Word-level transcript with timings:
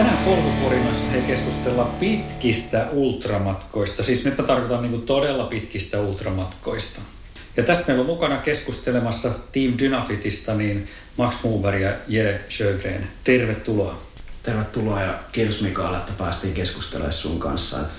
Tänään 0.00 0.24
polkupurinassa 0.24 1.06
he 1.06 1.20
keskustellaan 1.20 1.90
pitkistä 1.90 2.86
ultramatkoista. 2.92 4.02
Siis 4.02 4.24
nyt 4.24 4.38
mä 4.38 4.44
tarkoitan 4.44 4.82
niin 4.82 5.02
todella 5.02 5.44
pitkistä 5.44 6.00
ultramatkoista. 6.00 7.00
Ja 7.56 7.62
tästä 7.62 7.84
meillä 7.86 8.00
on 8.00 8.06
mukana 8.06 8.38
keskustelemassa 8.38 9.30
Team 9.52 9.74
Dynafitista 9.78 10.54
niin 10.54 10.88
Max 11.16 11.42
Muber 11.44 11.74
ja 11.74 11.92
Jere 12.08 12.40
Sjögren. 12.48 13.08
Tervetuloa. 13.24 14.00
Tervetuloa 14.42 15.02
ja 15.02 15.14
kiitos 15.32 15.60
Mikael, 15.60 15.94
että 15.94 16.12
päästiin 16.18 16.54
keskustelemaan 16.54 17.12
sun 17.12 17.40
kanssa. 17.40 17.80
Et 17.80 17.92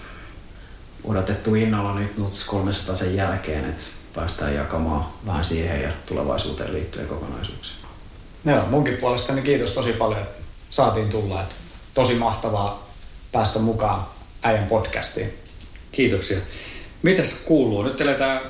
odotettu 1.04 1.56
innolla 1.56 2.00
nyt 2.00 2.18
NUTS 2.18 2.44
300 2.44 2.96
sen 2.96 3.16
jälkeen, 3.16 3.66
että 3.70 3.84
päästään 4.16 4.56
jakamaan 4.56 5.06
vähän 5.26 5.46
siihen 5.46 5.82
ja 5.82 5.90
tulevaisuuteen 6.06 6.74
liittyen 6.74 7.08
kokonaisuuksia. 7.08 7.76
Joo, 8.46 8.66
munkin 8.66 8.98
puolestani 8.98 9.42
kiitos 9.42 9.74
tosi 9.74 9.94
paljon, 9.94 10.22
että 10.22 10.44
saatiin 10.70 11.10
tulla. 11.10 11.42
Että 11.42 11.56
tosi 11.94 12.16
mahtavaa 12.16 12.90
päästä 13.32 13.60
mukaan 13.60 14.06
äijän 14.44 14.68
podcastiin. 14.68 15.34
Kiitoksia. 15.92 16.38
Mitäs 17.02 17.30
kuuluu? 17.46 17.84
Nyt 17.84 18.02
eletään 18.02 18.42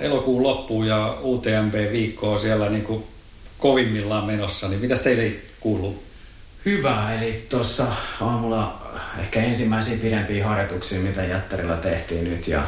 elokuun 0.00 0.42
loppuun 0.42 0.86
ja 0.86 1.16
UTMB-viikkoa 1.22 2.38
siellä 2.38 2.68
niin 2.68 2.84
kuin 2.84 3.04
kovimmillaan 3.58 4.24
menossa, 4.24 4.68
niin 4.68 4.80
mitäs 4.80 5.00
teille 5.00 5.36
kuuluu? 5.60 6.02
Hyvä, 6.64 7.14
eli 7.14 7.46
tuossa 7.48 7.86
aamulla 8.20 8.82
ehkä 9.18 9.42
ensimmäisiä 9.42 9.96
pidempiä 9.96 10.48
harjoituksia, 10.48 11.00
mitä 11.00 11.24
jättärillä 11.24 11.76
tehtiin 11.76 12.24
nyt 12.24 12.48
ja 12.48 12.62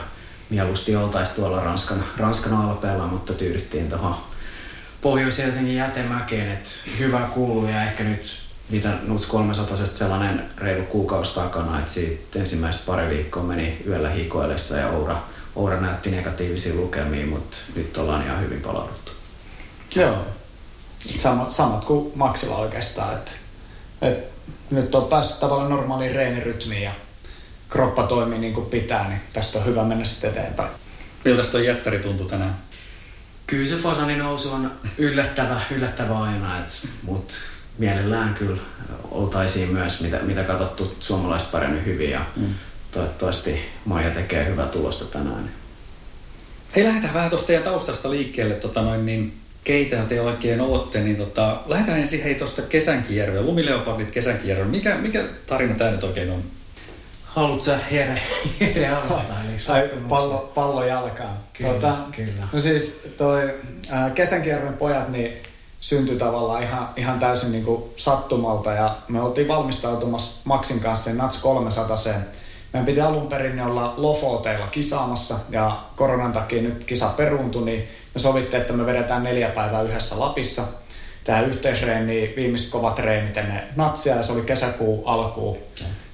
mieluusti 0.50 0.96
oltaisiin 0.96 1.36
tuolla 1.36 1.64
Ranskan, 1.64 2.04
Ranskan 2.16 2.52
alpeella, 2.52 3.06
mutta 3.06 3.34
tyydyttiin 3.34 3.88
tuohon 3.88 4.16
Pohjois-Helsingin 5.00 5.76
jätemäkeen, 5.76 6.52
että 6.52 6.70
hyvä 6.98 7.28
kuuluu 7.34 7.66
ja 7.66 7.84
ehkä 7.84 8.04
nyt 8.04 8.38
mitä 8.70 8.92
NUTS 9.06 9.26
300 9.26 9.76
sellainen 9.76 10.50
reilu 10.58 10.82
kuukausi 10.82 11.34
takana, 11.34 11.78
että 11.78 11.90
siitä 11.90 12.38
ensimmäistä 12.38 12.82
pari 12.86 13.08
viikkoa 13.08 13.42
meni 13.42 13.82
yöllä 13.86 14.10
hikoillessa 14.10 14.76
ja 14.76 14.88
Oura, 14.88 15.22
Oura 15.56 15.80
näytti 15.80 16.10
negatiivisia 16.10 16.74
lukemia, 16.74 17.26
mutta 17.26 17.56
nyt 17.76 17.96
ollaan 17.96 18.24
ihan 18.24 18.40
hyvin 18.40 18.60
palauduttu. 18.60 19.12
Joo. 19.94 20.26
Sama, 21.18 21.50
samat 21.50 21.84
kuin 21.84 22.12
Maxilla 22.14 22.56
oikeastaan, 22.56 23.14
että, 23.14 23.30
että 24.02 24.30
nyt 24.70 24.94
on 24.94 25.08
päässyt 25.08 25.40
tavallaan 25.40 25.70
normaaliin 25.70 26.14
reenirytmiin 26.14 26.82
ja 26.82 26.92
kroppa 27.68 28.02
toimii 28.02 28.38
niin 28.38 28.54
kuin 28.54 28.66
pitää, 28.66 29.08
niin 29.08 29.20
tästä 29.32 29.58
on 29.58 29.66
hyvä 29.66 29.84
mennä 29.84 30.04
sitten 30.04 30.30
eteenpäin. 30.30 30.70
Miltä 31.24 31.42
tuo 31.42 31.60
jättäri 31.60 31.98
tuntui 31.98 32.28
tänään? 32.28 32.56
Kyllä 33.46 33.68
se 33.68 33.76
fasani 33.76 34.16
nousu 34.16 34.52
on 34.52 34.72
yllättävä, 34.98 35.60
yllättävä 35.70 36.18
aina, 36.18 36.64
mutta 37.02 37.34
mielellään 37.80 38.34
kyllä 38.34 38.60
oltaisiin 39.10 39.72
myös, 39.72 40.00
mitä, 40.00 40.18
mitä 40.22 40.42
katsottu, 40.42 40.96
suomalaiset 41.00 41.50
paremmin 41.50 41.84
hyvin 41.84 42.10
ja 42.10 42.20
mm. 42.36 42.54
toivottavasti 42.90 43.60
Maija 43.84 44.10
tekee 44.10 44.46
hyvää 44.46 44.66
tulosta 44.66 45.04
tänään. 45.04 45.50
Hei, 46.76 46.84
lähdetään 46.84 47.14
vähän 47.14 47.30
tuosta 47.30 47.46
teidän 47.46 47.64
taustasta 47.64 48.10
liikkeelle, 48.10 48.54
tota 48.54 48.82
noin, 48.82 49.06
niin 49.06 49.36
keitä 49.64 49.96
te 49.96 50.20
oikein 50.20 50.60
ootte, 50.60 51.00
niin 51.00 51.16
tota, 51.16 51.56
lähdetään 51.66 51.98
ensin 51.98 52.22
hei 52.22 52.34
tuosta 52.34 52.62
Kesänkijärveä, 52.62 53.42
Lumileopardit 53.42 54.10
Kesänkijärveä. 54.10 54.66
Mikä, 54.66 54.96
mikä 54.96 55.24
tarina 55.46 55.74
tämä 55.74 55.90
nyt 55.90 56.04
oikein 56.04 56.30
on? 56.30 56.42
Haluatko 57.24 57.64
sä 57.64 57.78
Jere, 57.90 58.22
Jere 58.60 58.88
aloittaa? 58.88 59.36
Sai 59.56 59.90
pallo, 60.08 60.52
pallo 60.54 60.84
jalkaan. 60.84 61.36
Kyllä, 61.58 61.72
tota, 61.72 61.94
kyllä. 62.16 62.48
No 62.52 62.60
siis 62.60 63.08
toi 63.16 63.54
äh, 63.92 64.12
Kesänkijärven 64.14 64.74
pojat, 64.74 65.08
niin 65.08 65.32
syntyi 65.80 66.16
tavallaan 66.16 66.62
ihan, 66.62 66.88
ihan 66.96 67.18
täysin 67.18 67.52
niin 67.52 67.64
kuin 67.64 67.82
sattumalta 67.96 68.72
ja 68.72 68.96
me 69.08 69.20
oltiin 69.20 69.48
valmistautumassa 69.48 70.40
Maxin 70.44 70.80
kanssa 70.80 71.12
Nats 71.12 71.38
300 71.38 71.96
meidän 72.72 72.86
piti 72.86 73.00
alun 73.00 73.26
perin 73.26 73.60
olla 73.60 73.94
Lofoteilla 73.96 74.66
kisaamassa 74.66 75.38
ja 75.50 75.82
koronan 75.96 76.32
takia 76.32 76.62
nyt 76.62 76.84
kisa 76.84 77.08
peruuntui, 77.08 77.64
niin 77.64 77.88
me 78.14 78.20
sovittiin, 78.20 78.60
että 78.60 78.72
me 78.72 78.86
vedetään 78.86 79.22
neljä 79.22 79.48
päivää 79.48 79.82
yhdessä 79.82 80.20
Lapissa. 80.20 80.62
Tämä 81.24 81.40
yhteisreeni, 81.40 82.32
viimeiset 82.36 82.70
kovat 82.70 82.94
treenit 82.94 83.36
ennen 83.36 83.62
Natsia 83.76 84.16
ja 84.16 84.22
se 84.22 84.32
oli 84.32 84.42
kesäkuun 84.42 85.02
alkuun, 85.04 85.58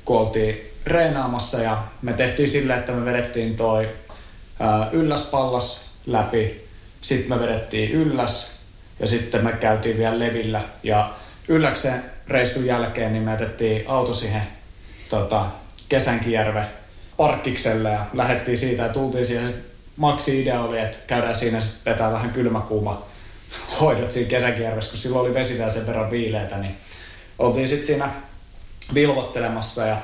kun 0.05 0.19
oltiin 0.19 0.73
reenaamassa 0.87 1.63
ja 1.63 1.85
me 2.03 2.13
tehtiin 2.13 2.49
silleen, 2.49 2.79
että 2.79 2.93
me 2.93 3.05
vedettiin 3.05 3.57
toi 3.57 3.89
ylläspallas 4.93 5.81
läpi, 6.07 6.67
sitten 7.01 7.39
me 7.39 7.47
vedettiin 7.47 7.91
ylläs, 7.91 8.56
ja 9.01 9.07
sitten 9.07 9.45
me 9.45 9.53
käytiin 9.53 9.99
vielä 9.99 10.19
levillä 10.19 10.61
ja 10.83 11.11
ylläksen 11.49 12.05
reissun 12.29 12.67
jälkeen 12.67 13.13
niin 13.13 13.23
me 13.23 13.31
jätettiin 13.31 13.85
auto 13.89 14.15
siihen 14.15 14.43
tota, 15.09 15.47
Kesänkijärve 15.89 16.65
parkkikselle 17.17 17.91
ja 17.91 18.07
lähdettiin 18.13 18.59
siitä 18.59 18.83
ja 18.83 18.89
tultiin 18.89 19.27
siihen. 19.27 19.55
Maksi 19.97 20.43
idea 20.43 20.61
oli, 20.61 20.79
että 20.79 20.99
käydään 21.07 21.37
siinä 21.37 21.61
sitten 21.61 21.93
vetää 21.93 22.13
vähän 22.13 22.31
kylmäkuuma 22.31 23.07
hoidot 23.81 24.13
siinä 24.13 24.31
Kesänkijärvessä, 24.31 24.91
kun 24.91 24.99
silloin 24.99 25.27
oli 25.27 25.35
vesi 25.35 25.57
sen 25.57 25.87
verran 25.87 26.11
viileitä, 26.11 26.57
niin 26.57 26.77
oltiin 27.39 27.69
sitten 27.69 27.87
siinä 27.87 28.11
vilvottelemassa 28.95 29.87
ja 29.87 29.97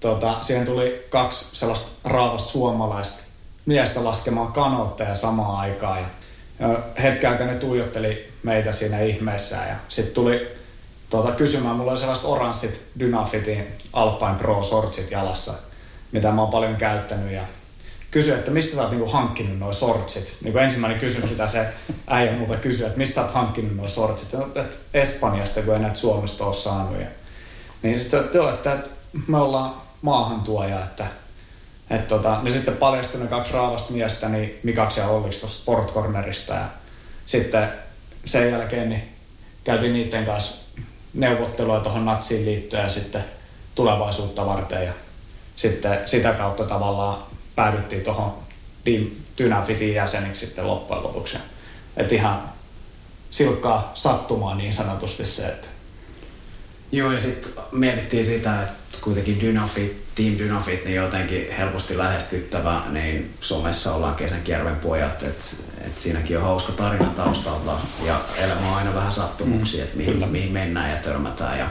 tota, 0.00 0.36
siihen 0.40 0.66
tuli 0.66 1.06
kaksi 1.10 1.44
sellaista 1.52 1.88
raavasta 2.04 2.50
suomalaista 2.50 3.22
miestä 3.66 4.04
laskemaan 4.04 4.52
kanootteja 4.52 5.16
samaan 5.16 5.60
aikaan 5.60 6.00
ja 6.00 6.06
ja 6.60 6.78
hetken 7.02 7.46
ne 7.46 7.54
tuijotteli 7.54 8.32
meitä 8.42 8.72
siinä 8.72 9.00
ihmeessä 9.00 9.56
ja 9.56 9.76
sitten 9.88 10.14
tuli 10.14 10.56
tuota, 11.10 11.32
kysymään, 11.32 11.76
mulla 11.76 11.90
oli 11.90 12.00
sellaiset 12.00 12.24
oranssit 12.24 12.80
Dynafitin 12.98 13.66
Alpine 13.92 14.34
Pro 14.38 14.62
sortsit 14.62 15.10
jalassa, 15.10 15.54
mitä 16.12 16.32
mä 16.32 16.40
oon 16.42 16.50
paljon 16.50 16.76
käyttänyt 16.76 17.32
ja 17.32 17.42
kysyi, 18.10 18.34
että 18.34 18.50
mistä 18.50 18.76
sä 18.76 18.82
oot 18.82 18.90
niinku 18.90 19.06
hankkinut 19.06 19.58
nuo 19.58 19.72
sortsit. 19.72 20.36
Niinku 20.44 20.58
ensimmäinen 20.58 21.00
kysymys, 21.00 21.30
mitä 21.30 21.48
se 21.48 21.66
äijä 22.06 22.32
muuta 22.32 22.56
kysyi, 22.56 22.86
että 22.86 22.98
mistä 22.98 23.14
sä 23.14 23.22
oot 23.22 23.34
hankkinut 23.34 23.76
nuo 23.76 23.88
sortsit. 23.88 24.32
No, 24.32 24.46
että 24.46 24.64
Espanjasta, 24.94 25.62
kun 25.62 25.74
ei 25.74 25.80
näitä 25.80 25.96
Suomesta 25.96 26.44
ole 26.44 26.54
saanut. 26.54 27.00
Ja, 27.00 27.06
niin 27.82 28.00
sitten 28.00 28.20
että, 28.20 28.72
että 28.72 28.90
me 29.26 29.38
ollaan 29.38 29.74
maahantuoja, 30.02 30.84
että 30.84 31.06
et 31.92 32.08
tota, 32.08 32.38
ne 32.42 32.50
sitten 32.50 32.76
paljastui 32.76 33.20
ne 33.20 33.26
kaksi 33.26 33.52
raavasta 33.52 33.92
miestä, 33.92 34.28
niin 34.28 34.60
Mikaksi 34.62 35.00
ja 35.00 35.08
Olliksi 35.08 35.40
tuosta. 35.40 36.54
Ja 36.54 36.68
sitten 37.26 37.68
sen 38.24 38.50
jälkeen 38.50 38.88
niin 38.88 39.02
käytiin 39.64 39.92
niiden 39.92 40.26
kanssa 40.26 40.54
neuvottelua 41.14 41.80
tuohon 41.80 42.04
natsiin 42.04 42.44
liittyen 42.44 42.82
ja 42.82 42.88
sitten 42.88 43.24
tulevaisuutta 43.74 44.46
varten. 44.46 44.86
Ja 44.86 44.92
sitten 45.56 45.98
sitä 46.06 46.32
kautta 46.32 46.64
tavallaan 46.64 47.22
päädyttiin 47.56 48.02
tuohon 48.02 48.34
Dynafitin 49.38 49.94
jäseniksi 49.94 50.46
sitten 50.46 50.66
loppujen 50.66 51.02
lopuksi. 51.02 51.38
Että 51.96 52.14
ihan 52.14 52.42
silkkaa 53.30 53.90
sattumaa 53.94 54.54
niin 54.54 54.74
sanotusti 54.74 55.24
se, 55.24 55.46
että 55.46 55.68
Joo, 56.92 57.12
ja 57.12 57.20
sitten 57.20 57.52
mietittiin 57.72 58.24
sitä, 58.24 58.62
että 58.62 58.72
kuitenkin 59.02 59.40
Dynafit, 59.40 60.14
Team 60.14 60.38
Dynafit, 60.38 60.84
niin 60.84 60.96
jotenkin 60.96 61.52
helposti 61.58 61.98
lähestyttävä, 61.98 62.82
niin 62.90 63.34
somessa 63.40 63.94
ollaan 63.94 64.14
Kesänkierven 64.14 64.76
pojat, 64.76 65.22
että 65.22 65.44
et 65.86 65.98
siinäkin 65.98 66.38
on 66.38 66.44
hauska 66.44 66.72
tarina 66.72 67.06
taustalta 67.06 67.72
ja 68.06 68.20
elämä 68.38 68.68
on 68.68 68.76
aina 68.76 68.94
vähän 68.94 69.12
sattumuksia, 69.12 69.84
mm, 69.84 69.84
että 69.84 69.96
mihin, 69.96 70.28
mihin 70.28 70.52
mennään 70.52 70.90
ja 70.90 70.96
törmätään. 70.96 71.58
Ja 71.58 71.66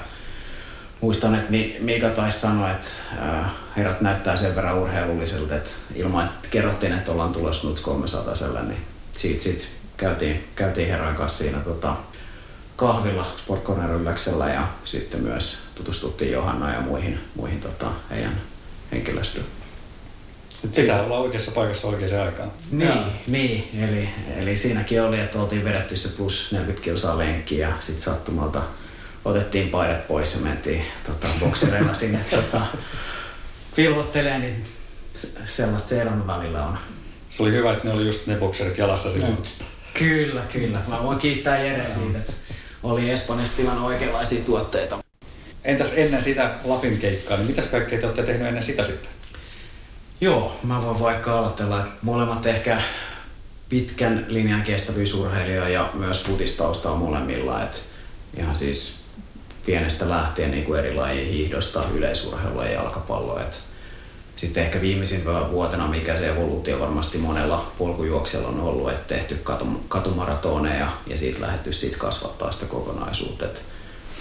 muistan, 1.02 1.36
että 1.36 1.52
Mika 1.80 2.10
taisi 2.10 2.40
sanoa, 2.40 2.72
että 2.72 2.88
äh, 3.22 3.52
herrat 3.78 4.02
näyttää 4.02 4.36
sen 4.36 4.56
verran 4.56 4.78
urheilulliselta, 4.78 5.56
että 5.56 5.72
ilman, 5.96 6.26
että 6.26 6.48
kerrottiin, 6.52 6.94
että 6.94 7.12
ollaan 7.12 7.34
tulossa 7.34 7.68
Nuts 7.68 7.82
300 7.82 8.34
niin 8.68 8.82
siitä, 9.12 9.44
siitä 9.44 9.64
käytiin, 9.98 10.48
käytiin 10.56 10.88
herran 10.90 11.16
kanssa 11.16 11.38
siinä 11.38 11.60
tota, 11.60 11.96
kahvilla 12.82 13.26
Sport 13.38 13.64
Corner 13.64 13.90
ja 14.54 14.68
sitten 14.84 15.22
myös 15.22 15.58
tutustuttiin 15.76 16.32
Johanna 16.32 16.74
ja 16.74 16.82
muihin, 16.82 17.20
muihin 17.36 17.62
tota, 17.62 17.92
heidän 18.10 18.42
henkilöstöön. 18.92 19.46
Sitten 20.54 20.84
pitää 20.84 21.04
olla 21.04 21.18
oikeassa 21.18 21.52
paikassa 21.52 21.88
oikeaan 21.88 22.26
aikaan. 22.26 22.52
Niin, 22.72 23.04
niin. 23.28 23.70
Eli, 23.84 24.10
eli 24.38 24.58
siinäkin 24.58 25.02
oli, 25.02 25.20
että 25.20 25.42
oltiin 25.42 25.64
vedetty 25.64 25.96
se 25.96 26.10
plus 26.10 26.48
40 26.52 26.84
kilsaa 26.84 27.18
lenkki 27.18 27.58
ja 27.58 27.74
sitten 27.80 28.04
sattumalta 28.04 28.62
otettiin 29.26 29.70
paidat 29.70 30.08
pois 30.08 30.34
ja 30.34 30.40
mentiin 30.40 30.86
tota, 31.06 31.28
boksereilla 31.40 31.94
sinne 31.94 32.20
tota, 32.36 32.62
pilvottelee, 33.76 34.40
niin 34.40 34.66
sellaista 35.46 35.90
se 35.90 36.02
elämän 36.02 36.28
välillä 36.28 36.66
on. 36.66 36.78
Se 37.30 37.44
oli 37.44 37.52
hyvä, 37.52 37.74
että 37.74 37.88
ne 37.88 37.94
oli 37.94 38.06
just 38.06 38.28
ne 38.28 38.36
bokserit 38.36 38.78
jalassa 38.78 39.12
silloin. 39.12 39.38
Kyllä, 39.94 40.42
kyllä. 40.54 40.80
Mä 40.88 41.04
voin 41.04 41.18
kiittää 41.18 41.64
Jere 41.64 41.92
siitä, 41.92 42.18
että 42.18 42.34
oli 42.84 43.10
Espanjassa 43.10 43.58
tilannut 43.58 43.86
oikeanlaisia 43.86 44.44
tuotteita. 44.44 45.04
Entäs 45.64 45.94
ennen 45.96 46.24
sitä 46.24 46.52
Lapin 46.64 46.98
keikkaa, 46.98 47.38
niin 47.38 47.48
mitäs 47.48 47.68
kaikkea 47.68 48.00
te 48.00 48.06
olette 48.06 48.24
tehnyt 48.24 48.48
ennen 48.48 48.64
sitä 48.64 48.84
sitten? 48.84 49.12
Joo, 50.22 50.60
mä 50.64 50.82
voin 50.82 51.00
vaikka 51.00 51.40
aloitella, 51.40 51.80
että 51.80 51.92
molemmat 52.02 52.46
ehkä 52.46 52.82
pitkän 53.70 54.26
linjan 54.28 54.62
kestävyysurheilija 54.62 55.70
ja 55.70 55.90
myös 55.94 56.24
futistausta 56.24 56.92
on 56.92 56.98
molemmilla. 56.98 57.64
Että 57.64 57.78
ihan 58.38 58.56
siis 58.56 58.96
pienestä 59.66 60.10
lähtien 60.10 60.52
niin 60.52 60.66
kuin 60.66 60.80
eri 60.80 60.94
lajien 60.94 61.28
hiihdosta, 61.28 61.84
yleisurheilua 61.94 62.66
ja 62.66 62.72
jalkapalloa. 62.72 63.42
Et 63.42 63.60
sitten 64.42 64.64
ehkä 64.64 64.82
viimeisimpänä 64.82 65.52
vuotena, 65.52 65.88
mikä 65.88 66.18
se 66.18 66.30
evoluutio 66.30 66.80
varmasti 66.80 67.18
monella 67.18 67.72
polkujuoksella 67.78 68.48
on 68.48 68.60
ollut, 68.60 68.92
että 68.92 69.16
tehty 69.16 69.42
katumaratoneja 69.88 70.88
ja 71.08 71.18
siitä 71.18 71.42
lähdetty 71.42 71.74
siitä 71.74 71.98
kasvattaa 71.98 72.52
sitä 72.52 72.66
kokonaisuutta. 72.66 73.46
Et 73.46 73.64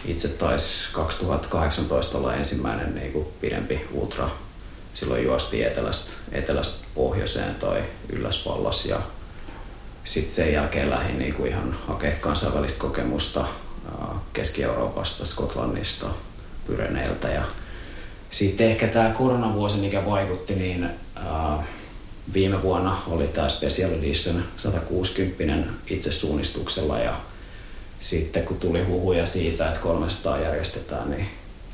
itse 0.04 0.28
taisi 0.28 0.92
2018 0.92 2.18
olla 2.18 2.34
ensimmäinen 2.34 2.94
niin 2.94 3.12
kuin 3.12 3.26
pidempi 3.40 3.88
ultra. 3.92 4.30
Silloin 4.94 5.24
juosti 5.24 5.64
etelästä, 5.64 6.10
etelästä 6.32 6.84
pohjoiseen 6.94 7.54
tai 7.54 7.82
ylläspallas 8.12 8.86
ja 8.86 9.00
sitten 10.04 10.34
sen 10.34 10.52
jälkeen 10.52 10.90
lähdin 10.90 11.18
niin 11.18 11.34
kuin 11.34 11.50
ihan 11.50 11.76
hakea 11.88 12.12
kansainvälistä 12.20 12.80
kokemusta 12.80 13.44
Keski-Euroopasta, 14.32 15.24
Skotlannista, 15.26 16.06
Pyreneiltä 16.66 17.28
ja 17.28 17.44
sitten 18.30 18.70
ehkä 18.70 18.88
tämä 18.88 19.10
koronavuosi, 19.10 19.78
mikä 19.78 20.06
vaikutti, 20.06 20.54
niin 20.54 20.84
äh, 21.16 21.64
viime 22.34 22.62
vuonna 22.62 22.96
oli 23.06 23.26
tämä 23.26 23.48
Special 23.48 23.90
Edition 23.90 24.44
160 24.56 25.70
itse 25.86 26.12
suunnistuksella 26.12 26.98
ja 26.98 27.20
sitten 28.00 28.42
kun 28.42 28.60
tuli 28.60 28.84
huhuja 28.84 29.26
siitä, 29.26 29.68
että 29.68 29.80
300 29.80 30.38
järjestetään, 30.38 31.10
niin 31.10 31.26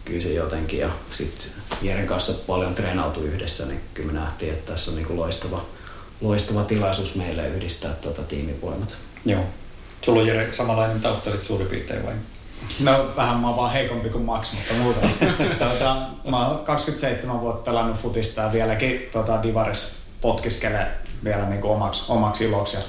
kyllä 0.05 0.23
se 0.23 0.33
jotenkin 0.33 0.79
ja 0.79 0.91
sitten 1.11 1.51
Jeren 1.83 2.07
kanssa 2.07 2.33
paljon 2.33 2.75
treenautu 2.75 3.21
yhdessä, 3.21 3.67
niin 3.67 3.81
kyllä 3.95 4.13
me 4.13 4.21
nähtiin, 4.21 4.53
että 4.53 4.73
tässä 4.73 4.91
on 4.91 4.97
niin 4.97 5.17
loistava, 5.17 5.65
loistava 6.21 6.65
tilaisuus 6.65 7.15
meille 7.15 7.49
yhdistää 7.49 7.93
tuota 7.93 8.23
tiimivoimat. 8.23 8.97
Joo. 9.25 9.45
Sulla 10.03 10.21
on 10.21 10.27
Jere 10.27 10.53
samanlainen 10.53 11.01
tausta 11.01 11.31
sitten 11.31 11.47
suurin 11.47 11.67
piirtein 11.67 12.07
vai? 12.07 12.15
No 12.81 13.11
vähän 13.17 13.37
mä 13.37 13.47
oon 13.47 13.57
vaan 13.57 13.73
heikompi 13.73 14.09
kuin 14.09 14.25
Max, 14.25 14.53
mutta 14.53 14.75
muuta. 14.75 15.01
tuota, 15.59 15.97
mä 16.31 16.49
oon 16.49 16.65
27 16.65 17.41
vuotta 17.41 17.71
pelannut 17.71 17.97
futista 17.97 18.41
ja 18.41 18.53
vieläkin 18.53 19.09
tuota, 19.13 19.43
Divaris 19.43 19.93
potkiskelee 20.21 20.87
vielä 21.25 21.49
niin 21.49 21.61
kuin 21.61 21.73
omaksi, 21.73 22.05
omaksi 22.09 22.45
iloksi. 22.45 22.77
Ja 22.77 22.83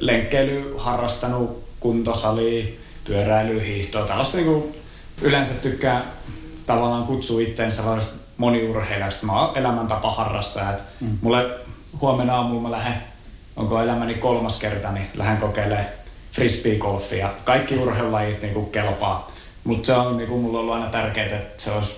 lenkkeily, 0.00 0.74
harrastanut 0.78 1.64
kuntosali, 1.80 2.80
pyöräily, 3.04 3.66
hiihtoa, 3.66 4.06
tällaista 4.06 4.36
niin 4.36 4.46
kuin 4.46 4.74
yleensä 5.22 5.52
tykkää 5.54 6.02
tavallaan 6.66 7.06
kutsua 7.06 7.40
itseensä 7.40 7.76
sellaisesta 7.76 8.14
moniurheilijaksi. 8.36 9.26
Mä 9.26 9.46
oon 9.46 9.58
elämäntapa 9.58 10.10
harrastaja. 10.10 10.74
Mm. 11.00 11.18
Mulle 11.20 11.46
huomenna 12.00 12.34
aamulla 12.34 12.62
mä 12.62 12.70
lähden, 12.70 12.94
onko 13.56 13.80
elämäni 13.80 14.14
kolmas 14.14 14.58
kerta, 14.58 14.92
niin 14.92 15.06
lähden 15.14 15.36
kokeilemaan 15.36 15.86
frisbeegolfia. 16.36 17.32
Kaikki 17.44 17.76
urheilulajit 17.76 18.42
niin 18.42 18.54
kuin 18.54 18.70
kelpaa. 18.70 19.30
Mutta 19.64 19.86
se 19.86 19.92
on 19.92 20.16
niin 20.16 20.28
kuin, 20.28 20.40
mulla 20.40 20.58
ollut 20.58 20.74
aina 20.74 20.86
tärkeää, 20.86 21.36
että 21.36 21.62
se 21.62 21.70
olisi 21.70 21.94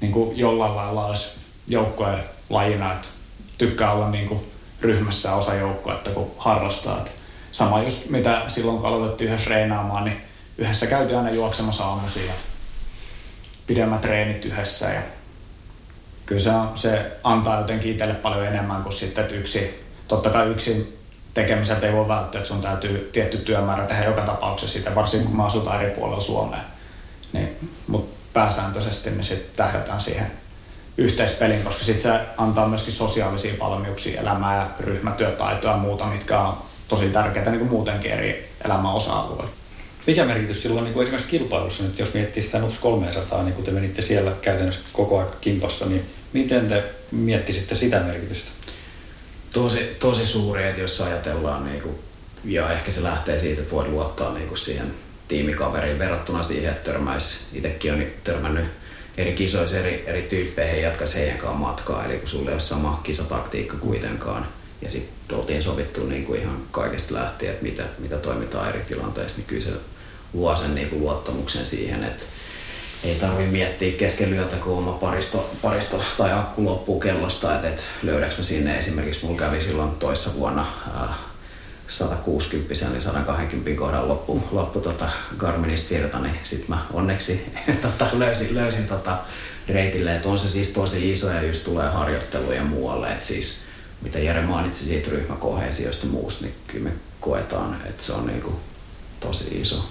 niin 0.00 0.12
kuin 0.12 0.38
jollain 0.38 0.76
lailla 0.76 1.06
olisi 1.06 1.40
joukkojen 1.68 2.18
lajina, 2.50 2.92
että 2.92 3.08
tykkää 3.58 3.92
olla 3.92 4.10
niin 4.10 4.28
kuin 4.28 4.40
ryhmässä 4.80 5.34
osa 5.34 5.54
joukkoa, 5.54 5.94
että 5.94 6.10
kun 6.10 6.30
harrastaa. 6.38 6.98
Että 6.98 7.10
sama 7.52 7.82
just 7.82 8.10
mitä 8.10 8.42
silloin 8.48 8.78
kun 8.78 8.86
aloitettiin 8.86 9.30
yhdessä 9.30 9.50
reenaamaan, 9.50 10.04
niin 10.04 10.20
yhdessä 10.58 10.86
käytiin 10.86 11.18
aina 11.18 11.30
juoksemassa 11.30 11.84
aamuisin 11.84 12.26
ja 12.26 12.32
pidemmät 13.66 14.00
treenit 14.00 14.44
yhdessä 14.44 14.88
ja 14.90 15.02
kyllä 16.26 16.40
se, 16.40 16.50
on, 16.50 16.70
se 16.74 17.12
antaa 17.24 17.58
jotenkin 17.58 17.92
itselle 17.92 18.14
paljon 18.14 18.46
enemmän 18.46 18.82
kuin 18.82 18.92
sitten, 18.92 19.24
että 19.24 19.34
yksi, 19.34 19.84
totta 20.08 20.30
kai 20.30 20.48
yksin 20.48 21.01
tekemiseltä 21.34 21.86
ei 21.86 21.92
voi 21.92 22.08
välttyä, 22.08 22.38
että 22.38 22.48
sun 22.48 22.60
täytyy 22.60 23.10
tietty 23.12 23.38
työmäärä 23.38 23.86
tehdä 23.86 24.04
joka 24.04 24.20
tapauksessa 24.20 24.72
siitä, 24.72 24.94
varsinkin 24.94 25.28
kun 25.28 25.36
mä 25.36 25.44
asutaan 25.44 25.82
eri 25.82 25.94
puolella 25.94 26.20
Suomea. 26.20 26.60
Niin, 27.32 27.56
mutta 27.86 28.16
pääsääntöisesti 28.32 29.10
me 29.10 29.22
sitten 29.22 29.56
tähdätään 29.56 30.00
siihen 30.00 30.26
yhteispeliin, 30.98 31.62
koska 31.62 31.84
sitten 31.84 32.12
se 32.12 32.20
antaa 32.36 32.68
myöskin 32.68 32.92
sosiaalisia 32.92 33.54
valmiuksia, 33.60 34.20
elämää 34.20 34.56
ja 34.56 34.66
ryhmätyötaitoja 34.80 35.72
ja 35.72 35.78
muuta, 35.78 36.04
mitkä 36.04 36.40
on 36.40 36.58
tosi 36.88 37.08
tärkeitä 37.08 37.50
niin 37.50 37.58
kuin 37.58 37.70
muutenkin 37.70 38.10
eri 38.10 38.52
elämän 38.64 38.92
osa-alueilla. 38.92 39.50
Mikä 40.06 40.24
merkitys 40.24 40.62
silloin 40.62 40.84
niin 40.84 40.94
kuin 40.94 41.02
esimerkiksi 41.02 41.30
kilpailussa 41.30 41.82
nyt, 41.82 41.98
jos 41.98 42.14
miettii 42.14 42.42
sitä 42.42 42.58
NUTS 42.58 42.78
300, 42.78 43.42
niin 43.42 43.54
kun 43.54 43.64
te 43.64 43.70
menitte 43.70 44.02
siellä 44.02 44.32
käytännössä 44.42 44.80
koko 44.92 45.18
ajan 45.18 45.30
kimpassa, 45.40 45.86
niin 45.86 46.06
miten 46.32 46.68
te 46.68 46.84
miettisitte 47.10 47.74
sitä 47.74 48.00
merkitystä? 48.00 48.50
Tosi, 49.52 49.96
tosi 50.00 50.26
suuri, 50.26 50.68
että 50.68 50.80
jos 50.80 51.00
ajatellaan, 51.00 51.64
niin 51.64 51.80
kuin, 51.80 51.94
ja 52.44 52.72
ehkä 52.72 52.90
se 52.90 53.02
lähtee 53.02 53.38
siitä, 53.38 53.62
että 53.62 53.74
voit 53.74 53.88
luottaa 53.88 54.34
niin 54.34 54.48
kuin 54.48 54.58
siihen 54.58 54.94
tiimikaveriin 55.28 55.98
verrattuna 55.98 56.42
siihen, 56.42 56.72
että 56.72 56.90
törmäisi, 56.92 57.36
itsekin 57.52 57.92
on 57.92 58.04
törmännyt 58.24 58.64
eri 59.16 59.32
kisoissa 59.32 59.78
eri, 59.78 60.04
eri 60.06 60.22
tyyppeihin 60.22 60.82
jatkaisi 60.82 61.18
heidän 61.18 61.38
kanssaan 61.38 61.60
matkaa, 61.60 62.04
eli 62.04 62.18
kun 62.18 62.28
sulla 62.28 62.50
ei 62.50 62.54
ole 62.54 62.60
sama 62.60 63.00
kisataktiikka 63.02 63.76
kuitenkaan. 63.76 64.46
Ja 64.82 64.90
sitten 64.90 65.38
oltiin 65.38 65.62
sovittu 65.62 66.06
niin 66.06 66.24
kuin 66.24 66.40
ihan 66.40 66.62
kaikesta 66.70 67.14
lähtien, 67.14 67.52
että 67.52 67.64
mitä, 67.64 67.82
mitä 67.98 68.16
toimitaan 68.16 68.68
eri 68.68 68.80
tilanteissa, 68.88 69.38
niin 69.38 69.46
kyllä 69.46 69.64
se 69.64 69.70
luo 70.32 70.56
sen 70.56 70.74
niin 70.74 70.88
kuin 70.88 71.00
luottamuksen 71.02 71.66
siihen, 71.66 72.04
että 72.04 72.24
ei 73.04 73.14
tarvi 73.14 73.46
miettiä 73.46 73.92
kesken 73.92 74.34
yötä, 74.34 74.56
kun 74.56 74.78
oma 74.78 74.92
paristo, 74.92 75.50
paristo 75.62 76.02
tai 76.18 76.32
akku 76.32 76.64
loppuu 76.64 77.00
kellosta, 77.00 77.54
että 77.54 77.68
et 77.68 77.86
löydäks 78.02 78.36
mä 78.38 78.44
sinne 78.44 78.78
esimerkiksi, 78.78 79.24
mulla 79.24 79.38
kävi 79.38 79.60
silloin 79.60 79.90
toissa 79.90 80.34
vuonna 80.34 80.66
äh, 81.02 81.16
160 81.88 82.74
eli 82.90 83.00
120 83.00 83.78
kohdan 83.78 84.08
loppu, 84.08 84.44
loppu 84.52 84.80
tota 84.80 85.08
Garminista 85.38 85.94
virta, 85.94 86.18
niin 86.18 86.34
sit 86.42 86.68
mä 86.68 86.86
onneksi 86.92 87.52
tota, 87.82 88.06
löysin, 88.12 88.54
löysin 88.54 88.86
tota 88.86 89.18
reitille, 89.68 90.16
että 90.16 90.28
on 90.28 90.38
se 90.38 90.50
siis 90.50 90.70
tosi 90.70 91.12
iso 91.12 91.30
ja 91.30 91.42
just 91.42 91.64
tulee 91.64 91.88
harjoitteluja 91.90 92.64
muualle, 92.64 93.08
että 93.08 93.24
siis 93.24 93.58
mitä 94.02 94.18
Jere 94.18 94.42
mainitsi 94.42 94.84
siitä 94.84 95.10
ryhmäkohesiosta 95.10 96.06
ja 96.06 96.12
muusta, 96.12 96.44
niin 96.44 96.54
kyllä 96.66 96.84
me 96.84 96.92
koetaan, 97.20 97.76
että 97.86 98.02
se 98.02 98.12
on 98.12 98.26
niinku 98.26 98.60
tosi 99.20 99.60
iso 99.60 99.84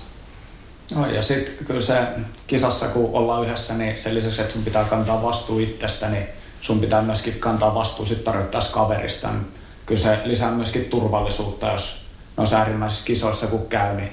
No, 0.95 1.12
ja 1.12 1.24
sitten 1.24 1.65
kyllä 1.65 1.81
se 1.81 2.07
kisassa, 2.48 2.88
kun 2.88 3.10
ollaan 3.13 3.45
yhdessä, 3.45 3.74
niin 3.74 3.98
sen 3.98 4.15
lisäksi, 4.15 4.41
että 4.41 4.53
sun 4.53 4.63
pitää 4.63 4.83
kantaa 4.83 5.24
vastuu 5.24 5.60
itsestä, 5.60 6.10
niin 6.10 6.27
sun 6.62 6.79
pitää 6.79 7.01
myöskin 7.01 7.39
kantaa 7.39 7.75
vastuu 7.75 8.05
sitten 8.05 8.25
tarvittaessa 8.25 8.71
kaverista. 8.71 9.31
Niin 9.31 9.48
kyllä 9.86 10.01
se 10.01 10.19
lisää 10.25 10.51
myöskin 10.51 10.86
turvallisuutta, 10.86 11.71
jos 11.71 12.05
noissa 12.38 12.57
äärimmäisissä 12.57 13.05
kisoissa 13.05 13.48
kun 13.48 13.67
käy, 13.67 13.95
niin 13.95 14.10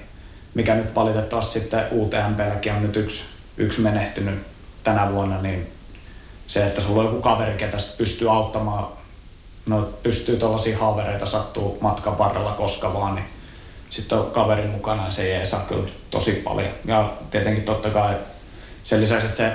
mikä 0.55 0.75
nyt 0.75 0.95
valitettavasti 0.95 1.53
sitten 1.53 1.85
UTMPlläkin 1.93 2.73
on 2.73 2.83
nyt 2.83 2.97
yksi, 2.97 3.25
yksi 3.57 3.81
menehtynyt 3.81 4.47
tänä 4.85 5.13
vuonna, 5.13 5.43
niin 5.43 5.73
se, 6.47 6.67
että 6.67 6.81
sulla 6.81 7.01
on 7.01 7.07
joku 7.07 7.23
kaveri, 7.23 7.57
ketä 7.59 7.77
pystyy 7.99 8.33
auttamaan, 8.33 8.87
no 9.67 9.89
pystyy 10.03 10.37
tuollaisia 10.37 10.79
haavereita 10.79 11.27
sattuu 11.27 11.79
matkan 11.81 12.19
varrella 12.19 12.53
koska 12.53 12.95
vaan, 12.95 13.15
niin 13.15 13.27
sitten 13.91 14.19
on 14.19 14.31
kaverin 14.31 14.71
mukana 14.71 15.05
ja 15.05 15.11
se 15.11 15.41
saa 15.45 15.61
kyllä 15.61 15.89
tosi 16.11 16.33
paljon. 16.33 16.71
Ja 16.85 17.13
tietenkin 17.31 17.65
totta 17.65 17.91
kai 17.91 18.15
sen 18.85 19.01
lisäksi, 19.01 19.27
että 19.27 19.37
se 19.37 19.53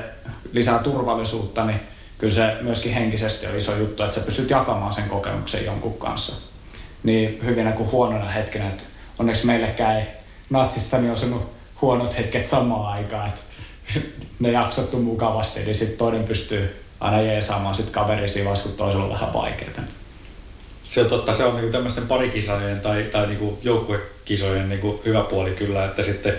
lisää 0.52 0.80
turvallisuutta, 0.80 1.66
niin 1.66 1.80
kyllä 2.18 2.34
se 2.34 2.58
myöskin 2.62 2.94
henkisesti 2.94 3.48
on 3.48 3.58
iso 3.58 3.76
juttu, 3.76 4.04
että 4.04 4.16
sä 4.16 4.26
pystyt 4.26 4.50
jakamaan 4.50 4.94
sen 4.94 5.10
kokemuksen 5.10 5.66
jonkun 5.66 5.98
kanssa. 5.98 6.34
Niin 7.04 7.40
hyvinä 7.46 7.72
kuin 7.72 7.92
huonona 7.92 8.26
hetkenä, 8.26 8.68
että 8.68 8.84
onneksi 9.20 9.46
meillekään 9.46 10.00
ei 10.00 10.06
natsissa 10.50 10.98
niin 10.98 11.14
osunut 11.14 11.54
huonot 11.82 12.18
hetket 12.18 12.46
samaan 12.46 12.94
aikaan, 12.94 13.28
että 13.28 13.42
ne 14.40 14.52
jaksottu 14.52 15.02
mukavasti, 15.02 15.60
niin 15.60 15.76
sitten 15.76 15.98
toinen 15.98 16.24
pystyy 16.24 16.84
aina 17.00 17.22
jeesaamaan 17.22 17.76
sit 17.76 17.90
kaveri 17.90 18.30
siinä 18.30 18.52
kun 18.64 18.72
toisella 18.72 19.04
on 19.04 19.12
vähän 19.12 19.34
vaikeaa. 19.34 19.72
Se 20.84 21.02
on 21.02 21.08
totta, 21.08 21.34
se 21.34 21.44
on 21.44 21.56
niinku 21.56 21.72
tämmöisten 21.72 22.08
parikisojen 22.08 22.80
tai, 22.80 23.04
tai 23.04 23.28
niinku 23.28 23.60
joukkuekisojen 23.64 24.70
niinku 24.70 25.02
hyvä 25.06 25.22
puoli 25.22 25.52
kyllä, 25.52 25.86
että 25.86 26.04
sitten 26.04 26.34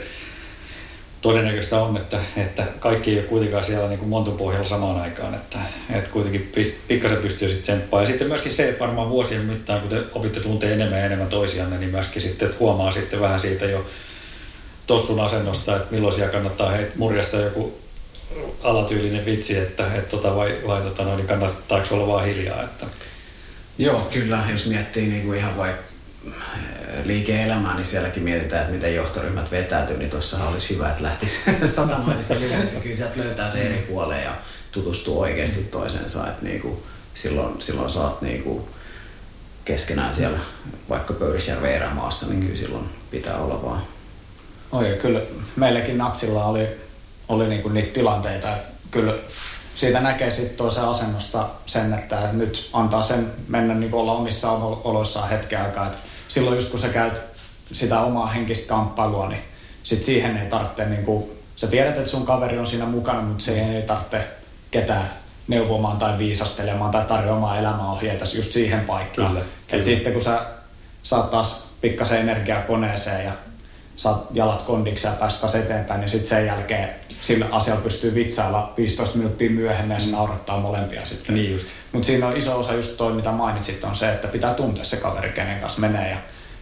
todennäköistä 1.25 1.83
on, 1.83 1.97
että, 1.97 2.19
että 2.37 2.67
kaikki 2.79 3.11
ei 3.11 3.19
ole 3.19 3.27
kuitenkaan 3.27 3.65
siellä 3.65 3.89
niin 3.89 4.09
montun 4.09 4.37
pohjalla 4.37 4.69
samaan 4.69 5.01
aikaan, 5.01 5.35
että, 5.35 5.59
että 5.91 6.11
kuitenkin 6.11 6.53
pikkasen 6.89 7.19
pystyy 7.19 7.49
sitten 7.49 7.63
tsemppaa. 7.63 8.01
Ja 8.01 8.07
sitten 8.07 8.29
myöskin 8.29 8.53
se, 8.53 8.69
että 8.69 8.81
varmaan 8.81 9.11
vuosien 9.11 9.45
mittaan, 9.45 9.81
kun 9.81 9.91
te 9.91 10.03
opitte 10.15 10.41
tuntee 10.41 10.73
enemmän 10.73 10.99
ja 10.99 11.05
enemmän 11.05 11.29
toisianne, 11.29 11.79
niin 11.79 11.91
myöskin 11.91 12.23
sitten, 12.23 12.47
että 12.47 12.59
huomaa 12.61 12.93
sitten 12.93 13.21
vähän 13.21 13.41
siitä 13.41 13.65
jo 13.65 13.87
tossun 14.87 15.21
asennosta, 15.21 15.77
että 15.77 15.95
milloin 15.95 16.15
siellä 16.15 16.33
kannattaa 16.33 16.71
heit, 16.71 16.97
murjasta 16.97 17.37
joku 17.37 17.79
alatyylinen 18.63 19.25
vitsi, 19.25 19.59
että, 19.59 19.95
että 19.95 20.11
tota, 20.11 20.37
vai, 20.37 20.59
vai 20.67 20.83
tota, 20.83 21.05
no, 21.05 21.17
niin 21.17 21.27
kannattaako 21.27 21.95
olla 21.95 22.07
vaan 22.07 22.25
hiljaa. 22.25 22.63
Että. 22.63 22.87
Joo, 23.79 24.01
kyllä, 24.01 24.45
jos 24.51 24.67
miettii 24.67 25.07
niin 25.07 25.23
kuin 25.23 25.39
ihan 25.39 25.57
vaikka 25.57 25.83
liike-elämää, 27.05 27.75
niin 27.75 27.85
sielläkin 27.85 28.23
mietitään, 28.23 28.63
että 28.63 28.75
miten 28.75 28.95
johtoryhmät 28.95 29.51
vetäytyy, 29.51 29.97
niin 29.97 30.11
tuossa 30.11 30.45
olisi 30.45 30.75
hyvä, 30.75 30.91
että 30.91 31.03
lähtisi 31.03 31.39
niin 31.47 31.69
se 32.25 32.41
lyhyessä 32.41 32.81
kyllä 32.81 32.97
sieltä 32.97 33.19
löytää 33.19 33.49
se 33.49 33.63
eri 33.63 33.87
puoleen 33.89 34.25
ja 34.25 34.37
tutustuu 34.73 35.21
oikeasti 35.21 35.63
toisensa, 35.63 36.29
että 36.29 36.45
niinku, 36.45 36.83
silloin, 37.15 37.63
silloin 37.63 37.91
saat 37.91 38.23
niinku 38.23 38.69
keskenään 39.65 40.15
siellä 40.15 40.39
vaikka 40.89 41.15
Pöyrisjärven 41.15 41.75
erämaassa, 41.75 42.27
niin 42.27 42.41
kyllä 42.41 42.57
silloin 42.57 42.85
pitää 43.11 43.37
olla 43.37 43.63
vaan. 43.63 43.83
Oi, 44.73 44.99
kyllä 45.03 45.21
meilläkin 45.57 45.99
Natsilla 45.99 46.45
oli, 46.45 46.69
oli 47.29 47.49
niinku 47.49 47.69
niitä 47.69 47.93
tilanteita, 47.93 48.57
että 48.57 48.69
kyllä 48.91 49.15
siitä 49.75 50.01
näkee 50.01 50.31
sitten 50.31 50.57
toisen 50.57 50.85
asennosta 50.85 51.49
sen, 51.67 51.95
että 51.95 52.19
nyt 52.33 52.71
antaa 52.73 53.03
sen 53.03 53.33
mennä 53.49 53.75
niin 53.75 53.95
olla 53.95 54.13
omissa 54.13 54.51
oloissaan 54.85 55.29
hetken 55.29 55.63
aikaa. 55.63 55.87
Et 55.87 55.99
silloin 56.29 56.57
just 56.57 56.71
kun 56.71 56.81
sä 56.81 56.89
käyt 56.89 57.21
sitä 57.73 58.01
omaa 58.01 58.27
henkistä 58.27 58.69
kamppailua, 58.69 59.29
niin 59.29 59.43
sit 59.83 60.03
siihen 60.03 60.37
ei 60.37 60.49
tarvitse, 60.49 60.85
niin 60.85 61.05
kuin, 61.05 61.25
sä 61.57 61.67
tiedät, 61.67 61.99
että 61.99 62.11
sun 62.11 62.27
kaveri 62.27 62.59
on 62.59 62.67
siinä 62.67 62.87
mukana, 62.87 63.21
mutta 63.21 63.45
siihen 63.45 63.77
ei 63.77 63.83
tarvitse 63.83 64.29
ketään 64.71 65.11
neuvomaan 65.49 65.97
tai 65.97 66.19
viisastelemaan 66.19 66.91
tai 66.91 67.05
tarjoamaan 67.05 67.59
elämäohjeita 67.59 68.25
just 68.35 68.53
siihen 68.53 68.81
paikkaan. 68.81 69.29
Kyllä, 69.29 69.45
kyllä. 69.67 69.79
Et 69.79 69.85
sitten 69.85 70.13
kun 70.13 70.23
sä 70.23 70.41
saat 71.03 71.31
taas 71.31 71.67
pikkasen 71.81 72.21
energiaa 72.21 72.63
koneeseen 72.63 73.25
ja 73.25 73.33
saat 73.97 74.27
jalat 74.33 74.63
kondiksi 74.63 75.07
ja 75.07 75.13
päästä 75.13 75.41
taas 75.41 75.55
eteenpäin, 75.55 76.01
niin 76.01 76.09
sitten 76.11 76.29
sen 76.29 76.47
jälkeen 76.47 76.91
sillä 77.21 77.47
asialla 77.51 77.81
pystyy 77.81 78.15
vitsailla 78.15 78.73
15 78.77 79.17
minuuttia 79.19 79.51
myöhemmin 79.51 79.95
ja 79.95 80.01
se 80.01 80.11
naurattaa 80.11 80.61
molempia 80.61 81.07
sitten. 81.07 81.35
Niin 81.35 81.53
just. 81.53 81.67
Mutta 81.93 82.07
siinä 82.07 82.27
on 82.27 82.37
iso 82.37 82.59
osa 82.59 82.73
just 82.73 82.97
toi, 82.97 83.13
mitä 83.13 83.33
mainitsit, 83.33 83.85
on 83.85 83.97
se, 83.97 84.13
että 84.13 84.29
pitää 84.29 84.55
tuntea 84.55 84.85
se 84.85 84.97
kaveri, 84.97 85.33
kenen 85.33 85.61
kanssa 85.61 85.81
menee 85.81 86.11
ja 86.11 86.17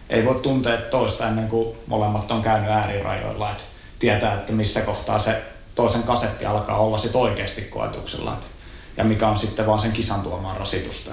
ei 0.09 0.25
voi 0.25 0.35
tuntea 0.35 0.77
toista 0.77 1.27
ennen 1.27 1.47
kuin 1.47 1.77
molemmat 1.87 2.31
on 2.31 2.41
käynyt 2.41 2.69
äärirajoilla, 2.69 3.51
että 3.51 3.63
tietää, 3.99 4.33
että 4.33 4.51
missä 4.51 4.81
kohtaa 4.81 5.19
se 5.19 5.41
toisen 5.75 6.03
kasetti 6.03 6.45
alkaa 6.45 6.77
olla 6.77 6.97
sit 6.97 7.15
oikeasti 7.15 7.61
koetuksella 7.61 8.33
että, 8.33 8.47
ja 8.97 9.03
mikä 9.03 9.27
on 9.27 9.37
sitten 9.37 9.65
vaan 9.65 9.79
sen 9.79 9.91
kisan 9.91 10.21
tuomaan 10.21 10.57
rasitusta. 10.57 11.11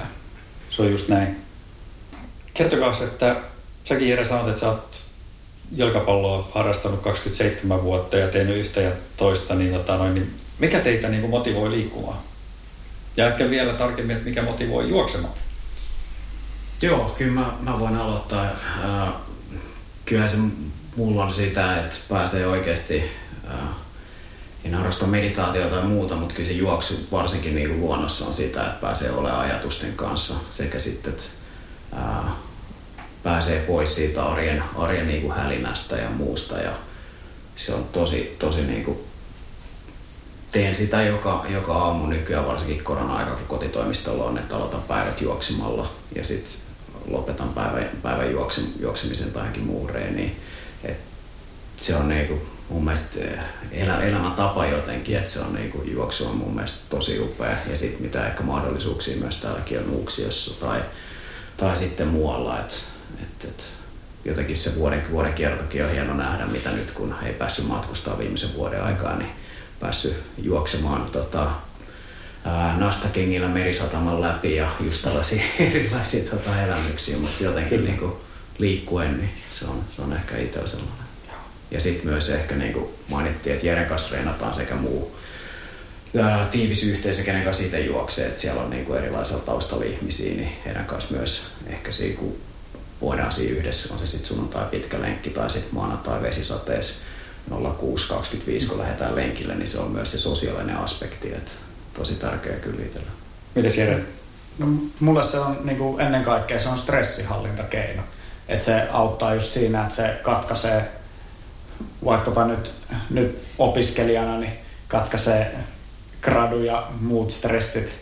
Se 0.71 0.83
on 0.83 0.91
just 0.91 1.09
näin. 1.09 1.41
Kertokaa, 2.55 2.93
että 3.05 3.37
säkin 3.85 4.09
Jere 4.09 4.25
sanot, 4.25 4.49
että 4.49 4.61
sä 4.61 4.69
oot 4.69 5.00
jalkapalloa 5.77 6.49
harrastanut 6.55 7.01
27 7.01 7.83
vuotta 7.83 8.17
ja 8.17 8.29
tehnyt 8.29 8.57
yhtä 8.57 8.81
ja 8.81 8.91
toista, 9.17 9.55
niin, 9.55 9.73
tota 9.73 9.97
noin, 9.97 10.15
niin 10.15 10.35
mikä 10.59 10.81
teitä 10.81 11.09
niin 11.09 11.21
kuin 11.21 11.31
motivoi 11.31 11.71
liikkumaan? 11.71 12.19
Ja 13.17 13.27
ehkä 13.27 13.51
vielä 13.51 13.73
tarkemmin, 13.73 14.17
että 14.17 14.29
mikä 14.29 14.43
motivoi 14.43 14.89
juoksemaan? 14.89 15.35
Joo, 16.83 17.15
kyllä 17.19 17.33
mä, 17.33 17.53
mä 17.61 17.81
voin 17.81 17.97
aloittaa. 17.97 18.47
Kyllä 20.05 20.29
se 20.29 20.37
mulla 20.97 21.25
on 21.25 21.35
sitä, 21.35 21.81
että 21.81 21.97
pääsee 22.09 22.47
oikeasti, 22.47 23.11
en 24.65 24.75
harrasta 24.75 25.07
meditaatiota 25.07 25.77
tai 25.77 25.85
muuta, 25.85 26.17
mutta 26.17 26.35
kyllä 26.35 26.49
se 26.49 26.55
juoksu 26.55 27.07
varsinkin 27.13 27.55
niin 27.55 27.81
luonnossa 27.81 28.27
on 28.27 28.35
sitä, 28.35 28.61
että 28.61 28.81
pääsee 28.81 29.11
olemaan 29.11 29.41
ajatusten 29.41 29.93
kanssa 29.93 30.35
sekä 30.51 30.79
sitten, 30.79 31.13
että 31.13 31.25
pääsee 33.23 33.61
pois 33.61 33.95
siitä 33.95 34.25
arjen, 34.25 34.63
arjen 34.77 35.09
niin 35.09 35.23
kuin 35.23 35.33
hälinästä 35.33 35.97
ja 35.97 36.11
muusta. 36.11 36.59
Ja 36.59 36.73
se 37.57 37.75
on 37.75 37.85
tosi, 37.85 38.37
tosi 38.39 38.63
niin 38.63 38.85
kuin, 38.85 38.99
teen 40.53 40.75
sitä 40.75 41.03
joka, 41.03 41.47
joka 41.49 41.75
aamu 41.75 42.07
nykyään, 42.07 42.47
varsinkin 42.47 42.85
korona-aika, 42.85 43.31
kun 43.31 43.47
kotitoimistolla 43.47 44.25
on, 44.25 44.39
että 44.39 44.57
aloitan 44.57 44.83
päivät 44.83 45.21
juoksimalla 45.21 45.91
ja 46.15 46.25
sitten 46.25 46.61
lopetan 47.07 47.49
päivän, 47.49 47.91
päivän 48.03 48.31
juoksim, 48.31 48.65
juoksemisen 48.81 49.33
tai 49.33 49.43
johonkin 49.43 49.65
muuhun 49.65 49.91
reeniin. 49.91 50.37
Et 50.85 50.99
se 51.77 51.97
on 51.97 52.09
niinku 52.09 52.43
mun 52.69 52.85
mielestä 52.85 53.25
eh, 53.25 53.39
elä, 53.73 54.03
elämäntapa 54.03 54.67
jotenkin, 54.67 55.17
että 55.17 55.31
se 55.31 55.41
on 55.41 55.55
niinku, 55.55 55.83
juoksu 55.83 56.27
on 56.27 56.37
mun 56.37 56.55
mielestä 56.55 56.79
tosi 56.89 57.21
upea. 57.21 57.57
Ja 57.71 57.77
sitten 57.77 58.03
mitä 58.03 58.27
ehkä 58.27 58.43
mahdollisuuksia 58.43 59.17
myös 59.17 59.37
täälläkin 59.37 59.79
on 59.79 59.91
Uuksiossa 59.91 60.61
tai, 60.61 60.81
tai 61.57 61.77
sitten 61.77 62.09
muualla. 62.09 62.61
Et 62.61 62.85
et, 63.45 63.73
jotenkin 64.25 64.57
se 64.57 64.75
vuoden, 64.75 65.03
vuoden 65.11 65.33
kiertokin 65.33 65.85
on 65.85 65.91
hieno 65.91 66.15
nähdä, 66.15 66.47
mitä 66.47 66.71
nyt 66.71 66.91
kun 66.91 67.15
ei 67.23 67.33
päässyt 67.33 67.67
matkustaa 67.67 68.19
viimeisen 68.19 68.55
vuoden 68.55 68.83
aikaa, 68.83 69.17
niin 69.17 69.31
päässyt 69.81 70.17
juoksemaan 70.39 71.11
tota, 71.11 71.51
nastakengillä 72.77 73.49
merisataman 73.49 74.21
läpi 74.21 74.57
ja 74.57 74.71
just 74.81 75.03
tällaisia 75.03 75.43
erilaisia 75.59 76.31
tota, 76.31 76.63
elämyksiä, 76.63 77.19
mutta 77.19 77.45
jotenkin 77.45 77.85
niin 77.85 77.99
kuin, 77.99 78.13
liikkuen, 78.59 79.17
niin 79.19 79.31
se 79.59 79.65
on, 79.65 79.85
se 79.97 80.03
on 80.03 80.13
ehkä 80.13 80.37
itsellä 80.37 80.67
sellainen. 80.67 81.05
Ja 81.71 81.81
sitten 81.81 82.07
myös 82.07 82.31
ehkä 82.31 82.57
niin 82.57 82.73
kuin 82.73 82.91
mainittiin, 83.09 83.55
että 83.55 83.67
Jeren 83.67 83.87
kanssa 83.87 84.15
reenataan 84.15 84.55
sekä 84.55 84.75
muu 84.75 85.17
ää, 86.19 86.45
tiivis 86.45 86.85
yhteisö, 86.85 87.23
kenen 87.23 87.45
kanssa 87.45 87.65
itse 87.65 87.81
juoksee, 87.81 88.27
että 88.27 88.41
siellä 88.41 88.63
on 88.63 88.71
niin 88.71 88.85
kuin 88.85 88.99
erilaisilla 88.99 89.43
taustalla 89.43 89.85
ihmisiä, 89.85 90.35
niin 90.35 90.53
heidän 90.65 90.85
kanssa 90.85 91.15
myös 91.15 91.43
ehkä 91.67 91.93
se, 91.93 92.09
kun 92.09 92.37
voidaan 93.01 93.33
siinä 93.33 93.57
yhdessä, 93.57 93.93
on 93.93 93.99
se 93.99 94.07
sitten 94.07 94.29
sunnuntai 94.29 94.67
pitkä 94.71 95.01
lenkki 95.01 95.31
tai 95.31 95.51
sitten 95.51 95.75
maanantai 95.75 96.23
vesisateessa 96.23 96.95
06.25, 97.51 98.69
kun 98.69 98.79
lähdetään 98.79 99.17
lenkille, 99.17 99.55
niin 99.55 99.69
se 99.69 99.79
on 99.79 99.91
myös 99.91 100.13
se 100.13 100.19
sosiaalinen 100.19 100.77
aspekti, 100.77 101.33
että 101.33 101.51
tosi 101.95 102.15
tärkeä 102.15 102.57
kyllä 102.57 102.83
itsellä. 102.85 103.11
Mites 103.55 103.77
Jere? 103.77 104.05
No, 104.59 104.67
mulle 105.01 105.25
se 105.25 105.39
on 105.39 105.59
niin 105.65 105.79
kuin 105.79 106.01
ennen 106.01 106.23
kaikkea 106.23 106.59
se 106.59 106.69
on 106.69 106.79
stressihallintakeino. 106.79 108.03
Että 108.49 108.65
se 108.65 108.89
auttaa 108.93 109.35
just 109.35 109.53
siinä, 109.53 109.83
että 109.83 109.95
se 109.95 110.21
katkaisee 110.23 110.91
vaikkapa 112.05 112.45
nyt, 112.45 112.73
nyt 113.11 113.39
opiskelijana, 113.59 114.39
niin 114.39 114.53
katkaisee 114.89 115.55
gradu 116.23 116.63
ja 116.63 116.87
muut 117.01 117.31
stressit. 117.31 118.01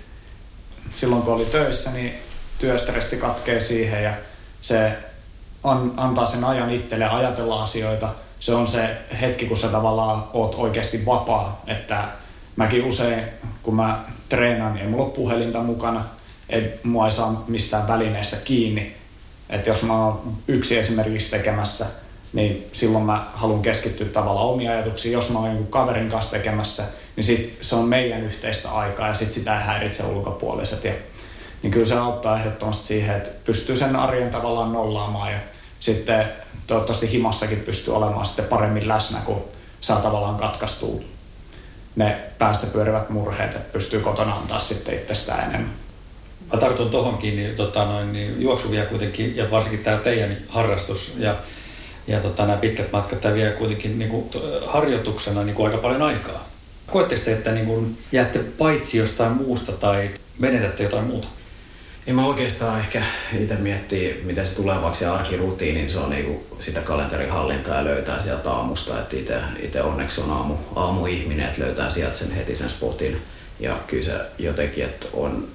Silloin 0.90 1.22
kun 1.22 1.34
oli 1.34 1.44
töissä, 1.44 1.90
niin 1.90 2.14
työstressi 2.58 3.16
katkee 3.16 3.60
siihen 3.60 4.04
ja 4.04 4.14
se 4.60 4.92
on, 5.64 5.94
antaa 5.96 6.26
sen 6.26 6.44
ajan 6.44 6.70
itselle 6.70 7.08
ajatella 7.08 7.62
asioita. 7.62 8.08
Se 8.40 8.54
on 8.54 8.66
se 8.66 8.96
hetki, 9.20 9.46
kun 9.46 9.56
sä 9.56 9.68
tavallaan 9.68 10.24
oot 10.32 10.54
oikeasti 10.54 11.06
vapaa. 11.06 11.62
Että 11.66 12.04
mäkin 12.56 12.84
usein, 12.84 13.24
kun 13.62 13.74
mä 13.74 14.04
treenaan, 14.28 14.74
niin 14.74 14.84
ei 14.84 14.90
mulla 14.90 15.04
ole 15.04 15.12
puhelinta 15.12 15.62
mukana. 15.62 16.04
Ei, 16.48 16.80
mua 16.82 17.06
ei 17.06 17.12
saa 17.12 17.44
mistään 17.48 17.88
välineestä 17.88 18.36
kiinni. 18.36 18.96
Että 19.50 19.70
jos 19.70 19.82
mä 19.82 20.04
oon 20.04 20.36
yksi 20.48 20.78
esimerkiksi 20.78 21.30
tekemässä, 21.30 21.86
niin 22.32 22.66
silloin 22.72 23.04
mä 23.04 23.26
haluan 23.34 23.62
keskittyä 23.62 24.06
tavallaan 24.06 24.46
omiin 24.46 24.70
ajatuksiin. 24.70 25.12
Jos 25.12 25.30
mä 25.30 25.38
oon 25.38 25.48
jonkun 25.48 25.66
kaverin 25.66 26.08
kanssa 26.08 26.30
tekemässä, 26.30 26.84
niin 27.16 27.24
sit 27.24 27.58
se 27.60 27.74
on 27.74 27.88
meidän 27.88 28.22
yhteistä 28.22 28.70
aikaa 28.70 29.08
ja 29.08 29.14
sit 29.14 29.32
sitä 29.32 29.58
ei 29.58 29.64
häiritse 29.64 30.02
ulkopuoliset. 30.02 30.84
Ja 30.84 30.92
niin 31.62 31.70
kyllä 31.70 31.86
se 31.86 31.98
auttaa 31.98 32.38
ehdottomasti 32.38 32.86
siihen, 32.86 33.16
että 33.16 33.30
pystyy 33.44 33.76
sen 33.76 33.96
arjen 33.96 34.30
tavallaan 34.30 34.72
nollaamaan 34.72 35.32
ja 35.32 35.38
sitten 35.80 36.24
toivottavasti 36.66 37.12
himassakin 37.12 37.60
pystyy 37.60 37.96
olemaan 37.96 38.26
sitten 38.26 38.44
paremmin 38.44 38.88
läsnä, 38.88 39.18
kun 39.18 39.44
saa 39.80 40.00
tavallaan 40.00 40.36
katkaistua 40.36 41.00
ne 41.98 42.16
päässä 42.38 42.66
pyörivät 42.66 43.10
murheet, 43.10 43.54
että 43.54 43.72
pystyy 43.72 44.00
kotona 44.00 44.34
antaa 44.34 44.58
sitten 44.58 44.94
itsestään 44.94 45.48
enemmän. 45.48 45.74
Mä 46.52 46.60
tartun 46.60 46.90
tuohonkin, 46.90 47.36
niin, 47.36 47.56
tota, 47.56 47.84
noin, 47.84 48.12
niin 48.12 48.42
juoksu 48.42 48.70
vie 48.70 48.86
kuitenkin, 48.86 49.36
ja 49.36 49.50
varsinkin 49.50 49.84
tämä 49.84 49.96
teidän 49.96 50.36
harrastus 50.48 51.14
ja, 51.18 51.36
ja 52.06 52.20
tota, 52.20 52.46
nämä 52.46 52.58
pitkät 52.58 52.92
matkat, 52.92 53.20
tämä 53.20 53.34
vie 53.34 53.50
kuitenkin 53.50 53.98
niin 53.98 54.10
kuin, 54.10 54.30
harjoituksena 54.66 55.42
niin 55.42 55.54
kuin 55.54 55.66
aika 55.66 55.82
paljon 55.82 56.02
aikaa. 56.02 56.48
Koetteko 56.86 57.22
te, 57.24 57.32
että 57.32 57.52
niin 57.52 57.66
kuin, 57.66 57.98
jäätte 58.12 58.38
paitsi 58.38 58.98
jostain 58.98 59.32
muusta 59.32 59.72
tai 59.72 60.10
menetätte 60.38 60.82
jotain 60.82 61.04
muuta? 61.04 61.28
En 62.08 62.14
mä 62.14 62.26
oikeastaan 62.26 62.80
ehkä 62.80 63.02
itse 63.40 63.54
miettii, 63.54 64.22
miten 64.24 64.46
se 64.46 64.54
tulevaksi 64.54 65.04
ja 65.04 65.14
arkirutiini, 65.14 65.78
niin 65.78 65.90
se 65.90 65.98
on 65.98 66.10
niinku 66.10 66.56
sitä 66.60 66.80
kalenterihallintaa 66.80 67.76
ja 67.76 67.84
löytää 67.84 68.20
sieltä 68.20 68.50
aamusta. 68.50 68.98
Että 68.98 69.42
itse 69.62 69.82
onneksi 69.82 70.20
on 70.20 70.30
aamu, 70.30 70.54
aamuihminen, 70.76 71.48
että 71.48 71.62
löytää 71.62 71.90
sieltä 71.90 72.16
sen 72.16 72.30
heti 72.30 72.56
sen 72.56 72.70
spotin. 72.70 73.22
Ja 73.60 73.78
kyllä 73.86 74.02
se 74.02 74.12
jotenkin, 74.38 74.84
että 74.84 75.06
on 75.12 75.48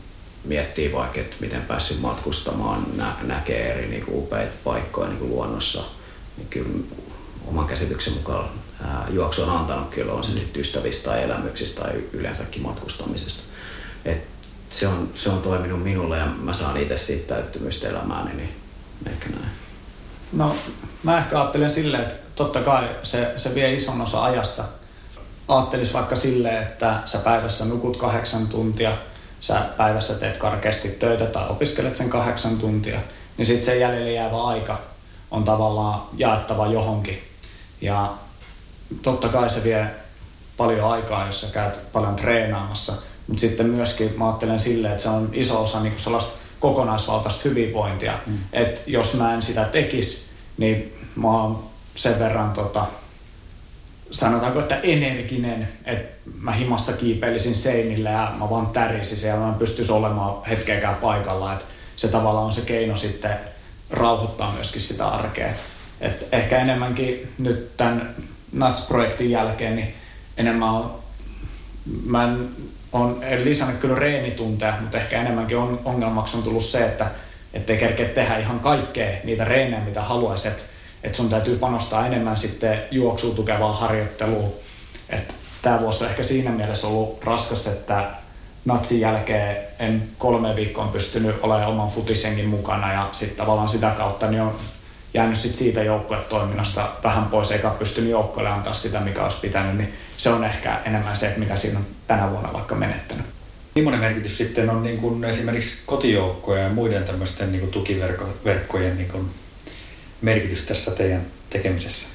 miettii 0.45 0.91
vaikka, 0.91 1.19
että 1.19 1.36
miten 1.39 1.62
päässyt 1.62 2.01
matkustamaan, 2.01 2.86
nä, 2.95 3.13
näkee 3.22 3.74
eri 3.74 3.88
niinku 3.88 4.19
upeita 4.24 4.53
paikkoja 4.63 5.10
niinku 5.10 5.27
luonnossa. 5.27 5.83
Niin 6.38 6.48
kyllä 6.48 6.69
oman 7.48 7.67
käsityksen 7.67 8.13
mukaan 8.13 8.50
ää, 8.83 9.07
juoksu 9.10 9.43
on 9.43 9.50
antanut 9.50 9.89
kyllä, 9.89 10.13
on 10.13 10.24
se 10.24 10.31
sitten 10.31 10.62
ystävistä 10.62 11.10
tai 11.10 11.24
elämyksistä 11.24 11.81
tai 11.81 11.93
yleensäkin 12.13 12.62
matkustamisesta. 12.62 13.43
Et 14.05 14.32
se, 14.73 14.87
on, 14.87 15.09
se 15.15 15.29
on 15.29 15.41
toiminut 15.41 15.83
minulle 15.83 16.17
ja 16.17 16.25
mä 16.25 16.53
saan 16.53 16.77
itse 16.77 16.97
siitä 16.97 17.33
täyttymystä 17.33 17.89
elämääni, 17.89 18.33
niin 18.33 18.55
ehkä 19.07 19.29
näin. 19.29 19.51
No 20.33 20.55
mä 21.03 21.17
ehkä 21.17 21.39
ajattelen 21.39 21.71
silleen, 21.71 22.03
että 22.03 22.15
totta 22.35 22.61
kai 22.61 22.89
se, 23.03 23.33
se 23.37 23.55
vie 23.55 23.73
ison 23.73 24.01
osa 24.01 24.23
ajasta. 24.23 24.63
Aattelis 25.47 25.93
vaikka 25.93 26.15
silleen, 26.15 26.63
että 26.63 26.99
sä 27.05 27.17
päivässä 27.17 27.65
nukut 27.65 27.97
kahdeksan 27.97 28.47
tuntia, 28.47 28.97
sä 29.39 29.61
päivässä 29.77 30.13
teet 30.13 30.37
karkeasti 30.37 30.89
töitä 30.89 31.25
tai 31.25 31.49
opiskelet 31.49 31.95
sen 31.95 32.09
kahdeksan 32.09 32.57
tuntia, 32.57 32.99
niin 33.37 33.45
sitten 33.45 33.65
se 33.65 33.77
jäljelle 33.77 34.11
jäävä 34.11 34.43
aika 34.43 34.81
on 35.31 35.43
tavallaan 35.43 36.01
jaettava 36.17 36.67
johonkin. 36.67 37.23
Ja 37.81 38.13
totta 39.01 39.29
kai 39.29 39.49
se 39.49 39.63
vie 39.63 39.87
paljon 40.57 40.91
aikaa, 40.91 41.25
jos 41.25 41.41
sä 41.41 41.47
käyt 41.47 41.91
paljon 41.91 42.15
treenaamassa, 42.15 42.93
mutta 43.27 43.41
sitten 43.41 43.65
myöskin 43.65 44.13
mä 44.17 44.27
ajattelen 44.27 44.59
silleen, 44.59 44.91
että 44.91 45.03
se 45.03 45.09
on 45.09 45.29
iso 45.33 45.63
osa 45.63 45.79
niin 45.79 45.93
sellaista 45.97 46.33
kokonaisvaltaista 46.59 47.41
hyvinvointia. 47.49 48.13
Mm. 48.25 48.37
Että 48.53 48.81
jos 48.87 49.13
mä 49.13 49.33
en 49.33 49.41
sitä 49.41 49.65
tekisi, 49.65 50.23
niin 50.57 50.95
mä 51.15 51.27
oon 51.27 51.63
sen 51.95 52.19
verran 52.19 52.51
tota, 52.51 52.85
sanotaanko, 54.11 54.59
että 54.59 54.79
energinen, 54.83 55.69
että 55.85 56.29
mä 56.39 56.51
himassa 56.51 56.93
kiipeilisin 56.93 57.55
seinille 57.55 58.09
ja 58.09 58.33
mä 58.39 58.49
vaan 58.49 58.67
tärisin 58.67 59.29
ja 59.29 59.35
mä 59.35 59.49
en 59.49 59.53
pystyisi 59.53 59.91
olemaan 59.91 60.45
hetkeäkään 60.45 60.95
paikalla. 60.95 61.53
Että 61.53 61.65
se 61.95 62.07
tavallaan 62.07 62.45
on 62.45 62.51
se 62.51 62.61
keino 62.61 62.95
sitten 62.95 63.37
rauhoittaa 63.89 64.51
myöskin 64.51 64.81
sitä 64.81 65.07
arkea. 65.07 65.53
Et 66.01 66.27
ehkä 66.31 66.59
enemmänkin 66.59 67.33
nyt 67.39 67.77
tämän 67.77 68.15
NATS-projektin 68.51 69.31
jälkeen, 69.31 69.75
niin 69.75 69.93
enemmän 70.37 70.69
on, 70.69 70.99
mä 72.05 72.23
en, 72.23 72.49
on, 72.93 73.21
lisännyt 73.43 73.77
kyllä 73.77 73.95
reenitunteja, 73.95 74.73
mutta 74.81 74.97
ehkä 74.97 75.21
enemmänkin 75.21 75.57
on, 75.57 75.79
ongelmaksi 75.85 76.38
on 76.38 76.43
tullut 76.43 76.63
se, 76.63 76.85
että 76.85 77.07
ei 77.53 77.77
kerkeä 77.77 78.09
tehdä 78.09 78.38
ihan 78.38 78.59
kaikkea 78.59 79.17
niitä 79.23 79.45
reenejä, 79.45 79.83
mitä 79.83 80.01
haluaisit. 80.01 80.51
Että 80.51 80.63
et 81.03 81.15
sun 81.15 81.29
täytyy 81.29 81.57
panostaa 81.57 82.07
enemmän 82.07 82.38
sitten 82.38 82.83
juoksuun 82.91 83.35
tukevaan 83.35 83.75
harjoitteluun. 83.75 84.53
Että 85.09 85.33
tämä 85.62 85.79
vuosi 85.79 86.03
on 86.03 86.09
ehkä 86.09 86.23
siinä 86.23 86.51
mielessä 86.51 86.88
ollut 86.88 87.23
raskas, 87.23 87.67
että 87.67 88.12
natsin 88.65 89.00
jälkeen 89.00 89.57
en 89.79 90.03
kolme 90.17 90.55
viikkoa 90.55 90.88
pystynyt 90.88 91.35
olemaan 91.41 91.71
oman 91.71 91.89
futisengin 91.89 92.47
mukana 92.47 92.93
ja 92.93 93.09
sitten 93.12 93.38
tavallaan 93.38 93.67
sitä 93.67 93.89
kautta 93.89 94.31
niin 94.31 94.41
on 94.41 94.55
jäänyt 95.13 95.38
sit 95.38 95.55
siitä 95.55 95.84
joukkuetoiminnasta 95.84 96.89
vähän 97.03 97.25
pois 97.25 97.51
eikä 97.51 97.70
pystynyt 97.70 98.10
joukkoille 98.10 98.50
antaa 98.50 98.74
sitä, 98.74 99.00
mikä 99.00 99.24
olisi 99.24 99.38
pitänyt, 99.41 99.77
niin 99.77 99.93
se 100.17 100.29
on 100.29 100.43
ehkä 100.43 100.82
enemmän 100.86 101.15
se, 101.15 101.27
että 101.27 101.39
mitä 101.39 101.55
siinä 101.55 101.79
on 101.79 101.86
tänä 102.08 102.32
vuonna 102.32 102.53
vaikka 102.53 102.75
menettänyt. 102.75 103.25
Millainen 103.75 104.01
merkitys 104.01 104.38
sitten 104.38 104.70
on 104.70 104.84
niin 104.84 104.98
kuin 104.98 105.24
esimerkiksi 105.24 105.75
kotijoukkojen 105.86 106.63
ja 106.63 106.70
muiden 106.70 107.03
tämmöisten 107.03 107.51
niin 107.51 107.60
kuin 107.60 107.72
tukiverkkojen 107.72 108.98
niin 108.98 109.10
kuin 109.10 109.29
merkitys 110.22 110.62
tässä 110.62 110.91
teidän 110.91 111.22
tekemisessä? 111.50 112.08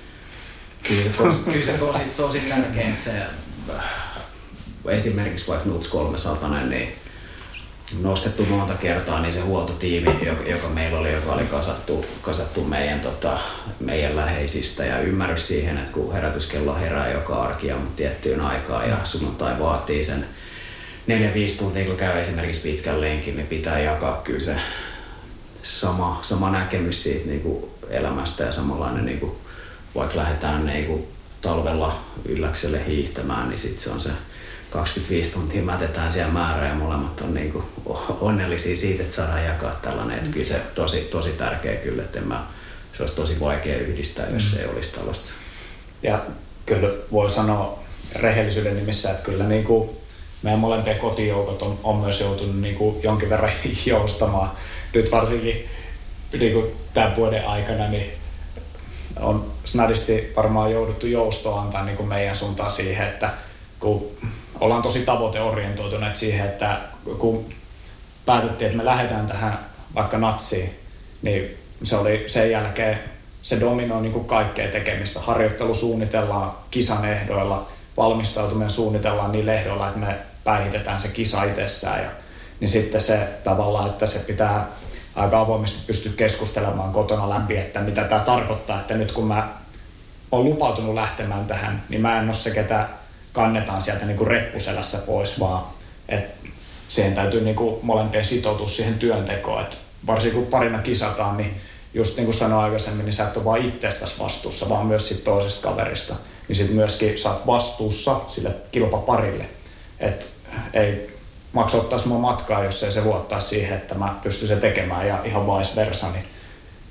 Kyllä, 0.83 1.11
tos, 1.17 1.37
kyllä 1.37 1.67
se 1.67 1.73
tosi, 1.73 2.01
tosi 2.17 2.41
tärkeä, 2.41 2.89
että 2.89 3.05
se 3.05 3.13
esimerkiksi 4.89 5.49
vaikka 5.49 5.69
Nuts 5.69 5.89
300, 5.89 6.65
niin 6.65 6.93
nostettu 8.01 8.45
monta 8.45 8.75
kertaa, 8.75 9.21
niin 9.21 9.33
se 9.33 9.41
huoltotiimi, 9.41 10.27
joka, 10.27 10.43
joka 10.43 10.69
meillä 10.69 10.99
oli, 10.99 11.13
joka 11.13 11.33
oli 11.33 11.45
kasattu, 11.45 12.07
kasattu 12.23 12.65
meidän, 12.65 13.01
tota, 13.01 13.39
meidän 13.81 14.17
läheisistä. 14.17 14.85
Ja 14.85 15.01
ymmärrys 15.01 15.49
siihen, 15.49 15.79
että 15.79 15.93
kun 15.93 16.13
herätyskello 16.13 16.75
herää 16.75 17.13
joka 17.13 17.43
arkia 17.43 17.77
mutta 17.77 17.97
tiettyyn 17.97 18.41
aikaan 18.41 18.89
ja 18.89 18.97
sunnuntai 19.05 19.59
vaatii 19.59 20.05
sen 20.05 20.27
4-5 21.09 21.59
tuntia, 21.59 21.85
kun 21.85 21.97
käy 21.97 22.21
esimerkiksi 22.21 22.71
pitkän 22.71 23.01
lenkin, 23.01 23.37
niin 23.37 23.47
pitää 23.47 23.81
jakaa 23.81 24.21
kyllä 24.25 24.41
se 24.41 24.57
sama, 25.63 26.19
sama 26.23 26.51
näkemys 26.51 27.03
siitä 27.03 27.27
niin 27.27 27.41
kuin 27.41 27.65
elämästä 27.91 28.45
ja 28.45 28.53
samanlainen, 28.53 29.07
niin 29.07 29.21
kuin, 29.21 29.33
vaikka 29.95 30.17
lähdetään 30.17 30.67
niin 30.67 30.87
kuin, 30.87 31.07
talvella 31.41 32.01
ylläkselle 32.25 32.87
hiihtämään, 32.87 33.49
niin 33.49 33.59
sitten 33.59 33.83
se 33.83 33.91
on 33.91 34.01
se 34.01 34.11
25 34.71 35.33
tuntia 35.33 35.63
mätetään 35.63 36.13
siellä 36.13 36.33
määrä 36.33 36.69
ja 36.69 36.75
molemmat 36.75 37.21
on 37.21 37.35
niin 37.35 37.53
kuin 37.53 37.65
onnellisia 38.21 38.77
siitä, 38.77 39.03
että 39.03 39.15
saadaan 39.15 39.45
jakaa 39.45 39.75
tällainen. 39.75 40.19
Että 40.19 40.31
kyllä 40.31 40.47
se 40.47 40.61
tosi, 40.75 41.01
tosi 41.01 41.31
tärkeä 41.31 41.77
kyllä, 41.77 42.03
että 42.03 42.21
mä, 42.21 42.47
se 42.93 43.03
olisi 43.03 43.17
tosi 43.17 43.41
vaikea 43.41 43.79
yhdistää, 43.79 44.27
jos 44.31 44.53
mm. 44.53 44.59
ei 44.59 44.67
olisi 44.67 44.93
tällaista. 44.93 45.33
Ja 46.03 46.21
kyllä 46.67 46.89
voi 47.13 47.31
sanoa 47.31 47.79
rehellisyyden 48.15 48.77
nimissä, 48.77 49.11
että 49.11 49.23
kyllä 49.23 49.45
niin 49.45 49.65
kuin 49.65 49.91
meidän 50.43 50.61
molempien 50.61 50.99
kotijoukot 50.99 51.63
on, 51.63 51.79
on 51.83 51.97
myös 51.97 52.21
joutunut 52.21 52.61
niin 52.61 52.75
kuin 52.75 53.03
jonkin 53.03 53.31
verran 53.31 53.53
joustamaan. 53.87 54.51
Nyt 54.95 55.11
varsinkin 55.11 55.69
niin 56.39 56.53
kuin 56.53 56.67
tämän 56.95 57.17
vuoden 57.17 57.47
aikana 57.47 57.89
niin 57.89 58.13
on 59.21 59.53
snadisti 59.65 60.33
varmaan 60.37 60.73
jouduttu 60.73 61.07
joustoa 61.07 61.61
antaa 61.61 61.85
niin 61.85 61.97
kuin 61.97 62.09
meidän 62.09 62.37
suuntaan 62.37 62.73
siihen, 62.73 63.09
että 63.09 63.31
kun 63.81 64.11
ollaan 64.61 64.83
tosi 64.83 65.01
tavoiteorientoituneet 65.01 66.17
siihen, 66.17 66.47
että 66.47 66.81
kun 67.19 67.45
päätettiin, 68.27 68.67
että 68.67 68.79
me 68.79 68.85
lähdetään 68.85 69.27
tähän 69.27 69.59
vaikka 69.95 70.19
natsiin, 70.19 70.71
niin 71.23 71.59
se 71.83 71.97
oli 71.97 72.25
sen 72.27 72.51
jälkeen, 72.51 72.99
se 73.43 73.61
dominoi 73.61 74.03
niin 74.03 74.13
kuin 74.13 74.25
kaikkea 74.25 74.69
tekemistä. 74.69 75.21
Harjoittelu 75.21 75.75
suunnitellaan 75.75 76.53
kisan 76.71 77.05
ehdoilla, 77.05 77.67
valmistautuminen 77.97 78.71
suunnitellaan 78.71 79.33
niin 79.33 79.49
ehdoilla, 79.49 79.89
että 79.89 80.01
me 80.01 80.17
päihitetään 80.45 81.01
se 81.01 81.09
kisa 81.09 81.45
itsessään. 81.45 82.03
Ja, 82.03 82.11
niin 82.61 82.69
sitten 82.69 83.01
se 83.01 83.29
tavallaan, 83.45 83.89
että 83.89 84.07
se 84.07 84.19
pitää 84.19 84.67
aika 85.15 85.41
avoimesti 85.41 85.87
pystyä 85.87 86.13
keskustelemaan 86.17 86.93
kotona 86.93 87.29
läpi, 87.29 87.57
että 87.57 87.81
mitä 87.81 88.05
tämä 88.05 88.21
tarkoittaa, 88.21 88.81
että 88.81 88.95
nyt 88.95 89.13
kun 89.13 89.27
mä 89.27 89.49
olen 90.33 90.45
lupautunut 90.45 90.95
lähtemään 90.95 91.47
tähän, 91.47 91.83
niin 91.89 92.01
mä 92.01 92.19
en 92.19 92.25
ole 92.25 92.35
se, 92.35 92.51
ketä 92.51 92.89
kannetaan 93.39 93.83
sieltä 93.83 94.05
niin 94.05 94.17
kuin 94.17 94.27
reppuselässä 94.27 94.99
pois, 94.99 95.41
vaan 95.41 95.65
että 96.09 96.49
siihen 96.89 97.15
täytyy 97.15 97.41
niin 97.41 97.57
kuin 97.57 97.79
molempien 97.83 98.25
sitoutua 98.25 98.69
siihen 98.69 98.99
työntekoon. 98.99 99.63
Että 99.63 99.77
varsinkin 100.07 100.41
kun 100.43 100.51
parina 100.51 100.79
kisataan, 100.79 101.37
niin 101.37 101.61
just 101.95 102.17
niin 102.17 102.25
kuin 102.25 102.37
sanoin 102.37 102.65
aikaisemmin, 102.65 103.05
niin 103.05 103.13
sä 103.13 103.25
et 103.25 103.37
ole 103.37 103.45
vain 103.45 103.69
itsestäsi 103.69 104.15
vastuussa, 104.19 104.69
vaan 104.69 104.87
myös 104.87 105.09
siitä 105.09 105.25
toisesta 105.25 105.69
kaverista. 105.69 106.15
Niin 106.49 106.57
sitten 106.57 106.77
myöskin 106.77 107.19
sä 107.19 107.31
oot 107.31 107.47
vastuussa 107.47 108.21
sille 108.29 108.51
kilpaparille. 108.73 109.45
Että 110.01 110.27
ei 110.73 111.11
maksa 111.53 111.77
ottaa 111.77 111.99
mua 112.05 112.19
matkaa, 112.19 112.65
jos 112.65 112.83
ei 112.83 112.93
se 112.93 113.01
luottaa 113.05 113.41
siihen, 113.41 113.77
että 113.77 113.95
mä 113.95 114.15
pystyn 114.23 114.49
se 114.49 114.57
tekemään 114.57 115.09
ja 115.09 115.19
ihan 115.25 115.47
vice 115.47 115.77
versa, 115.77 116.07
niin 116.11 116.25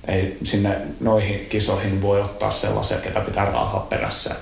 ei 0.07 0.37
sinne 0.43 0.77
noihin 0.99 1.45
kisoihin 1.49 2.01
voi 2.01 2.21
ottaa 2.21 2.51
sellaisia, 2.51 2.97
ketä 2.97 3.19
pitää 3.19 3.45
raahaa 3.45 3.85
perässä. 3.89 4.35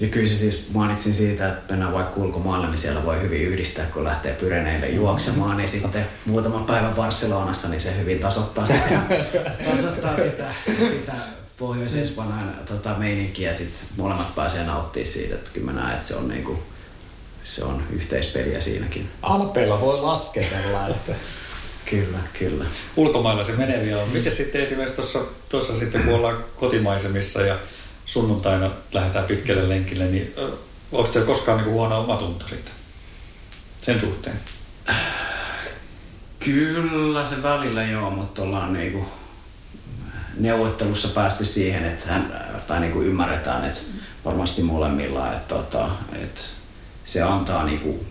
Ja 0.00 0.08
kyllä 0.08 0.28
se 0.28 0.34
siis 0.34 0.66
mainitsin 0.72 1.14
siitä, 1.14 1.48
että 1.48 1.72
mennään 1.72 1.92
vaikka 1.92 2.20
ulkomaille, 2.20 2.66
niin 2.66 2.78
siellä 2.78 3.04
voi 3.04 3.20
hyvin 3.20 3.42
yhdistää, 3.42 3.86
kun 3.86 4.04
lähtee 4.04 4.32
Pyreneille 4.32 4.88
juoksemaan, 4.88 5.56
niin 5.56 5.68
sitten 5.68 6.06
muutaman 6.24 6.64
päivän 6.64 6.94
Barcelonassa, 6.94 7.68
niin 7.68 7.80
se 7.80 7.96
hyvin 7.96 8.18
tasoittaa 8.18 8.66
sitä, 8.66 9.00
tasoittaa 9.70 10.16
sitä, 10.16 10.54
sitä 10.78 11.12
Pohjois-Espanjan 11.58 12.54
tota, 12.66 12.94
meininkiä. 12.98 13.54
Sitten 13.54 13.88
molemmat 13.96 14.34
pääsee 14.34 14.64
nauttimaan 14.64 15.12
siitä, 15.12 15.34
että 15.34 15.50
kyllä 15.54 15.72
mä 15.72 15.80
näen, 15.80 15.94
että 15.94 16.06
se 16.06 16.14
on, 16.14 16.28
niinku, 16.28 16.62
se 17.44 17.64
on 17.64 17.82
yhteispeliä 17.90 18.60
siinäkin. 18.60 19.08
Alpeilla 19.22 19.80
voi 19.80 20.00
lasketella, 20.00 20.88
että... 20.88 21.14
Kyllä, 21.90 22.18
kyllä. 22.38 22.64
Ulkomailla 22.96 23.44
se 23.44 23.52
menee 23.52 23.84
vielä. 23.84 24.06
Miten 24.06 24.32
sitten 24.32 24.62
esimerkiksi 24.62 24.96
tuossa, 24.96 25.18
tuossa 25.48 25.78
sitten, 25.78 26.02
kun 26.02 26.14
ollaan 26.14 26.44
kotimaisemissa 26.56 27.40
ja 27.40 27.58
sunnuntaina 28.08 28.70
lähdetään 28.92 29.24
pitkälle 29.24 29.68
lenkille, 29.68 30.06
niin 30.06 30.34
onko 30.92 31.08
teillä 31.08 31.26
koskaan 31.26 31.58
niin 31.58 31.70
huono 31.70 32.00
omatunto 32.00 32.48
sitten 32.48 32.74
sen 33.80 34.00
suhteen? 34.00 34.40
Kyllä 36.40 37.26
se 37.26 37.42
välillä 37.42 37.82
joo, 37.82 38.10
mutta 38.10 38.42
ollaan 38.42 38.72
niinku 38.72 39.06
neuvottelussa 40.38 41.08
päästy 41.08 41.44
siihen, 41.44 41.84
että 41.84 42.12
hän, 42.12 42.50
tai 42.66 42.80
niinku 42.80 43.02
ymmärretään, 43.02 43.64
että 43.64 43.78
varmasti 44.24 44.62
molemmilla, 44.62 45.32
että, 45.32 45.54
tota, 45.54 45.88
että 46.12 46.40
se 47.04 47.22
antaa 47.22 47.64
niinku 47.64 48.06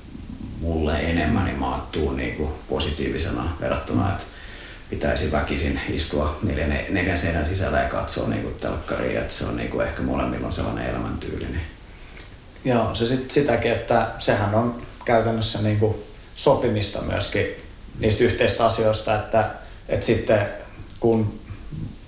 mulle 0.59 0.99
enemmän, 0.99 1.45
niin 1.45 1.59
mä 1.59 1.79
niinku 2.15 2.53
positiivisena 2.69 3.57
verrattuna, 3.61 4.11
että 4.11 4.23
pitäisi 4.89 5.31
väkisin 5.31 5.81
istua 5.89 6.39
neljän, 6.43 6.79
neljän 6.89 7.17
seinän 7.17 7.45
sisällä 7.45 7.79
ja 7.79 7.89
katsoa 7.89 8.27
niin 8.27 8.55
telkkaria, 8.61 9.21
että 9.21 9.33
se 9.33 9.45
on 9.45 9.57
niin 9.57 9.69
kuin 9.69 9.87
ehkä 9.87 10.01
molemmilla 10.01 10.47
on 10.47 10.53
sellainen 10.53 10.89
elämäntyyli. 10.89 11.45
Niin. 11.45 11.61
Joo, 12.65 12.95
se 12.95 13.07
sit 13.07 13.31
sitäkin, 13.31 13.71
että 13.71 14.07
sehän 14.19 14.55
on 14.55 14.81
käytännössä 15.05 15.61
niin 15.61 15.79
kuin 15.79 15.95
sopimista 16.35 17.01
myöskin 17.01 17.47
niistä 17.99 18.23
yhteistä 18.23 18.65
asioista, 18.65 19.15
että, 19.15 19.49
että 19.89 20.05
sitten 20.05 20.47
kun 20.99 21.39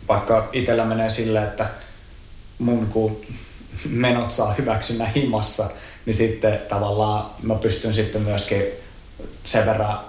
vaikka 0.08 0.50
itsellä 0.54 0.86
menee 0.86 1.10
sille, 1.10 1.44
että 1.44 1.66
mun 2.60 2.88
kun 2.88 3.22
menot 3.90 4.32
saa 4.32 4.54
hyväksynnä 4.54 5.06
himassa, 5.06 5.70
niin 6.06 6.14
sitten 6.14 6.62
tavallaan 6.70 7.26
mä 7.44 7.56
pystyn 7.56 7.94
sitten 7.94 8.22
myöskin 8.22 8.64
sen 9.46 9.66
verran 9.66 10.00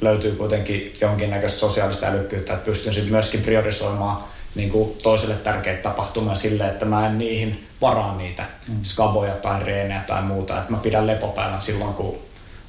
löytyy 0.00 0.32
kuitenkin 0.32 0.94
jonkinnäköistä 1.00 1.58
sosiaalista 1.58 2.06
älykkyyttä, 2.06 2.52
että 2.52 2.64
pystyn 2.64 2.94
sitten 2.94 3.12
myöskin 3.12 3.42
priorisoimaan 3.42 4.24
niin 4.54 4.70
kuin 4.70 4.96
toiselle 5.02 5.34
tärkeitä 5.34 5.82
tapahtumia 5.82 6.34
sille, 6.34 6.68
että 6.68 6.84
mä 6.84 7.06
en 7.06 7.18
niihin 7.18 7.66
varaan 7.80 8.18
niitä 8.18 8.44
mm. 8.68 8.82
skaboja 8.82 9.34
tai 9.34 9.64
reenejä 9.64 10.00
tai 10.06 10.22
muuta. 10.22 10.58
Että 10.58 10.72
mä 10.72 10.78
pidän 10.78 11.06
lepopäivän 11.06 11.62
silloin, 11.62 11.94
kun 11.94 12.18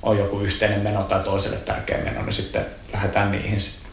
on 0.04 0.18
joku 0.18 0.39
yhteinen 0.39 0.80
meno 0.80 1.04
tai 1.04 1.24
toiselle 1.24 1.58
tärkeä 1.58 1.98
meno, 1.98 2.22
niin 2.22 2.34
sitten 2.34 2.65
lähdetään 2.94 3.32
niihin 3.32 3.62
sitten. 3.62 3.89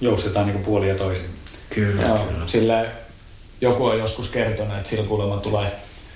Joustetaan 0.00 0.46
niin 0.46 0.54
kuin 0.54 0.64
puoli 0.64 0.88
ja 0.88 0.94
toisin. 0.94 1.30
Kyllä, 1.70 2.02
Joo, 2.02 2.18
kyllä. 2.18 2.46
Sille 2.46 2.86
joku 3.60 3.86
on 3.86 3.98
joskus 3.98 4.28
kertonut, 4.28 4.76
että 4.76 4.88
sillä 4.88 5.04
kuulemma 5.04 5.36
tulee 5.36 5.72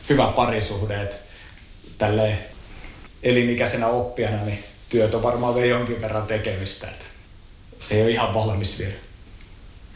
hyvä 0.08 0.26
parisuhde, 0.26 1.02
että 1.02 1.16
tälleen 1.98 2.38
elinikäisenä 3.22 3.86
oppijana, 3.86 4.44
niin 4.44 4.64
työt 4.92 5.22
varmaan 5.22 5.54
vielä 5.54 5.66
jonkin 5.66 6.02
verran 6.02 6.26
tekemistä, 6.26 6.86
että 6.86 7.04
ei 7.90 8.02
ole 8.02 8.10
ihan 8.10 8.34
valmis 8.34 8.78
vielä. 8.78 8.92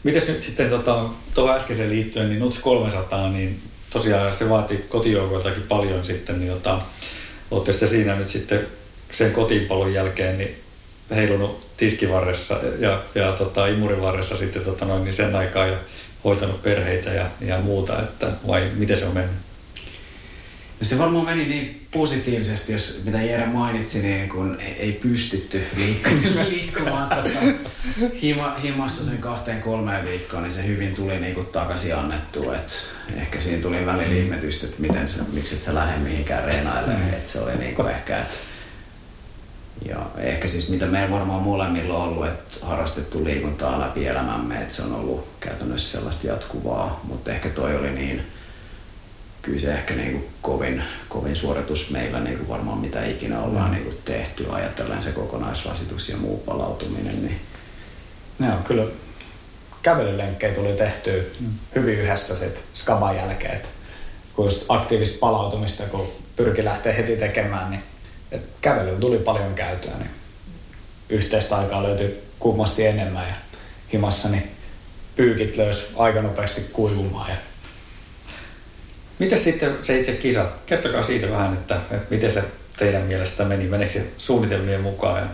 Mites 0.03 0.27
nyt 0.27 0.43
sitten 0.43 0.69
tota, 0.69 1.05
tuohon 1.33 1.55
äskeiseen 1.55 1.89
liittyen, 1.89 2.29
niin 2.29 2.39
Nuts 2.39 2.59
300, 2.59 3.29
niin 3.29 3.61
tosiaan 3.89 4.33
se 4.33 4.49
vaati 4.49 4.77
kotijoukoiltakin 4.77 5.63
paljon 5.63 6.05
sitten, 6.05 6.39
niin 6.39 6.51
tota, 6.51 6.81
olette 7.51 7.71
sitten 7.71 7.89
siinä 7.89 8.15
nyt 8.15 8.29
sitten 8.29 8.67
sen 9.11 9.31
kotiinpalon 9.31 9.93
jälkeen 9.93 10.37
niin 10.37 10.61
heilunut 11.15 11.77
tiskivarressa 11.77 12.59
ja, 12.79 13.03
ja 13.15 13.31
tota, 13.31 13.67
imurivarressa 13.67 14.37
sitten 14.37 14.61
tota 14.61 14.85
noin, 14.85 15.03
niin 15.03 15.13
sen 15.13 15.35
aikaa 15.35 15.65
ja 15.65 15.77
hoitanut 16.23 16.63
perheitä 16.63 17.09
ja, 17.09 17.25
ja 17.41 17.59
muuta, 17.59 18.01
että 18.01 18.31
vai 18.47 18.71
miten 18.75 18.97
se 18.97 19.05
on 19.05 19.13
mennyt? 19.13 19.46
Se 20.81 20.97
varmaan 20.97 21.25
meni 21.25 21.45
niin 21.45 21.87
positiivisesti, 21.91 22.73
jos 22.73 23.01
mitä 23.05 23.21
Jere 23.21 23.45
mainitsi, 23.45 24.01
niin 24.01 24.29
kun 24.29 24.57
ei, 24.59 24.91
pystytty 24.91 25.63
liikkumaan, 25.75 26.49
liikkumaan 26.49 27.09
tota, 27.09 27.39
hima, 28.21 28.55
himassa 28.63 29.05
sen 29.05 29.17
kahteen 29.17 29.61
kolmeen 29.61 30.05
viikkoon, 30.05 30.43
niin 30.43 30.51
se 30.51 30.67
hyvin 30.67 30.93
tuli 30.93 31.19
niin 31.19 31.33
kuin 31.33 31.45
takaisin 31.45 31.95
annettu. 31.95 32.51
Et 32.51 32.89
ehkä 33.15 33.41
siinä 33.41 33.61
tuli 33.61 33.85
välillä 33.85 34.15
ihmetystä, 34.15 34.67
että 34.67 34.81
miten 34.81 35.07
se, 35.07 35.19
miksi 35.33 35.55
et 35.55 35.61
sä 35.61 35.75
lähde 35.75 35.97
mihinkään 35.97 36.43
reenailemaan. 36.43 37.09
Et 37.09 37.25
se 37.25 37.39
oli 37.39 37.57
niin 37.57 37.75
kuin 37.75 37.89
ehkä, 37.89 38.17
että 38.17 38.35
ja 39.85 40.05
ehkä 40.17 40.47
siis 40.47 40.69
mitä 40.69 40.85
meillä 40.85 41.11
varmaan 41.11 41.43
molemmilla 41.43 41.97
on 41.97 42.03
ollut, 42.03 42.27
että 42.27 42.65
harrastettu 42.65 43.23
liikuntaa 43.23 43.79
läpi 43.79 44.07
elämämme, 44.07 44.61
että 44.61 44.73
se 44.73 44.81
on 44.81 44.95
ollut 44.95 45.27
käytännössä 45.39 45.97
sellaista 45.97 46.27
jatkuvaa, 46.27 47.01
mutta 47.03 47.31
ehkä 47.31 47.49
toi 47.49 47.75
oli 47.75 47.91
niin, 47.91 48.21
kyllä 49.47 49.59
se 49.59 49.73
ehkä 49.73 49.93
niin 49.93 50.11
kuin 50.11 50.27
kovin, 50.41 50.83
kovin 51.09 51.35
suoritus 51.35 51.89
meillä 51.89 52.19
niin 52.19 52.37
kuin 52.37 52.49
varmaan 52.49 52.77
mitä 52.77 53.05
ikinä 53.05 53.41
ollaan 53.41 53.71
niin 53.71 53.83
kuin 53.83 53.97
tehty, 54.05 54.45
ajatellen 54.51 55.01
se 55.01 55.11
kokonaisrasitus 55.11 56.09
ja 56.09 56.17
muu 56.17 56.37
palautuminen. 56.37 57.25
Niin. 57.25 57.39
Joo, 58.39 58.57
kyllä 58.67 58.83
kävelylenkkejä 59.81 60.53
tuli 60.53 60.73
tehtyä 60.73 61.23
mm. 61.39 61.47
hyvin 61.75 61.99
yhdessä 61.99 62.35
sit 62.35 62.63
skaban 62.73 63.15
jälkeen. 63.15 63.61
Kun 64.33 64.51
aktiivista 64.69 65.17
palautumista, 65.19 65.83
kun 65.83 66.07
pyrki 66.35 66.65
lähteä 66.65 66.93
heti 66.93 67.17
tekemään, 67.17 67.69
niin 67.69 67.83
et 68.31 68.41
kävelyyn 68.61 68.99
tuli 68.99 69.17
paljon 69.17 69.53
käytöä, 69.53 69.97
niin 69.97 70.09
yhteistä 71.09 71.57
aikaa 71.57 71.83
löytyi 71.83 72.23
kummasti 72.39 72.85
enemmän 72.85 73.27
ja 73.27 73.35
himassa 73.93 74.29
niin 74.29 74.51
pyykit 75.15 75.57
löysi 75.57 75.85
aika 75.95 76.21
nopeasti 76.21 76.61
kuivumaan. 76.61 77.29
Ja 77.29 77.35
Miten 79.19 79.39
sitten 79.39 79.77
se 79.83 79.99
itse 79.99 80.11
kisa? 80.11 80.45
Kertokaa 80.65 81.03
siitä 81.03 81.31
vähän, 81.31 81.53
että, 81.53 81.75
että 81.91 82.07
miten 82.09 82.31
se 82.31 82.43
teidän 82.77 83.03
mielestä 83.03 83.45
meni. 83.45 83.67
Meneekö 83.67 83.93
se 83.93 84.05
suunnitelmien 84.17 84.81
mukaan 84.81 85.21
ja 85.21 85.27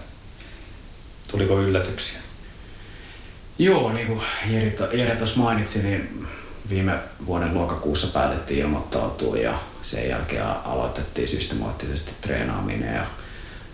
tuliko 1.31 1.61
yllätyksiä? 1.61 2.19
Joo, 3.59 3.93
niin 3.93 4.07
kuin 4.07 4.21
Jere, 4.49 4.73
Jere 4.93 5.15
tuossa 5.15 5.39
mainitsi, 5.39 5.83
niin 5.83 6.27
viime 6.69 6.93
vuoden 7.25 7.55
lokakuussa 7.55 8.07
päätettiin 8.07 8.59
ilmoittautua 8.59 9.37
ja 9.37 9.59
sen 9.81 10.09
jälkeen 10.09 10.45
aloitettiin 10.45 11.27
systemaattisesti 11.27 12.11
treenaaminen 12.21 12.95
ja 12.95 13.05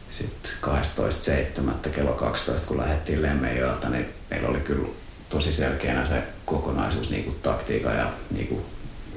sitten 0.10 0.52
12.7. 0.62 1.90
kello 1.90 2.14
12, 2.14 2.68
kun 2.68 2.78
lähdettiin 2.78 3.22
Lemmenjoelta, 3.22 3.90
niin 3.90 4.06
meillä 4.30 4.48
oli 4.50 4.60
kyllä 4.60 4.88
tosi 5.30 5.54
selkeänä 5.54 6.06
se 6.06 6.24
kokonaisuus 6.46 7.10
niin 7.10 7.24
kuin 7.24 7.36
taktiikan 7.44 7.98
ja 7.98 8.12
niin 8.32 8.48
kuin 8.48 8.66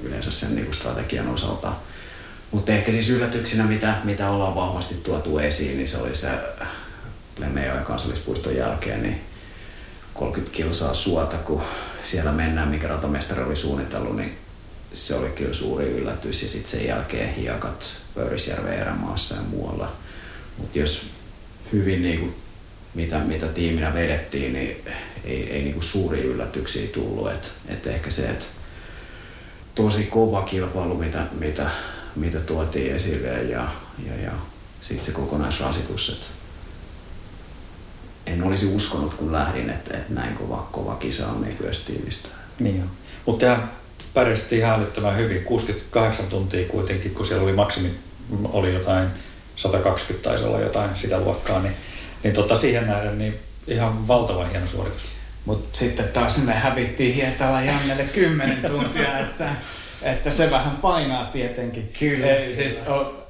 yleensä 0.02 0.30
sen 0.30 0.54
niin 0.54 0.64
kuin 0.64 0.74
strategian 0.74 1.28
osalta. 1.28 1.72
Mutta 2.50 2.72
ehkä 2.72 2.92
siis 2.92 3.10
yllätyksinä, 3.10 3.64
mitä, 3.64 3.96
mitä 4.04 4.30
ollaan 4.30 4.54
vahvasti 4.54 4.94
tuotu 4.94 5.38
esiin, 5.38 5.76
niin 5.76 5.88
se 5.88 5.98
oli 5.98 6.14
se 6.14 6.28
Lemmenjoen 7.38 7.84
kansallispuiston 7.84 8.56
jälkeen, 8.56 9.02
niin 9.02 9.20
30 10.14 10.56
kilsaa 10.56 10.94
suota, 10.94 11.36
kun 11.36 11.62
siellä 12.02 12.32
mennään, 12.32 12.68
mikä 12.68 12.88
ratamestari 12.88 13.42
oli 13.42 13.56
suunnitellut, 13.56 14.16
niin 14.16 14.38
se 14.92 15.14
oli 15.14 15.28
kyllä 15.28 15.54
suuri 15.54 15.84
yllätys. 15.84 16.42
Ja 16.42 16.48
sitten 16.48 16.70
sen 16.70 16.86
jälkeen 16.86 17.34
hiekat 17.34 17.96
Pöyrisjärven 18.14 18.78
erämaassa 18.78 19.34
ja 19.34 19.42
muualla. 19.42 19.92
Mutta 20.58 20.78
jos 20.78 21.06
hyvin 21.72 22.02
niin 22.02 22.20
kuin, 22.20 22.34
mitä, 22.94 23.18
mitä 23.18 23.46
tiiminä 23.46 23.94
vedettiin, 23.94 24.52
niin 24.52 24.84
ei, 25.24 25.50
ei 25.50 25.62
niin 25.62 25.74
kuin 25.74 25.84
suuria 25.84 26.24
yllätyksiä 26.24 26.86
tullut. 26.86 27.32
Et, 27.32 27.52
et 27.68 27.86
ehkä 27.86 28.10
se, 28.10 28.28
että 28.28 28.44
tosi 29.74 30.04
kova 30.04 30.42
kilpailu, 30.42 30.94
mitä, 30.94 31.26
mitä, 31.38 31.70
mitä 32.16 32.40
tuotiin 32.40 32.96
esille 32.96 33.28
ja, 33.28 33.68
ja, 34.06 34.22
ja 34.24 34.32
sitten 34.80 35.06
se 35.06 35.12
kokonaisrasitus, 35.12 36.08
että 36.08 36.26
en 38.26 38.42
olisi 38.42 38.66
uskonut, 38.66 39.14
kun 39.14 39.32
lähdin, 39.32 39.70
että, 39.70 39.96
että 39.96 40.14
näin 40.14 40.36
kova, 40.36 40.68
kova 40.72 40.96
kisa 40.96 41.28
on 41.28 41.40
niin 41.40 41.56
myös 41.60 41.78
tiivistä. 41.78 42.28
Niin. 42.58 42.84
Mutta 43.26 43.46
tehän 43.46 43.70
pärjäsitte 44.14 44.56
ihan 44.56 44.80
älyttömän 44.80 45.16
hyvin, 45.16 45.44
68 45.44 46.26
tuntia 46.26 46.68
kuitenkin, 46.68 47.14
kun 47.14 47.26
siellä 47.26 47.44
oli 47.44 47.52
maksimi, 47.52 47.94
oli 48.44 48.74
jotain 48.74 49.08
120 49.56 50.28
taisi 50.28 50.44
olla 50.44 50.60
jotain 50.60 50.96
sitä 50.96 51.20
luokkaa, 51.20 51.62
niin, 51.62 51.76
niin 52.22 52.34
tota 52.34 52.56
siihen 52.56 52.86
nähden 52.86 53.18
niin 53.18 53.34
ihan 53.66 54.08
valtava 54.08 54.44
hieno 54.44 54.66
suoritus. 54.66 55.08
Mutta 55.44 55.78
sitten 55.78 56.08
taas 56.08 56.38
me 56.38 56.54
hävittiin 56.54 57.14
Hietala 57.14 57.62
Jannelle 57.62 58.04
10 58.04 58.62
tuntia, 58.70 59.18
että, 59.18 59.48
että 60.02 60.30
se 60.30 60.50
vähän 60.50 60.76
painaa 60.76 61.24
tietenkin. 61.24 61.92
Kyllä. 61.98 62.26
Ei, 62.26 62.52
siis 62.52 62.82
o, 62.86 63.26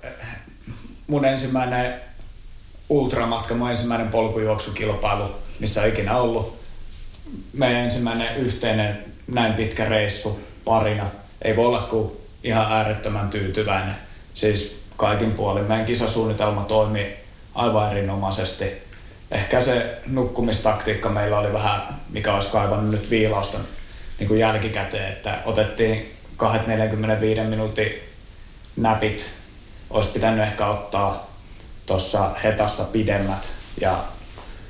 mun 1.06 1.24
ensimmäinen 1.24 1.94
ultramatka, 2.88 3.54
mun 3.54 3.70
ensimmäinen 3.70 4.08
polkujuoksukilpailu, 4.08 5.30
missä 5.58 5.82
on 5.82 5.88
ikinä 5.88 6.16
ollut. 6.16 6.62
Meidän 7.52 7.80
ensimmäinen 7.80 8.36
yhteinen 8.36 9.04
näin 9.26 9.54
pitkä 9.54 9.84
reissu 9.84 10.40
parina. 10.64 11.06
Ei 11.42 11.56
voi 11.56 11.66
olla 11.66 11.80
kuin 11.80 12.12
ihan 12.44 12.72
äärettömän 12.72 13.30
tyytyväinen. 13.30 13.94
Siis 14.34 14.82
kaikin 14.96 15.32
puolin. 15.32 15.64
Meidän 15.64 15.86
kisasuunnitelma 15.86 16.62
toimi 16.62 17.16
aivan 17.54 17.90
erinomaisesti. 17.90 18.91
Ehkä 19.32 19.62
se 19.62 19.98
nukkumistaktiikka 20.06 21.08
meillä 21.08 21.38
oli 21.38 21.52
vähän, 21.52 22.00
mikä 22.10 22.34
olisi 22.34 22.48
kaivannut 22.48 22.90
nyt 22.90 23.10
viilausta 23.10 23.58
niin 24.18 24.28
kuin 24.28 24.40
jälkikäteen, 24.40 25.12
että 25.12 25.38
otettiin 25.44 26.12
245 26.36 27.40
minuutin 27.40 27.92
näpit. 28.76 29.30
Olisi 29.90 30.10
pitänyt 30.10 30.44
ehkä 30.44 30.66
ottaa 30.66 31.26
tuossa 31.86 32.30
hetassa 32.44 32.84
pidemmät 32.84 33.48
ja 33.80 34.04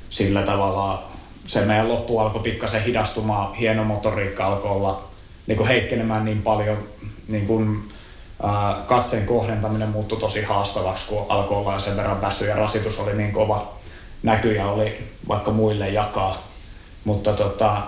sillä 0.09 0.41
tavalla 0.41 1.03
se 1.47 1.61
meidän 1.61 1.89
loppu 1.89 2.19
alkoi 2.19 2.41
pikkasen 2.41 2.83
hidastumaan, 2.83 3.53
hieno 3.53 3.83
motoriikka 3.83 4.45
alkoi 4.45 4.71
olla 4.71 5.07
niin 5.47 5.57
kuin 5.57 5.67
heikkenemään 5.67 6.25
niin 6.25 6.41
paljon, 6.41 6.77
niin 7.27 7.47
kuin, 7.47 7.89
ää, 8.43 8.75
katseen 8.87 9.25
kohdentaminen 9.25 9.89
muuttui 9.89 10.19
tosi 10.19 10.41
haastavaksi, 10.41 11.05
kun 11.05 11.25
alkoi 11.29 11.57
olla 11.57 11.79
sen 11.79 11.97
verran 11.97 12.21
väsy 12.21 12.45
ja 12.45 12.55
rasitus 12.55 12.99
oli 12.99 13.13
niin 13.13 13.31
kova 13.31 13.82
näkyjä 14.23 14.67
oli 14.67 15.07
vaikka 15.27 15.51
muille 15.51 15.89
jakaa. 15.89 16.47
Mutta 17.03 17.33
tota, 17.33 17.81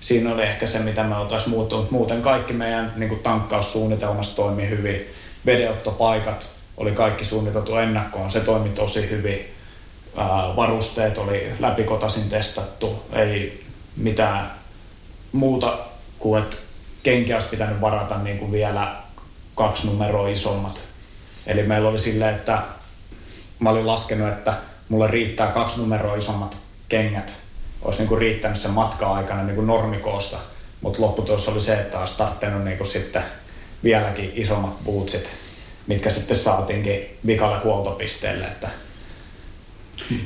siinä 0.00 0.34
oli 0.34 0.42
ehkä 0.42 0.66
se, 0.66 0.78
mitä 0.78 1.02
me 1.02 1.16
oltaisiin 1.16 1.50
muuttunut. 1.50 1.90
Muuten 1.90 2.22
kaikki 2.22 2.52
meidän 2.52 2.92
niin 2.96 3.08
kuin 3.08 3.22
tankkaussuunnitelmassa 3.22 4.36
toimi 4.36 4.68
hyvin. 4.68 5.06
Vedeottopaikat 5.46 6.50
oli 6.76 6.92
kaikki 6.92 7.24
suunniteltu 7.24 7.76
ennakkoon, 7.76 8.30
se 8.30 8.40
toimi 8.40 8.68
tosi 8.68 9.10
hyvin. 9.10 9.46
Ää, 10.16 10.56
varusteet 10.56 11.18
oli 11.18 11.52
läpikotasin 11.58 12.28
testattu, 12.28 13.02
ei 13.12 13.64
mitään 13.96 14.50
muuta 15.32 15.78
kuin, 16.18 16.42
että 16.42 16.56
kenkiä 17.02 17.36
olisi 17.36 17.48
pitänyt 17.48 17.80
varata 17.80 18.18
niin 18.18 18.38
kuin 18.38 18.52
vielä 18.52 18.96
kaksi 19.54 19.86
numeroa 19.86 20.28
isommat. 20.28 20.80
Eli 21.46 21.62
meillä 21.62 21.88
oli 21.88 21.98
silleen, 21.98 22.34
että 22.34 22.62
mä 23.58 23.70
olin 23.70 23.86
laskenut, 23.86 24.28
että 24.28 24.54
mulle 24.92 25.06
riittää 25.06 25.46
kaksi 25.46 25.80
numeroa 25.80 26.16
isommat 26.16 26.56
kengät. 26.88 27.32
Olisi 27.82 27.98
niin 27.98 28.08
kuin 28.08 28.20
riittänyt 28.20 28.58
sen 28.58 28.70
matka-aikana 28.70 29.42
niin 29.42 29.54
kuin 29.54 29.66
normikoosta. 29.66 30.36
Mutta 30.80 31.02
lopputulos 31.02 31.48
oli 31.48 31.60
se, 31.60 31.74
että 31.74 31.98
olisi 31.98 32.18
tarttunut 32.18 32.64
niin 32.64 32.86
sitten 32.86 33.22
vieläkin 33.84 34.32
isommat 34.34 34.84
bootsit, 34.84 35.28
mitkä 35.86 36.10
sitten 36.10 36.36
saatiinkin 36.36 37.18
vikalle 37.26 37.58
huoltopisteelle, 37.58 38.44
että 38.44 38.68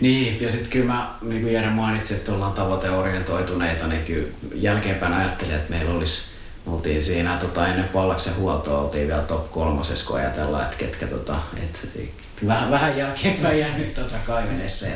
niin, 0.00 0.40
ja 0.40 0.50
sitten 0.50 0.70
kyllä 0.70 0.92
mä, 0.92 1.14
niin 1.22 1.42
kuin 1.42 1.52
Jere 1.52 1.70
mainitsi, 1.70 2.14
että 2.14 2.32
ollaan 2.32 2.52
tavoiteorientoituneita, 2.52 3.86
niin 3.86 4.04
kyllä 4.04 4.28
jälkeenpäin 4.54 5.12
ajattelin, 5.12 5.54
että 5.54 5.70
meillä 5.70 5.94
olisi, 5.94 6.22
me 6.66 6.72
oltiin 6.72 7.02
siinä 7.02 7.36
tota, 7.36 7.68
ennen 7.68 7.88
Pallaksen 7.88 8.36
huoltoa, 8.36 8.80
oltiin 8.80 9.08
vielä 9.08 9.22
top 9.22 9.50
kolmosessa, 9.50 10.06
kun 10.06 10.16
ajatellaan, 10.16 10.64
että 10.64 10.76
ketkä 10.76 11.06
tota, 11.06 11.36
et, 11.56 11.88
vähän, 12.46 12.70
vähän 12.70 12.96
jälkeenpäin 12.96 13.58
jäänyt 13.58 13.94
tota 13.94 14.16
kaimenessa, 14.26 14.86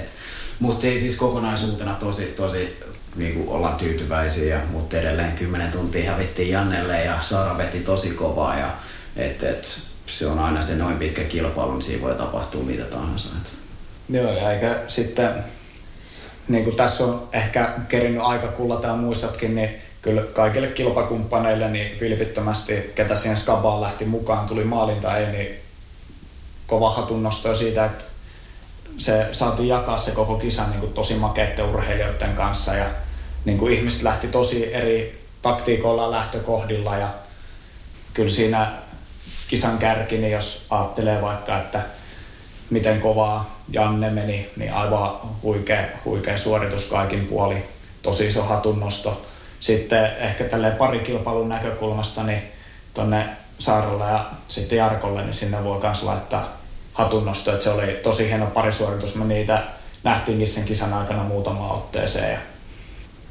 mutta 0.58 0.86
ei 0.86 0.98
siis 0.98 1.16
kokonaisuutena 1.16 1.94
tosi, 1.94 2.24
tosi 2.24 2.76
niin 3.16 3.34
kuin 3.34 3.48
ollaan 3.48 3.76
tyytyväisiä, 3.76 4.60
mutta 4.70 4.98
edelleen 4.98 5.32
10 5.32 5.72
tuntia 5.72 6.12
hävittiin 6.12 6.50
Jannelle 6.50 7.04
ja 7.04 7.22
Saara 7.22 7.58
veti 7.58 7.80
tosi 7.80 8.10
kovaa 8.10 8.58
ja 8.58 8.70
et, 9.16 9.42
et, 9.42 9.80
se 10.06 10.26
on 10.26 10.38
aina 10.38 10.62
se 10.62 10.74
noin 10.74 10.98
pitkä 10.98 11.24
kilpailu, 11.24 11.72
niin 11.72 11.82
siinä 11.82 12.02
voi 12.02 12.14
tapahtua 12.14 12.62
mitä 12.62 12.84
tahansa. 12.84 13.28
Et. 13.42 13.52
Joo, 14.08 14.32
ja 14.32 14.52
eikä 14.52 14.78
sitten, 14.88 15.30
niin 16.48 16.64
kuin 16.64 16.76
tässä 16.76 17.04
on 17.04 17.28
ehkä 17.32 17.72
kerinnyt 17.88 18.22
aika 18.22 18.48
kullata 18.48 18.86
ja 18.86 18.96
muistatkin, 18.96 19.54
niin 19.54 19.70
kyllä 20.02 20.22
kaikille 20.22 20.66
kilpakumppaneille 20.66 21.68
niin 21.68 22.00
vilpittömästi, 22.00 22.92
ketä 22.94 23.16
siihen 23.16 23.36
skabaan 23.36 23.80
lähti 23.80 24.04
mukaan, 24.04 24.48
tuli 24.48 24.64
maalin 24.64 25.00
tai 25.00 25.24
ei, 25.24 25.32
niin 25.32 25.59
kova 26.70 26.90
hatunnosto 26.90 27.54
siitä, 27.54 27.84
että 27.84 28.04
se 28.98 29.28
saatiin 29.32 29.68
jakaa 29.68 29.98
se 29.98 30.10
koko 30.10 30.34
kisa 30.34 30.66
niin 30.66 30.80
kuin 30.80 30.92
tosi 30.92 31.14
makeitten 31.14 31.64
urheilijoiden 31.64 32.34
kanssa 32.34 32.74
ja 32.74 32.86
niin 33.44 33.58
kuin 33.58 33.74
ihmiset 33.74 34.02
lähti 34.02 34.28
tosi 34.28 34.74
eri 34.74 35.24
taktiikoilla 35.42 36.10
lähtökohdilla 36.10 36.96
ja 36.96 37.08
kyllä 38.14 38.30
siinä 38.30 38.72
kisan 39.48 39.78
kärki, 39.78 40.18
niin 40.18 40.32
jos 40.32 40.66
ajattelee 40.70 41.22
vaikka, 41.22 41.58
että 41.58 41.80
miten 42.70 43.00
kovaa 43.00 43.60
Janne 43.68 44.10
meni, 44.10 44.50
niin 44.56 44.74
aivan 44.74 45.10
huikea, 45.42 45.84
huikea 46.04 46.38
suoritus 46.38 46.84
kaikin 46.84 47.26
puoli, 47.26 47.64
tosi 48.02 48.26
iso 48.26 48.42
hatunnosto. 48.42 49.26
Sitten 49.60 50.16
ehkä 50.16 50.44
tälleen 50.44 50.76
parikilpailun 50.76 51.48
näkökulmasta, 51.48 52.22
niin 52.22 52.42
tonne 52.94 53.28
Saarolle 53.58 54.04
ja 54.04 54.24
sitten 54.48 54.78
Jarkolle, 54.78 55.22
niin 55.22 55.34
sinne 55.34 55.64
voi 55.64 55.80
myös 55.82 56.02
laittaa 56.02 56.59
hatunnosto, 57.00 57.52
että 57.52 57.64
se 57.64 57.70
oli 57.70 57.86
tosi 58.02 58.28
hieno 58.28 58.46
parisuoritus. 58.46 59.14
Me 59.14 59.24
niitä 59.24 59.62
nähtiinkin 60.04 60.48
sen 60.48 60.64
kisan 60.64 60.92
aikana 60.92 61.24
muutama 61.24 61.72
otteeseen. 61.72 62.32
Ja... 62.32 62.38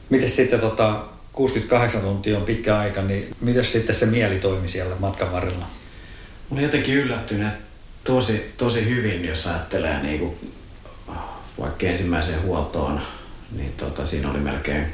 Miten 0.09 0.29
sitten 0.29 0.59
tota, 0.59 1.03
68 1.33 2.01
tuntia 2.01 2.37
on 2.37 2.43
pitkä 2.43 2.77
aika, 2.77 3.01
niin 3.01 3.35
miten 3.41 3.65
sitten 3.65 3.95
se 3.95 4.05
mieli 4.05 4.39
toimi 4.39 4.67
siellä 4.67 4.95
matkan 4.99 5.31
varrella? 5.31 5.65
Mä 6.49 6.61
jotenkin 6.61 6.95
yllättynyt 6.95 7.53
tosi, 8.03 8.53
tosi 8.57 8.85
hyvin, 8.85 9.25
jos 9.25 9.47
ajattelee 9.47 10.03
niin 10.03 10.19
kuin, 10.19 10.51
vaikka 11.59 11.85
ensimmäiseen 11.85 12.41
huoltoon, 12.41 13.01
niin 13.51 13.73
tota, 13.77 14.05
siinä 14.05 14.31
oli 14.31 14.39
melkein 14.39 14.85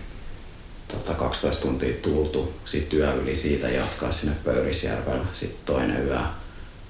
tota, 0.87 1.13
12 1.13 1.61
tuntia 1.61 1.93
tultu, 2.01 2.53
sitten 2.65 2.99
yö 2.99 3.13
yli 3.13 3.35
siitä 3.35 3.69
jatkaa 3.69 4.11
sinne 4.11 4.35
Pöyrisjärvellä, 4.43 5.25
sitten 5.31 5.65
toinen 5.65 6.07
yö 6.07 6.19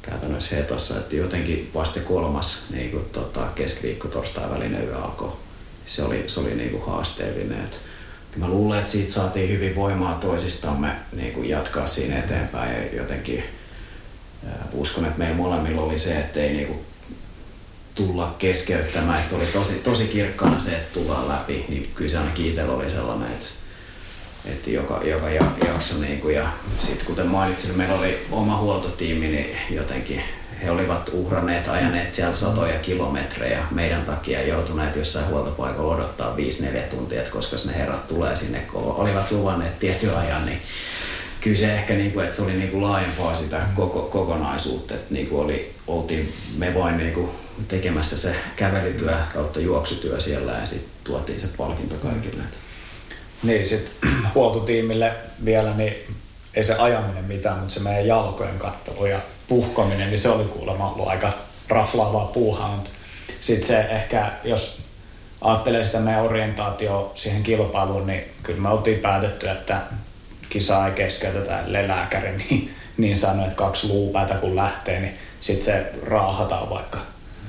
käytännössä 0.10 0.56
hetossa, 0.56 0.98
että 0.98 1.16
jotenkin 1.16 1.72
vasta 1.76 2.00
kolmas 2.00 2.64
niin 2.70 2.92
kuin, 2.92 3.06
tota, 3.12 3.48
keskiviikko 3.56 4.08
torstai 4.08 4.50
välinen 4.50 4.88
yö 4.88 4.98
alkoi. 4.98 5.32
Se 5.86 6.04
oli, 6.04 6.24
se 6.28 6.40
oli 6.40 6.56
niin 6.56 6.70
kuin 6.70 6.86
haasteellinen. 6.86 7.66
Et, 7.66 7.80
mä 8.36 8.48
luulen, 8.48 8.80
että 8.80 8.92
siitä 8.92 9.12
saatiin 9.12 9.50
hyvin 9.50 9.76
voimaa 9.76 10.14
toisistamme 10.16 10.96
niin 11.12 11.34
kuin 11.34 11.50
jatkaa 11.50 11.88
siinä 11.88 12.20
eteenpäin 12.20 12.76
ja 12.76 12.96
jotenkin 12.96 13.44
ää, 14.48 14.68
uskon, 14.74 15.06
että 15.06 15.20
meillä 15.20 15.36
molemmilla 15.36 15.82
oli 15.82 16.00
se, 16.00 16.20
että 16.20 16.40
ei 16.40 16.54
niin 16.54 16.68
kuin, 16.68 16.80
tulla 17.96 18.36
keskeyttämään, 18.40 19.20
että 19.22 19.36
oli 19.36 19.46
tosi, 19.46 19.74
tosi 19.74 20.08
kirkkaana 20.08 20.60
se, 20.60 20.72
että 20.72 20.94
tullaan 20.94 21.28
läpi, 21.28 21.66
niin 21.70 21.92
kyllä 21.96 22.12
se 22.12 22.18
ainakin 22.18 22.46
itsellä 22.46 22.74
oli 22.74 22.90
sellainen, 22.90 23.28
että 23.28 23.46
että 24.48 24.70
joka, 24.70 25.02
joka 25.04 25.30
jakso. 25.68 25.98
Niin 25.98 26.22
kuin, 26.22 26.36
ja 26.36 26.50
sitten 26.80 27.06
kuten 27.06 27.28
mainitsin, 27.28 27.78
meillä 27.78 27.96
oli 27.96 28.26
oma 28.32 28.58
huoltotiimi, 28.58 29.28
niin 29.28 29.58
jotenkin 29.70 30.22
he 30.64 30.72
olivat 30.72 31.10
uhranneet, 31.14 31.68
ajaneet 31.68 32.12
siellä 32.12 32.36
satoja 32.36 32.80
kilometrejä 32.80 33.66
meidän 33.72 34.06
takia 34.06 34.48
joutuneet 34.48 34.96
jossain 34.96 35.28
huoltopaikalla 35.28 35.96
odottaa 35.96 36.36
5-4 36.36 36.80
tuntia, 36.90 37.20
että 37.20 37.32
koska 37.32 37.58
ne 37.66 37.78
herrat 37.78 38.08
tulee 38.08 38.36
sinne, 38.36 38.60
kun 38.60 38.82
olivat 38.82 39.32
luvanneet 39.32 39.80
tietyn 39.80 40.18
ajan, 40.18 40.46
niin 40.46 40.62
kyllä 41.42 41.58
se 41.58 41.76
ehkä, 41.76 41.94
niin 41.94 42.12
kuin, 42.12 42.24
että 42.24 42.36
se 42.36 42.42
oli 42.42 42.54
niin 42.54 42.72
kuin 42.72 42.84
laajempaa 42.84 43.36
sitä 43.36 43.62
koko, 43.76 44.02
kokonaisuutta, 44.02 44.94
että 44.94 45.14
niin 45.14 45.28
kuin 45.28 45.42
oli, 45.46 45.74
oltiin 45.88 46.34
me 46.58 46.74
vain 46.74 46.98
niin 46.98 47.14
kuin 47.14 47.30
tekemässä 47.68 48.18
se 48.18 48.36
kävelytyö 48.56 49.18
kautta 49.34 49.60
juoksutyö 49.60 50.20
siellä 50.20 50.52
ja 50.52 50.66
sitten 50.66 50.92
tuotiin 51.04 51.40
se 51.40 51.48
palkinto 51.58 51.96
kaikille. 51.96 52.44
Että 52.44 52.58
niin, 53.48 53.68
sitten 53.68 54.10
huoltotiimille 54.36 55.12
vielä, 55.46 55.74
niin 55.74 55.96
ei 56.54 56.64
se 56.64 56.76
ajaminen 56.76 57.26
mitään, 57.26 57.58
mutta 57.58 57.74
se 57.74 57.80
meidän 57.80 58.08
jalkojen 58.08 58.60
kattelu 58.60 59.06
ja 59.06 59.20
puhkominen, 59.48 60.10
niin 60.10 60.20
se 60.20 60.30
oli 60.30 60.44
kuulemma 60.44 60.90
ollut 60.90 61.08
aika 61.08 61.32
raflaavaa 61.70 62.26
puuhaa. 62.26 62.84
Sitten 63.42 63.68
se 63.68 63.80
ehkä, 63.80 64.32
jos 64.44 64.82
ajattelee 65.42 65.84
sitä 65.84 66.00
meidän 66.00 66.24
orientaatio 66.24 67.12
siihen 67.16 67.44
kilpailuun, 67.44 68.08
niin 68.08 68.24
kyllä 68.44 68.60
me 68.60 68.70
oltiin 68.70 69.00
päätetty, 69.00 69.50
että 69.50 69.82
kisa 70.50 70.88
ei 70.88 70.94
keskeytetä, 70.94 71.60
ellei 71.60 71.88
lääkäri 71.88 72.38
niin, 72.50 72.74
niin 72.98 73.18
sanoi, 73.18 73.44
että 73.44 73.56
kaksi 73.56 73.88
luupäätä 73.88 74.34
kun 74.34 74.56
lähtee, 74.56 75.00
niin 75.00 75.18
sitten 75.42 75.66
se 75.66 75.92
raahataan 76.04 76.70
vaikka 76.70 77.00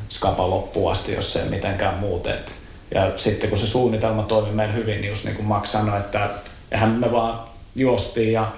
skapa 0.08 0.50
loppuun 0.50 0.92
asti, 0.92 1.12
jos 1.12 1.36
ei 1.36 1.48
mitenkään 1.48 1.94
muuten. 1.94 2.34
Että 2.34 2.52
ja 2.94 3.12
sitten 3.16 3.48
kun 3.48 3.58
se 3.58 3.66
suunnitelma 3.66 4.22
toimi 4.22 4.52
meillä 4.52 4.74
hyvin, 4.74 5.00
niin 5.00 5.08
just 5.08 5.24
niin 5.24 5.36
kuin 5.36 5.46
Max 5.46 5.68
sanoi, 5.68 6.00
että 6.00 6.30
eihän 6.72 6.90
me 6.90 7.12
vaan 7.12 7.40
juostiin 7.74 8.32
ja 8.32 8.52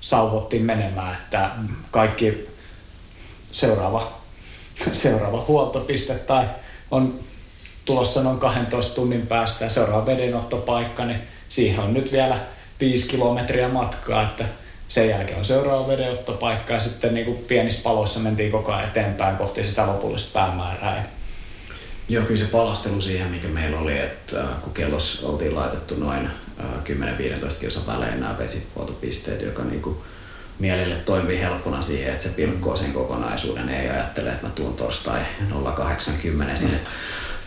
sauvottiin 0.00 0.62
menemään, 0.62 1.14
että 1.14 1.50
kaikki 1.90 2.48
seuraava, 3.52 4.12
seuraava 4.92 5.44
huoltopiste 5.48 6.14
tai 6.14 6.44
on 6.90 7.14
tulossa 7.84 8.22
noin 8.22 8.38
12 8.38 8.94
tunnin 8.94 9.26
päästä 9.26 9.64
ja 9.64 9.70
seuraava 9.70 10.06
vedenottopaikka, 10.06 11.04
niin 11.04 11.20
siihen 11.48 11.80
on 11.80 11.94
nyt 11.94 12.12
vielä 12.12 12.36
5 12.80 13.08
kilometriä 13.08 13.68
matkaa, 13.68 14.22
että 14.22 14.44
sen 14.88 15.08
jälkeen 15.08 15.38
on 15.38 15.44
seuraava 15.44 15.88
vedenottopaikka 15.88 16.72
ja 16.72 16.80
sitten 16.80 17.14
niin 17.14 17.26
kuin 17.26 17.38
pienissä 17.38 17.80
paloissa 17.82 18.20
mentiin 18.20 18.52
koko 18.52 18.72
ajan 18.72 18.88
eteenpäin 18.88 19.36
kohti 19.36 19.68
sitä 19.68 19.86
lopullista 19.86 20.30
päämäärää. 20.32 21.04
Joo, 22.08 22.24
kyllä 22.24 22.40
se 22.40 22.46
palastelu 22.46 23.00
siihen, 23.00 23.30
mikä 23.30 23.48
meillä 23.48 23.78
oli, 23.78 23.98
että 23.98 24.40
äh, 24.40 24.48
kun 24.60 24.74
kellos 24.74 25.20
oltiin 25.22 25.54
laitettu 25.54 25.94
noin 25.94 26.30
10-15 26.60 26.62
äh, 27.44 27.58
kilsan 27.60 27.86
välein 27.86 28.20
nämä 28.20 28.38
vesihuoltopisteet, 28.38 29.42
joka 29.42 29.64
niinku 29.64 30.04
mielelle 30.58 30.96
toimii 30.96 31.40
helppona 31.40 31.82
siihen, 31.82 32.10
että 32.10 32.22
se 32.22 32.28
pilkkoo 32.28 32.76
sen 32.76 32.92
kokonaisuuden. 32.92 33.68
Ei 33.68 33.88
ajattele, 33.88 34.30
että 34.30 34.46
mä 34.46 34.52
tuun 34.52 34.74
torstai 34.74 35.20
080 35.74 36.56
sinne 36.56 36.80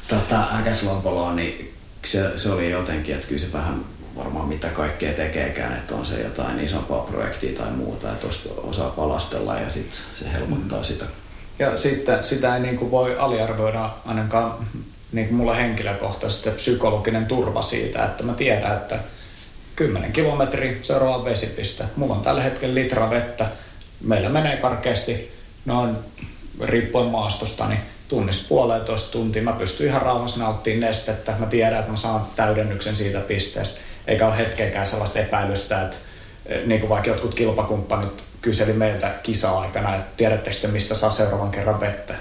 tota, 0.08 0.44
äkäslompoloon, 0.60 1.36
niin 1.36 1.74
se, 2.06 2.38
se, 2.38 2.50
oli 2.50 2.72
jotenkin, 2.72 3.16
että 3.16 3.28
kyllä 3.28 3.42
se 3.42 3.54
vähän 3.54 3.86
varmaan 4.16 4.48
mitä 4.48 4.68
kaikkea 4.68 5.14
tekeekään, 5.14 5.74
että 5.74 5.96
on 5.96 6.06
se 6.06 6.22
jotain 6.22 6.60
isompaa 6.60 7.02
projektia 7.02 7.58
tai 7.58 7.72
muuta, 7.72 8.12
että 8.12 8.28
osaa 8.58 8.90
palastella 8.90 9.60
ja 9.60 9.70
sitten 9.70 10.00
se 10.20 10.34
helpottaa 10.34 10.84
sitä 10.84 11.06
ja 11.60 11.78
sitten 11.78 12.24
sitä 12.24 12.56
ei 12.56 12.62
niin 12.62 12.78
kuin 12.78 12.92
voi 12.92 13.18
aliarvioida 13.18 13.90
ainakaan 14.06 14.54
niin 15.12 15.28
kuin 15.28 15.38
mulla 15.38 15.54
henkilökohtaisesti 15.54 16.50
psykologinen 16.50 17.26
turva 17.26 17.62
siitä, 17.62 18.06
että 18.06 18.24
mä 18.24 18.34
tiedän, 18.34 18.74
että 18.74 19.00
10 19.76 20.12
kilometri 20.12 20.78
seuraava 20.82 21.26
vesipiste. 21.26 21.84
Mulla 21.96 22.14
on 22.16 22.22
tällä 22.22 22.42
hetkellä 22.42 22.76
litra 22.76 23.10
vettä. 23.10 23.46
Meillä 24.02 24.30
menee 24.30 24.58
karkeasti 24.58 25.32
noin 25.66 25.96
riippuen 26.62 27.08
maastosta, 27.08 27.68
niin 27.68 27.80
tunnista 28.08 28.46
puolitoista 28.50 29.12
tuntia. 29.12 29.44
Mä 29.44 29.52
pystyn 29.52 29.88
ihan 29.88 30.02
rauhassa 30.02 30.40
nauttimaan 30.40 30.80
nestettä. 30.80 31.34
Mä 31.40 31.46
tiedän, 31.46 31.80
että 31.80 31.92
mä 31.92 31.98
saan 31.98 32.22
täydennyksen 32.36 32.96
siitä 32.96 33.20
pisteestä. 33.20 33.80
Eikä 34.08 34.28
ole 34.28 34.38
hetkeäkään 34.38 34.88
sellaista 34.88 35.20
epäilystä, 35.20 35.82
että 35.82 35.98
eh, 36.46 36.66
niin 36.66 36.80
kuin 36.80 36.90
vaikka 36.90 37.10
jotkut 37.10 37.36
kilpakumppanit 37.36 38.24
kyseli 38.48 38.74
meiltä 38.74 39.12
kisa-aikana, 39.24 39.96
että 39.96 40.12
tiedättekö 40.18 40.58
te, 40.62 40.68
mistä 40.68 40.96
saa 40.96 41.12
seuraavan 41.12 41.52
kerran 41.52 41.80
vettä. 41.80 42.14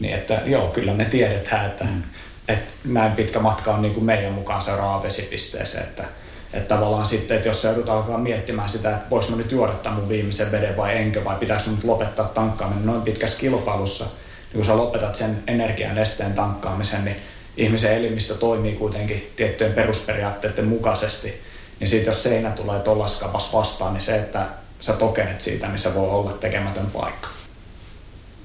Niin 0.00 0.14
että 0.14 0.42
joo, 0.44 0.68
kyllä 0.68 0.94
me 0.94 1.04
tiedetään, 1.04 1.66
että, 1.66 1.84
mm. 1.84 2.02
että 2.48 2.72
näin 2.84 3.12
pitkä 3.12 3.38
matka 3.38 3.74
on 3.74 3.82
niin 3.82 3.94
kuin 3.94 4.04
meidän 4.04 4.32
mukaan 4.32 4.62
seuraavaan 4.62 5.02
vesipisteeseen. 5.02 5.84
Että, 5.84 6.04
että 6.52 6.74
tavallaan 6.74 7.06
sitten, 7.06 7.36
että 7.36 7.48
jos 7.48 7.64
joudut 7.64 7.88
alkaa 7.88 8.18
miettimään 8.18 8.68
sitä, 8.68 8.90
että 8.90 9.10
vois 9.10 9.30
mä 9.30 9.36
nyt 9.36 9.52
juoda 9.52 9.72
tämän 9.72 9.98
mun 9.98 10.08
viimeisen 10.08 10.52
veden 10.52 10.76
vai 10.76 10.96
enkö, 10.96 11.24
vai 11.24 11.36
pitäisi 11.36 11.70
nyt 11.70 11.84
lopettaa 11.84 12.26
tankkaaminen 12.26 12.86
noin 12.86 13.02
pitkässä 13.02 13.38
kilpailussa, 13.38 14.04
niin 14.04 14.54
kun 14.54 14.64
sä 14.64 14.76
lopetat 14.76 15.16
sen 15.16 15.42
energian 15.46 15.98
esteen 15.98 16.32
tankkaamisen, 16.32 17.04
niin 17.04 17.16
ihmisen 17.56 17.96
elimistö 17.96 18.34
toimii 18.34 18.72
kuitenkin 18.72 19.32
tiettyjen 19.36 19.72
perusperiaatteiden 19.72 20.66
mukaisesti. 20.66 21.40
Niin 21.80 21.88
siitä 21.88 22.10
jos 22.10 22.22
seinä 22.22 22.50
tulee 22.50 22.80
tollaskapas 22.80 23.52
vastaan, 23.52 23.94
niin 23.94 24.02
se, 24.02 24.16
että 24.16 24.46
sä 24.80 24.92
tokenet 24.92 25.40
siitä, 25.40 25.68
niin 25.68 25.78
se 25.78 25.94
voi 25.94 26.10
olla 26.10 26.32
tekemätön 26.32 26.86
paikka. 26.86 27.28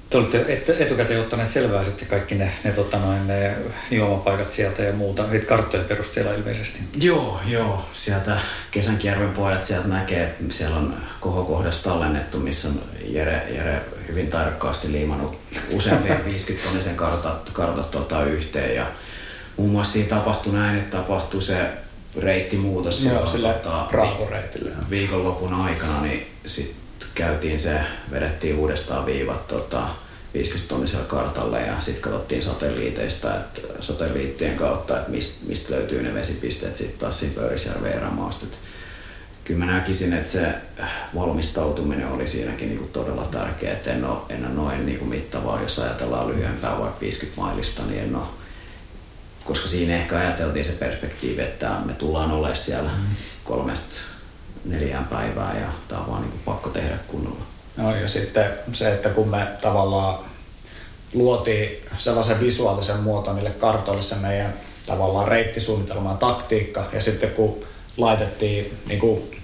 Te 0.10 0.17
olette 0.17 0.46
etukäteen 0.80 1.19
ottaneet 1.19 1.50
selvää 1.50 1.84
sitten 1.84 2.08
kaikki 2.08 2.36
ne, 2.36 2.52
ne, 2.63 2.72
tota 2.72 2.98
noin, 2.98 3.28
ne 3.28 3.56
juomapaikat 3.91 4.52
sieltä 4.52 4.84
ja 4.84 4.93
muuta, 4.93 5.28
niitä 5.28 5.46
karttojen 5.46 5.86
perusteella 5.86 6.34
ilmeisesti. 6.34 6.80
Joo, 7.00 7.39
joo. 7.48 7.86
Sieltä 7.93 8.38
Kesänkijärven 8.72 9.32
pojat 9.32 9.63
sieltä 9.63 9.88
näkee, 9.88 10.36
siellä 10.50 10.78
on 10.78 10.98
kohokohdassa 11.19 11.84
tallennettu, 11.84 12.39
missä 12.39 12.67
on 12.67 12.82
Jere, 13.06 13.48
Jere 13.50 13.82
hyvin 14.08 14.28
tarkkaasti 14.28 14.91
liimannut 14.91 15.39
useampia 15.72 16.15
50 16.26 16.67
tonnisen 16.67 16.96
kartat, 16.96 17.50
kartat 17.54 17.91
tota 17.91 18.24
yhteen. 18.24 18.76
Ja 18.76 18.86
muun 19.58 19.72
muassa 19.72 19.93
siinä 19.93 20.10
tapahtui 20.10 20.54
näin, 20.54 20.80
että 20.80 20.98
tapahtui 20.98 21.41
se 21.41 21.67
reittimuutos 22.17 23.04
Joo, 23.04 23.26
sillä 23.28 23.54
tota, 23.54 23.88
viikonlopun 24.89 25.54
aikana, 25.54 26.02
niin 26.02 26.28
sitten 26.45 26.76
käytiin 27.15 27.60
se, 27.60 27.80
vedettiin 28.12 28.56
uudestaan 28.56 29.06
viivat 29.06 29.47
tota, 29.47 29.88
50 30.34 30.69
tonnisella 30.69 31.06
kartalle 31.06 31.62
ja 31.62 31.82
sitten 31.82 32.02
katsottiin 32.02 32.43
satelliiteista, 32.43 33.36
että 33.36 33.62
satelliittien 33.80 34.56
kautta, 34.56 34.97
että 34.97 35.12
mistä 35.12 35.45
mist 35.47 35.69
löytyy 35.69 36.04
ne 36.04 36.13
vesipisteet 36.13 36.76
sitten 36.76 36.99
taas 36.99 37.19
siinä 37.19 37.36
Pöyrisjärven 37.36 37.93
erämaasta. 37.93 38.45
Kyllä 39.43 39.65
mä 39.65 39.71
näkisin, 39.71 40.13
että 40.13 40.30
se 40.30 40.47
valmistautuminen 41.15 42.08
oli 42.08 42.28
siinäkin 42.28 42.69
niinku 42.69 42.88
todella 42.88 43.26
tärkeä, 43.26 43.73
että 43.73 43.91
en 43.91 44.06
ole, 44.06 44.17
en 44.30 44.45
ole 44.45 44.54
noin 44.54 44.86
niinku 44.86 45.06
mittavaa, 45.06 45.62
jos 45.62 45.80
ajatellaan 45.80 46.28
lyhyempää 46.28 46.80
vaikka 46.80 46.99
50 47.02 47.41
mailista, 47.41 47.84
niin 47.86 48.04
en 48.04 48.15
ole, 48.15 48.26
koska 49.45 49.67
siinä 49.67 49.97
ehkä 49.97 50.17
ajateltiin 50.17 50.65
se 50.65 50.71
perspektiivi, 50.71 51.41
että 51.41 51.71
me 51.86 51.93
tullaan 51.93 52.32
olemaan 52.32 52.58
siellä 52.58 52.89
kolmesta 53.43 53.95
neljään 54.65 55.08
päivää 55.08 55.60
ja 55.60 55.67
tämä 55.88 56.01
on 56.01 56.08
vaan 56.10 56.21
niinku 56.21 56.38
pakko 56.45 56.69
tehdä 56.69 56.97
kunnolla. 57.08 57.45
No 57.77 57.95
ja 57.95 58.08
sitten 58.08 58.45
se, 58.71 58.93
että 58.93 59.10
kun 59.10 59.29
me 59.29 59.47
tavallaan 59.62 60.19
luotiin 61.13 61.86
sellaisen 61.97 62.39
visuaalisen 62.39 62.99
muoton 62.99 63.36
niille 63.36 63.49
kartoille 63.49 64.01
se 64.01 64.15
meidän 64.15 64.53
tavallaan 64.86 65.27
reittisuunnitelma 65.27 66.10
ja 66.10 66.17
taktiikka 66.17 66.86
ja 66.93 67.01
sitten 67.01 67.32
kun 67.32 67.65
laitettiin 67.97 68.77
niin 68.86 68.99
kuin, 68.99 69.41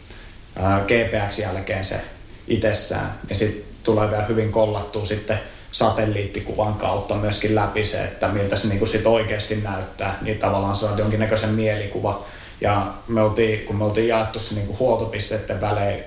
ää, 0.55 0.79
GPX 0.79 1.39
jälkeen 1.39 1.85
se 1.85 2.01
itsessään, 2.47 3.19
niin 3.29 3.37
sitten 3.37 3.63
tulee 3.83 4.09
vielä 4.09 4.25
hyvin 4.25 4.51
kollattua 4.51 5.05
sitten 5.05 5.39
satelliittikuvan 5.71 6.73
kautta 6.73 7.15
myöskin 7.15 7.55
läpi 7.55 7.83
se, 7.83 8.03
että 8.03 8.27
miltä 8.27 8.55
se 8.55 8.67
niin 8.67 8.87
sit 8.87 9.07
oikeasti 9.07 9.55
näyttää, 9.55 10.17
niin 10.21 10.37
tavallaan 10.37 10.75
saat 10.75 10.99
jonkinnäköisen 10.99 11.49
mielikuva. 11.49 12.25
Ja 12.61 12.93
me 13.07 13.21
oltiin, 13.21 13.59
kun 13.65 13.75
me 13.75 13.83
oltiin 13.83 14.07
jaettu 14.07 14.39
se 14.39 14.55
niin 14.55 14.79
huoltopisteiden 14.79 15.61
välein 15.61 16.03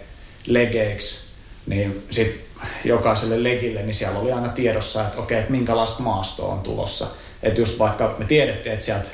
legeiksi, 0.46 1.18
niin 1.66 2.06
sit 2.10 2.44
jokaiselle 2.84 3.42
legille, 3.42 3.82
niin 3.82 3.94
siellä 3.94 4.18
oli 4.18 4.32
aina 4.32 4.48
tiedossa, 4.48 5.02
että 5.02 5.18
okei, 5.18 5.38
että 5.38 5.50
minkälaista 5.50 6.02
maastoa 6.02 6.52
on 6.52 6.60
tulossa. 6.60 7.06
Että 7.42 7.60
just 7.60 7.78
vaikka 7.78 8.14
me 8.18 8.24
tiedettiin, 8.24 8.72
että 8.72 8.84
sieltä 8.84 9.08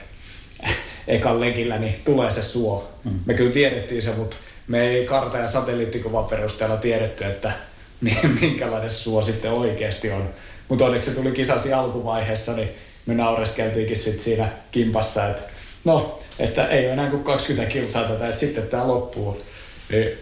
ekan 1.08 1.40
legillä 1.40 1.78
niin 1.78 1.94
tulee 2.04 2.30
se 2.30 2.42
suo. 2.42 2.88
Mm. 3.04 3.18
Me 3.26 3.34
kyllä 3.34 3.52
tiedettiin 3.52 4.02
se, 4.02 4.14
mutta 4.14 4.36
me 4.68 4.88
ei 4.88 5.06
karta- 5.06 5.38
ja 5.38 5.48
satelliittikuvan 5.48 6.24
perusteella 6.24 6.76
tiedetty, 6.76 7.24
että 7.24 7.52
minkälainen 8.40 8.90
suo 8.90 9.22
sitten 9.22 9.52
oikeasti 9.52 10.10
on. 10.10 10.28
Mutta 10.68 10.84
onneksi 10.84 11.10
se 11.10 11.16
tuli 11.16 11.32
kisasi 11.32 11.72
alkuvaiheessa, 11.72 12.52
niin 12.52 12.68
me 13.06 13.14
naureskeltiinkin 13.14 13.96
sitten 13.96 14.24
siinä 14.24 14.48
kimpassa, 14.70 15.28
että 15.28 15.42
no, 15.84 16.20
että 16.38 16.66
ei 16.66 16.84
ole 16.84 16.92
enää 16.92 17.10
kuin 17.10 17.24
20 17.24 17.72
kilsaa 17.72 18.04
tätä, 18.04 18.28
että 18.28 18.40
sitten 18.40 18.68
tämä 18.68 18.88
loppuu. 18.88 19.42
Niin, 19.90 20.18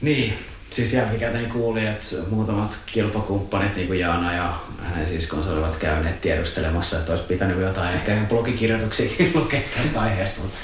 Niin, 0.00 0.38
siis 0.70 0.92
jälkikäteen 0.92 1.48
kuuli, 1.48 1.86
että 1.86 2.16
muutamat 2.30 2.78
kilpakumppanit, 2.86 3.76
niin 3.76 3.86
kuin 3.86 3.98
Jaana 3.98 4.34
ja 4.34 4.60
hänen 4.82 5.08
siskonsa 5.08 5.50
olivat 5.50 5.76
käyneet 5.76 6.20
tiedustelemassa, 6.20 6.98
että 6.98 7.12
olisi 7.12 7.24
pitänyt 7.24 7.60
jotain 7.60 7.94
ehkä 7.94 8.14
ihan 8.14 8.26
blogikirjoituksiakin 8.26 9.32
lukea 9.34 9.60
tästä 9.76 10.00
aiheesta. 10.00 10.40
Mutta 10.42 10.58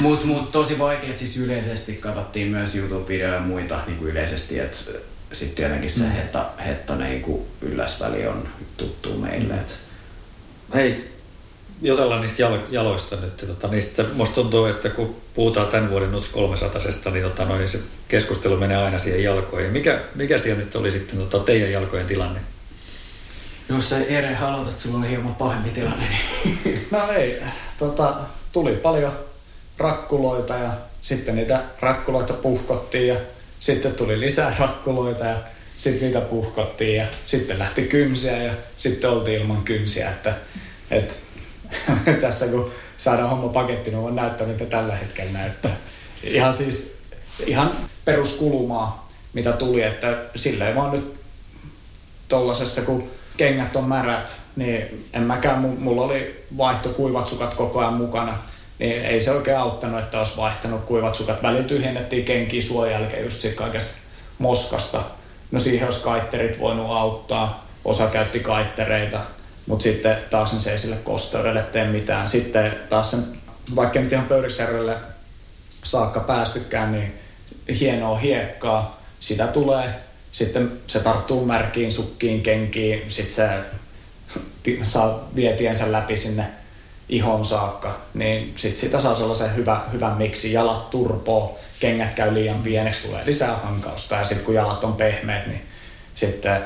mut, 0.00 0.24
mut, 0.24 0.50
tosi 0.50 0.78
vaikea, 0.78 1.16
siis 1.16 1.36
yleisesti 1.36 1.92
katsottiin 1.92 2.48
myös 2.48 2.76
YouTube-videoja 2.76 3.34
ja 3.34 3.40
muita 3.40 3.80
niin 3.86 3.98
kuin 3.98 4.10
yleisesti, 4.10 4.58
että 4.58 4.78
sitten 5.34 5.56
tietenkin 5.56 5.90
se 5.90 6.14
hetta, 6.14 6.46
hetta 6.66 6.96
niin 6.96 7.22
kuin 7.22 7.42
ylläsväli 7.60 8.26
on 8.26 8.48
tuttu 8.76 9.18
meille. 9.18 9.54
Että 9.54 9.72
Hei, 10.74 11.10
jutellaan 11.82 12.20
niistä 12.20 12.42
jalo- 12.42 12.66
jaloista 12.70 13.16
nyt. 13.16 13.36
Tota, 13.36 13.68
niistä, 13.68 14.04
musta 14.14 14.34
tuntuu, 14.34 14.66
että 14.66 14.88
kun 14.88 15.16
puhutaan 15.34 15.66
tämän 15.66 15.90
vuoden 15.90 16.12
NUTS 16.12 16.28
300, 16.28 16.80
niin, 17.12 17.24
tota, 17.24 17.44
noin, 17.44 17.68
se 17.68 17.78
keskustelu 18.08 18.56
menee 18.56 18.76
aina 18.76 18.98
siihen 18.98 19.22
jalkoihin. 19.22 19.72
Mikä, 19.72 20.00
mikä 20.14 20.38
siellä 20.38 20.60
nyt 20.60 20.76
oli 20.76 20.90
sitten 20.90 21.18
tota, 21.18 21.38
teidän 21.38 21.72
jalkojen 21.72 22.06
tilanne? 22.06 22.40
jos 23.68 23.90
sä 23.90 23.98
Ere 23.98 24.34
haluat, 24.34 24.68
että 24.68 24.80
sulla 24.80 24.98
oli 24.98 25.08
hieman 25.08 25.34
pahempi 25.34 25.70
tilanne, 25.70 26.08
niin 26.44 26.88
No 26.90 27.12
ei, 27.12 27.42
tota, 27.78 28.16
tuli 28.52 28.72
paljon 28.72 29.12
rakkuloita 29.78 30.54
ja 30.54 30.70
sitten 31.02 31.36
niitä 31.36 31.60
rakkuloita 31.80 32.32
puhkottiin 32.32 33.08
ja 33.08 33.16
sitten 33.60 33.94
tuli 33.94 34.20
lisää 34.20 34.56
rakkuloita 34.58 35.24
ja 35.24 35.36
sitten 35.76 36.02
niitä 36.02 36.20
puhkottiin 36.20 36.96
ja 36.96 37.06
sitten 37.26 37.58
lähti 37.58 37.82
kynsiä 37.82 38.42
ja 38.42 38.52
sitten 38.78 39.10
oltiin 39.10 39.40
ilman 39.40 39.62
kynsiä, 39.62 40.10
että 40.10 40.34
et, 40.90 41.22
tässä 42.20 42.46
kun 42.46 42.70
saadaan 42.96 43.30
homma 43.30 43.48
pakettiin, 43.48 43.96
niin 43.96 44.06
on 44.06 44.16
näyttänyt, 44.16 44.60
että 44.60 44.76
tällä 44.76 44.96
hetkellä 44.96 45.32
näyttää. 45.32 45.76
Ihan 46.22 46.54
siis 46.54 46.98
ihan 47.46 47.72
peruskulumaa, 48.04 49.08
mitä 49.32 49.52
tuli, 49.52 49.82
että 49.82 50.16
sillä 50.36 50.74
vaan 50.74 50.92
nyt 50.92 51.14
tollasessa, 52.28 52.82
kun 52.82 53.10
kengät 53.36 53.76
on 53.76 53.84
märät, 53.84 54.36
niin 54.56 55.06
en 55.12 55.22
mäkään, 55.22 55.64
mu- 55.64 55.80
mulla 55.80 56.02
oli 56.02 56.44
vaihtokuivat 56.56 57.28
sukat 57.28 57.54
koko 57.54 57.80
ajan 57.80 57.94
mukana, 57.94 58.38
niin 58.78 59.04
ei 59.04 59.20
se 59.20 59.30
oikein 59.30 59.58
auttanut, 59.58 60.00
että 60.00 60.18
olisi 60.18 60.36
vaihtanut 60.36 60.84
kuivat 60.84 61.14
sukat. 61.14 61.42
Välillä 61.42 61.64
tyhjennettiin 61.64 62.24
kenkiä 62.24 62.62
suon 62.62 62.90
jälkeen 62.90 63.24
just 63.24 63.40
siitä 63.40 63.56
kaikesta 63.56 63.94
moskasta. 64.38 65.04
No 65.50 65.60
siihen 65.60 65.84
olisi 65.84 66.02
kaitterit 66.02 66.58
voinut 66.58 66.90
auttaa, 66.90 67.66
osa 67.84 68.06
käytti 68.06 68.40
kaittereita, 68.40 69.20
mutta 69.66 69.82
sitten 69.82 70.18
taas 70.30 70.52
ne 70.52 70.72
ei 70.72 70.78
sille 70.78 70.96
kosteudelle 70.96 71.62
tee 71.62 71.86
mitään. 71.86 72.28
Sitten 72.28 72.76
taas 72.88 73.10
sen, 73.10 73.24
vaikka 73.76 74.00
nyt 74.00 74.12
ihan 74.12 74.26
Pöyrisjärvelle 74.26 74.96
saakka 75.84 76.20
päästykään, 76.20 76.92
niin 76.92 77.14
hienoa 77.80 78.16
hiekkaa, 78.16 79.00
sitä 79.20 79.46
tulee. 79.46 79.88
Sitten 80.32 80.72
se 80.86 81.00
tarttuu 81.00 81.46
märkiin, 81.46 81.92
sukkiin, 81.92 82.42
kenkiin, 82.42 83.10
sitten 83.10 83.34
se 83.34 84.84
saa 84.92 85.28
vietiensä 85.34 85.92
läpi 85.92 86.16
sinne 86.16 86.63
ihon 87.08 87.44
saakka, 87.44 87.96
niin 88.14 88.52
sitten 88.56 88.80
sitä 88.80 89.00
saa 89.00 89.14
sellaisen 89.14 89.56
hyvä, 89.56 90.14
miksi. 90.16 90.52
Jalat 90.52 90.90
turpoo, 90.90 91.58
kengät 91.80 92.14
käy 92.14 92.34
liian 92.34 92.62
pieneksi, 92.62 93.06
tulee 93.06 93.22
lisää 93.26 93.56
hankausta 93.56 94.14
ja 94.14 94.24
sitten 94.24 94.44
kun 94.44 94.54
jalat 94.54 94.84
on 94.84 94.92
pehmeät, 94.92 95.46
niin 95.46 95.62
sitten 96.14 96.62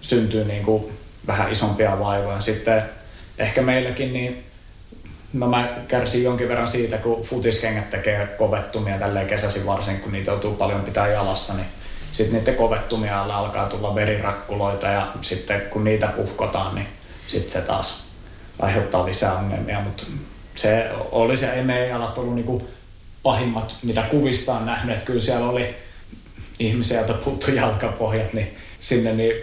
syntyy 0.00 0.44
niin 0.44 0.64
kuin 0.64 0.92
vähän 1.26 1.52
isompia 1.52 1.98
vaivoja. 1.98 2.40
Sitten 2.40 2.82
ehkä 3.38 3.62
meilläkin 3.62 4.12
niin 4.12 4.44
No 5.34 5.48
mä 5.48 5.68
kärsin 5.88 6.24
jonkin 6.24 6.48
verran 6.48 6.68
siitä, 6.68 6.98
kun 6.98 7.22
futiskengät 7.22 7.90
tekee 7.90 8.26
kovettumia 8.26 8.98
tälleen 8.98 9.26
kesäisin 9.26 9.66
varsin, 9.66 10.00
kun 10.00 10.12
niitä 10.12 10.30
joutuu 10.30 10.54
paljon 10.54 10.82
pitää 10.82 11.08
jalassa, 11.08 11.54
niin 11.54 11.66
sitten 12.12 12.38
niiden 12.38 12.54
kovettumia 12.54 13.22
alla 13.22 13.36
alkaa 13.38 13.66
tulla 13.66 13.94
verirakkuloita 13.94 14.86
ja 14.86 15.08
sitten 15.20 15.60
kun 15.60 15.84
niitä 15.84 16.06
puhkotaan, 16.06 16.74
niin 16.74 16.86
sitten 17.26 17.50
se 17.50 17.60
taas 17.60 18.03
aiheuttaa 18.60 19.06
lisää 19.06 19.34
ongelmia, 19.34 19.80
mutta 19.80 20.06
se 20.56 20.90
oli 21.12 21.36
se, 21.36 21.52
ei 21.52 21.62
meidän 21.62 21.88
jalat 21.88 22.18
ollut 22.18 22.34
niinku 22.34 22.68
pahimmat, 23.22 23.76
mitä 23.82 24.02
kuvista 24.02 24.54
on 24.54 24.66
nähnyt, 24.66 24.94
että 24.94 25.06
kyllä 25.06 25.20
siellä 25.20 25.48
oli 25.48 25.74
ihmisiä, 26.58 26.98
joita 26.98 27.14
puuttu 27.14 27.50
jalkapohjat, 27.50 28.32
niin 28.32 28.56
sinne 28.80 29.12
niin 29.12 29.34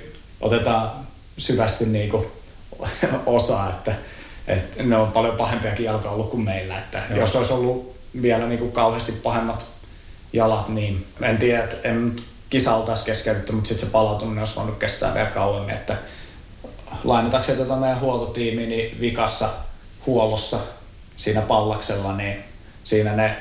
otetaan 0.41 0.91
syvästi 1.37 1.85
niinku 1.85 2.31
osaa, 3.25 3.69
että, 3.69 3.95
että 4.47 4.83
ne 4.83 4.97
on 4.97 5.11
paljon 5.11 5.35
pahempiakin 5.35 5.85
jalkaa 5.85 6.11
ollut 6.11 6.29
kuin 6.29 6.43
meillä, 6.43 6.77
että 6.77 7.01
Joo. 7.09 7.19
jos 7.19 7.35
olisi 7.35 7.53
ollut 7.53 7.95
vielä 8.21 8.47
niinku 8.47 8.71
kauheasti 8.71 9.11
pahemmat 9.11 9.67
jalat, 10.33 10.69
niin 10.69 11.05
en 11.21 11.37
tiedä, 11.37 11.63
että 11.63 11.77
en 11.83 12.05
nyt 12.05 12.23
kisa 12.49 12.75
oltaisi 12.75 13.05
keskeytetty, 13.05 13.51
mutta 13.51 13.67
sitten 13.67 13.85
se 13.85 13.91
palautuminen 13.91 14.39
olisi 14.39 14.55
voinut 14.55 14.77
kestää 14.77 15.13
vielä 15.13 15.29
kauemmin, 15.29 15.75
että 15.75 15.95
lainatakseen 17.03 17.57
tätä 17.57 17.75
meidän 17.75 17.99
huoltotiimiä 17.99 18.67
niin 18.67 18.97
vikassa 19.01 19.49
huollossa 20.05 20.59
siinä 21.17 21.41
pallaksella, 21.41 22.15
niin 22.15 22.35
siinä 22.83 23.15
ne, 23.15 23.35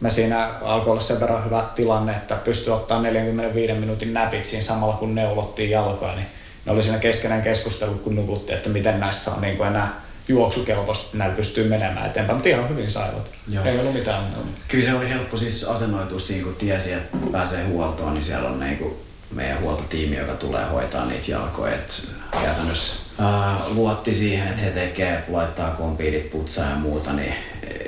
me 0.00 0.10
siinä 0.10 0.50
alkoi 0.62 0.90
olla 0.90 1.00
sen 1.00 1.20
verran 1.20 1.44
hyvä 1.44 1.64
tilanne, 1.74 2.12
että 2.12 2.34
pystyi 2.34 2.72
ottaa 2.72 3.02
45 3.02 3.72
minuutin 3.72 4.14
näpit 4.14 4.46
siinä 4.46 4.64
samalla 4.64 4.94
kun 4.94 5.14
neulottiin 5.14 5.70
jalkoja, 5.70 6.14
niin 6.14 6.26
ne 6.66 6.72
oli 6.72 6.82
siinä 6.82 6.98
keskenään 6.98 7.42
keskustelu, 7.42 7.94
kun 7.94 8.16
nukuttiin, 8.16 8.56
että 8.56 8.70
miten 8.70 9.00
näistä 9.00 9.22
saa 9.22 9.40
niin 9.40 9.56
kuin 9.56 9.68
enää 9.68 10.00
juoksukelpoisesti 10.28 11.18
näillä 11.18 11.36
pystyy 11.36 11.68
menemään 11.68 12.06
eteenpäin, 12.06 12.36
mutta 12.36 12.48
ihan 12.48 12.68
hyvin 12.68 12.90
saivat. 12.90 13.30
Joo. 13.48 13.64
Ei 13.64 13.78
ollut 13.78 13.94
mitään 13.94 14.24
ongelmia. 14.24 14.54
Kyllä 14.68 14.84
se 14.84 14.94
oli 14.94 15.08
helppo 15.08 15.36
siis 15.36 15.64
asennoitua 15.64 16.20
siinä, 16.20 16.44
kun 16.44 16.54
tiesi, 16.54 16.92
että 16.92 17.16
pääsee 17.32 17.64
huoltoon, 17.64 18.14
niin 18.14 18.24
siellä 18.24 18.48
on 18.48 18.60
niinku 18.60 19.00
meidän 19.34 19.60
huoltotiimi, 19.60 20.16
joka 20.16 20.32
tulee 20.32 20.64
hoitaa 20.64 21.06
niitä 21.06 21.30
jalkoja. 21.30 21.74
Et 21.74 22.08
käytännössä 22.32 22.94
ää, 23.18 23.60
luotti 23.74 24.14
siihen, 24.14 24.48
että 24.48 24.62
he 24.62 24.70
tekee, 24.70 25.24
laittaa 25.28 25.70
kompiidit, 25.70 26.30
putsaa 26.30 26.70
ja 26.70 26.76
muuta, 26.76 27.12
niin 27.12 27.34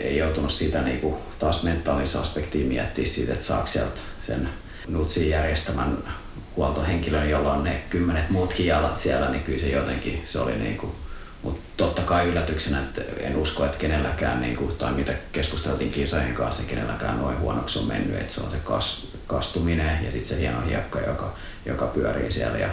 ei 0.00 0.16
joutunut 0.16 0.52
sitä 0.52 0.82
niinku 0.82 1.18
taas 1.38 1.62
mentaalista 1.62 2.20
aspektia 2.20 2.66
miettiä 2.66 3.06
siitä, 3.06 3.32
että 3.32 3.44
saako 3.44 3.66
sieltä 3.66 4.00
sen 4.26 4.48
Nutsin 4.88 5.30
järjestämän 5.30 5.98
huoltohenkilön, 6.56 7.30
jolla 7.30 7.52
on 7.52 7.64
ne 7.64 7.82
kymmenet 7.90 8.30
muutkin 8.30 8.66
jalat 8.66 8.98
siellä, 8.98 9.30
niin 9.30 9.42
kyllä 9.42 9.58
se 9.58 9.68
jotenkin, 9.68 10.22
se 10.26 10.38
oli 10.38 10.56
niinku 10.56 10.94
mutta 11.42 11.60
totta 11.76 12.02
kai 12.02 12.26
yllätyksenä, 12.26 12.80
että 12.80 13.02
en 13.20 13.36
usko, 13.36 13.64
että 13.64 13.78
kenelläkään, 13.78 14.40
niin 14.40 14.56
kuin, 14.56 14.76
tai 14.76 14.92
mitä 14.92 15.12
keskusteltiin 15.32 15.92
kisojen 15.92 16.34
kanssa, 16.34 16.62
kenelläkään 16.62 17.18
noin 17.18 17.38
huonoksi 17.38 17.78
on 17.78 17.86
mennyt, 17.86 18.20
että 18.20 18.34
se 18.34 18.40
on 18.40 18.50
se 18.50 18.56
kas, 18.64 19.06
kastuminen 19.26 20.04
ja 20.04 20.10
sitten 20.10 20.28
se 20.28 20.40
hieno 20.40 20.60
hiekka, 20.60 21.00
joka, 21.00 21.34
joka 21.66 21.86
pyörii 21.86 22.32
siellä. 22.32 22.58
Ja 22.58 22.68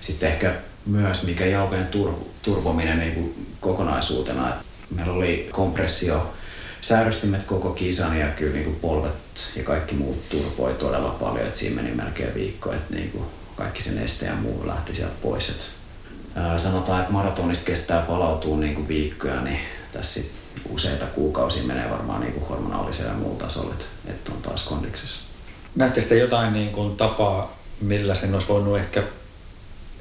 sitten 0.00 0.32
ehkä 0.32 0.54
myös 0.86 1.22
mikä 1.22 1.46
jalkojen 1.46 1.86
tur, 1.86 2.14
turvominen 2.42 2.98
niin 2.98 3.14
kuin 3.14 3.46
kokonaisuutena. 3.60 4.48
että 4.48 4.64
meillä 4.94 5.12
oli 5.12 5.48
kompressio 5.52 6.32
säädöstimet 6.80 7.44
koko 7.44 7.70
kisan 7.70 8.18
ja 8.18 8.28
kyllä 8.28 8.52
niin 8.52 8.64
kuin 8.64 8.76
polvet 8.76 9.14
ja 9.56 9.62
kaikki 9.62 9.94
muut 9.94 10.28
turpoi 10.28 10.74
todella 10.74 11.16
paljon, 11.20 11.46
että 11.46 11.58
siinä 11.58 11.82
meni 11.82 11.94
melkein 11.94 12.34
viikko, 12.34 12.72
että 12.72 12.94
niin 12.94 13.10
kuin 13.10 13.24
kaikki 13.56 13.82
sen 13.82 13.98
este 13.98 14.26
ja 14.26 14.34
muu 14.34 14.66
lähti 14.66 14.94
sieltä 14.94 15.14
pois. 15.22 15.48
Että 15.48 15.64
sanotaan, 16.56 17.00
että 17.00 17.12
maratonista 17.12 17.64
kestää 17.64 18.00
palautua 18.00 18.56
niin 18.56 18.74
kuin 18.74 18.88
viikkoja, 18.88 19.40
niin 19.40 19.60
tässä 19.92 20.20
useita 20.68 21.06
kuukausia 21.06 21.62
menee 21.62 21.90
varmaan 21.90 22.20
niin 22.20 22.32
kuin 22.32 22.48
hormonaalisella 22.48 23.10
ja 23.10 23.18
muulla 23.18 23.38
tasolla, 23.38 23.72
että, 23.72 23.84
että 24.08 24.32
on 24.32 24.42
taas 24.42 24.62
kondiksessa. 24.62 25.20
Näette 25.74 26.00
sitten 26.00 26.18
jotain 26.18 26.52
niin 26.52 26.72
kuin 26.72 26.96
tapaa, 26.96 27.56
millä 27.80 28.14
sen 28.14 28.34
olisi 28.34 28.48
voinut 28.48 28.78
ehkä 28.78 29.02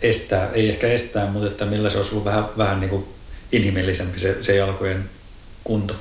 estää, 0.01 0.49
ei 0.53 0.69
ehkä 0.69 0.87
estää, 0.87 1.27
mutta 1.27 1.47
että 1.47 1.65
millä 1.65 1.89
se 1.89 1.97
olisi 1.97 2.11
ollut 2.11 2.25
vähän, 2.25 2.45
vähän 2.57 2.79
niin 2.79 2.89
kuin 2.89 3.05
inhimillisempi 3.51 4.19
se, 4.19 4.43
se 4.43 4.55
jalkojen 4.55 5.09
kunto? 5.63 5.93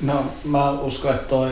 No 0.00 0.24
mä 0.44 0.70
uskon, 0.70 1.14
että 1.14 1.28
toi 1.28 1.50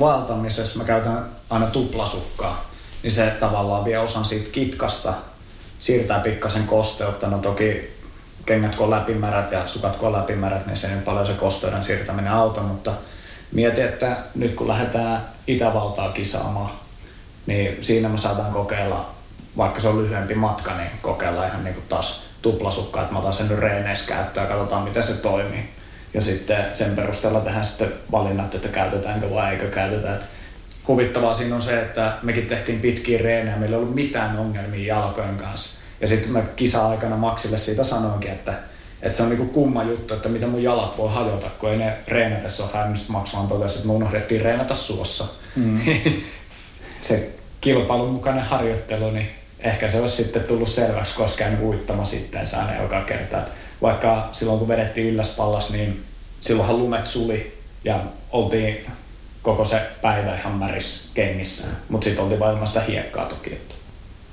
vaeltamisessa 0.00 0.78
mä 0.78 0.84
käytän 0.84 1.24
aina 1.50 1.66
tuplasukkaa, 1.66 2.70
niin 3.02 3.12
se 3.12 3.26
tavallaan 3.40 3.84
vie 3.84 3.98
osan 3.98 4.24
siitä 4.24 4.50
kitkasta 4.50 5.14
siirtää 5.78 6.20
pikkasen 6.20 6.66
kosteutta. 6.66 7.26
No 7.26 7.38
toki 7.38 7.92
kengät 8.46 8.74
kun 8.74 8.84
on 8.84 8.90
läpimärät 8.90 9.52
ja 9.52 9.66
sukat 9.66 9.96
kun 9.96 10.08
on 10.08 10.12
läpimärät, 10.12 10.66
niin 10.66 10.76
se 10.76 10.86
ei 10.86 11.00
paljon 11.04 11.26
se 11.26 11.32
kosteuden 11.32 11.82
siirtäminen 11.82 12.32
auta, 12.32 12.60
mutta 12.60 12.92
mietin, 13.52 13.84
että 13.84 14.16
nyt 14.34 14.54
kun 14.54 14.68
lähdetään 14.68 15.26
Itävaltaa 15.46 16.12
kisaamaan, 16.12 16.70
niin 17.46 17.84
siinä 17.84 18.08
me 18.08 18.18
saadaan 18.18 18.52
kokeilla, 18.52 19.10
vaikka 19.56 19.80
se 19.80 19.88
on 19.88 20.02
lyhyempi 20.02 20.34
matka, 20.34 20.76
niin 20.76 20.90
kokeilla 21.02 21.46
ihan 21.46 21.64
niin 21.64 21.74
kuin 21.74 21.86
taas 21.88 22.22
tuplasukkaa, 22.42 23.02
että 23.02 23.12
mä 23.12 23.18
otan 23.18 23.32
sen 23.32 23.48
nyt 23.48 23.58
reeneissä 23.58 24.08
käyttöön 24.08 24.44
ja 24.44 24.50
katsotaan 24.50 24.82
miten 24.82 25.02
se 25.02 25.14
toimii. 25.14 25.68
Ja 26.14 26.20
sitten 26.20 26.64
sen 26.72 26.96
perusteella 26.96 27.40
tehdään 27.40 27.64
sitten 27.64 27.92
valinnat, 28.12 28.54
että 28.54 28.68
käytetäänkö 28.68 29.30
vai 29.30 29.52
eikö 29.52 29.68
käytetä. 29.68 30.14
Että 30.14 30.26
huvittavaa 30.88 31.34
siinä 31.34 31.54
on 31.54 31.62
se, 31.62 31.80
että 31.80 32.18
mekin 32.22 32.46
tehtiin 32.46 32.80
pitkiä 32.80 33.18
reenejä, 33.18 33.56
meillä 33.56 33.76
ei 33.76 33.82
ollut 33.82 33.94
mitään 33.94 34.38
ongelmia 34.38 34.94
jalkojen 34.94 35.36
kanssa. 35.36 35.78
Ja 36.00 36.06
sitten 36.06 36.32
mä 36.32 36.42
kisa-aikana 36.56 37.16
Maxille 37.16 37.58
siitä 37.58 37.84
sanoinkin, 37.84 38.30
että, 38.30 38.54
että 39.02 39.16
se 39.16 39.22
on 39.22 39.28
niinku 39.28 39.44
kumma 39.44 39.82
juttu, 39.82 40.14
että 40.14 40.28
mitä 40.28 40.46
mun 40.46 40.62
jalat 40.62 40.98
voi 40.98 41.12
hajota, 41.12 41.50
kun 41.58 41.70
ei 41.70 41.76
ne 41.76 41.96
reenatessa 42.08 42.64
ole 42.64 42.72
hävinnyt. 42.74 43.08
Max 43.08 43.34
vaan 43.34 43.48
totesi, 43.48 43.74
että 43.74 43.86
me 43.86 43.92
unohdettiin 43.92 44.40
reenata 44.40 44.74
suossa. 44.74 45.24
Mm. 45.56 45.80
se 47.00 47.30
kilpailun 47.60 48.12
mukainen 48.12 48.44
harjoittelu, 48.44 49.10
niin 49.10 49.30
ehkä 49.62 49.90
se 49.90 50.00
olisi 50.00 50.16
sitten 50.16 50.44
tullut 50.44 50.68
selväksi, 50.68 51.16
koska 51.16 51.44
uittama 51.62 52.04
sitten 52.04 52.46
aina 52.58 52.82
joka 52.82 53.00
kerta. 53.00 53.38
Että 53.38 53.50
vaikka 53.82 54.28
silloin 54.32 54.58
kun 54.58 54.68
vedettiin 54.68 55.06
ylläspallas, 55.06 55.70
niin 55.70 56.04
silloinhan 56.40 56.78
lumet 56.78 57.06
suli 57.06 57.58
ja 57.84 58.00
oltiin 58.30 58.86
koko 59.42 59.64
se 59.64 59.82
päivä 60.02 60.34
ihan 60.36 60.52
märis 60.52 61.10
kengissä. 61.14 61.66
Mutta 61.88 62.04
sitten 62.04 62.24
oltiin 62.24 62.40
vain 62.40 62.66
sitä 62.66 62.80
hiekkaa 62.80 63.26
toki. 63.26 63.52
Että. 63.52 63.74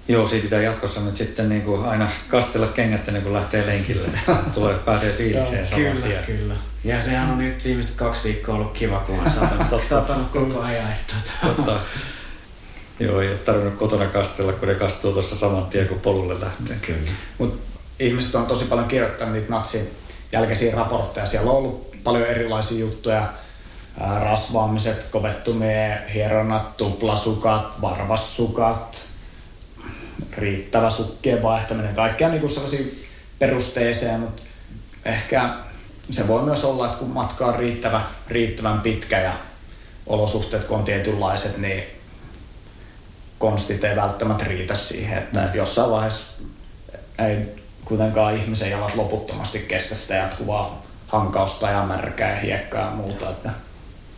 Joo, 0.07 0.27
siitä 0.27 0.43
pitää 0.43 0.61
jatkossa 0.61 1.01
nyt 1.01 1.17
sitten 1.17 1.49
niin 1.49 1.61
kuin 1.61 1.85
aina 1.85 2.09
kastella 2.27 2.67
kengät 2.67 3.07
ennen 3.07 3.23
kuin 3.23 3.33
lähtee 3.33 3.65
lenkille. 3.65 4.07
Tulee, 4.53 4.75
pääsee 4.75 5.13
fiilikseen 5.13 5.67
saman 5.67 5.91
kyllä, 5.91 6.05
tien. 6.05 6.23
Kyllä, 6.25 6.55
Ja 6.83 7.01
sehän 7.01 7.29
on 7.29 7.37
nyt 7.37 7.65
viimeiset 7.65 7.95
kaksi 7.95 8.23
viikkoa 8.23 8.55
ollut 8.55 8.71
kiva, 8.71 8.99
kun 8.99 9.19
on 9.19 9.29
satanut, 9.29 9.83
satanut 9.83 10.29
koko 10.31 10.61
ajan. 10.61 10.91
Että, 10.91 11.13
tota. 11.47 11.79
Joo, 12.99 13.21
ei 13.21 13.29
ole 13.29 13.37
tarvinnut 13.37 13.75
kotona 13.75 14.05
kastella, 14.05 14.53
kun 14.53 14.67
ne 14.67 14.75
kastuu 14.75 15.13
tuossa 15.13 15.35
saman 15.35 15.65
tien, 15.65 15.87
kun 15.87 15.99
polulle 15.99 16.39
lähtee. 16.39 16.77
Kyllä. 16.81 17.11
Mut 17.37 17.59
ihmiset 17.99 18.35
on 18.35 18.45
tosi 18.45 18.65
paljon 18.65 18.87
kirjoittanut 18.87 19.33
niitä 19.33 19.49
natsin 19.49 19.89
jälkeisiä 20.31 20.75
raportteja. 20.75 21.25
Siellä 21.25 21.51
on 21.51 21.57
ollut 21.57 21.91
paljon 22.03 22.27
erilaisia 22.27 22.79
juttuja 22.79 23.23
rasvaamiset, 24.21 25.03
kovettumien 25.03 26.07
hieronnat, 26.13 26.77
tuplasukat, 26.77 27.81
varvassukat, 27.81 29.07
riittävä 30.37 30.89
sukkien 30.89 31.43
vaihtaminen, 31.43 31.95
kaikkea 31.95 32.29
niin 32.29 32.39
kuin 32.39 32.49
sellaisia 32.49 32.85
perusteeseen, 33.39 34.19
mutta 34.19 34.41
ehkä 35.05 35.49
se 36.09 36.27
voi 36.27 36.43
myös 36.43 36.63
olla, 36.63 36.85
että 36.85 36.97
kun 36.97 37.09
matka 37.09 37.45
on 37.45 37.55
riittävä, 37.55 38.01
riittävän 38.27 38.81
pitkä 38.81 39.21
ja 39.21 39.33
olosuhteet 40.07 40.65
kun 40.65 40.77
on 40.77 40.83
tietynlaiset, 40.83 41.57
niin 41.57 41.98
konstit 43.39 43.83
ei 43.83 43.95
välttämättä 43.95 44.43
riitä 44.43 44.75
siihen, 44.75 45.17
että 45.17 45.39
mm. 45.39 45.49
jossain 45.53 45.91
vaiheessa 45.91 46.25
ei 47.19 47.55
kuitenkaan 47.85 48.35
ihmisen 48.35 48.71
jalat 48.71 48.95
loputtomasti 48.95 49.59
kestä 49.59 49.95
sitä 49.95 50.15
jatkuvaa 50.15 50.81
hankausta 51.07 51.69
ja 51.69 51.83
märkää 51.83 52.29
ja 52.29 52.39
hiekkaa 52.39 52.85
ja 52.85 52.91
muuta. 52.91 53.29
Että 53.29 53.49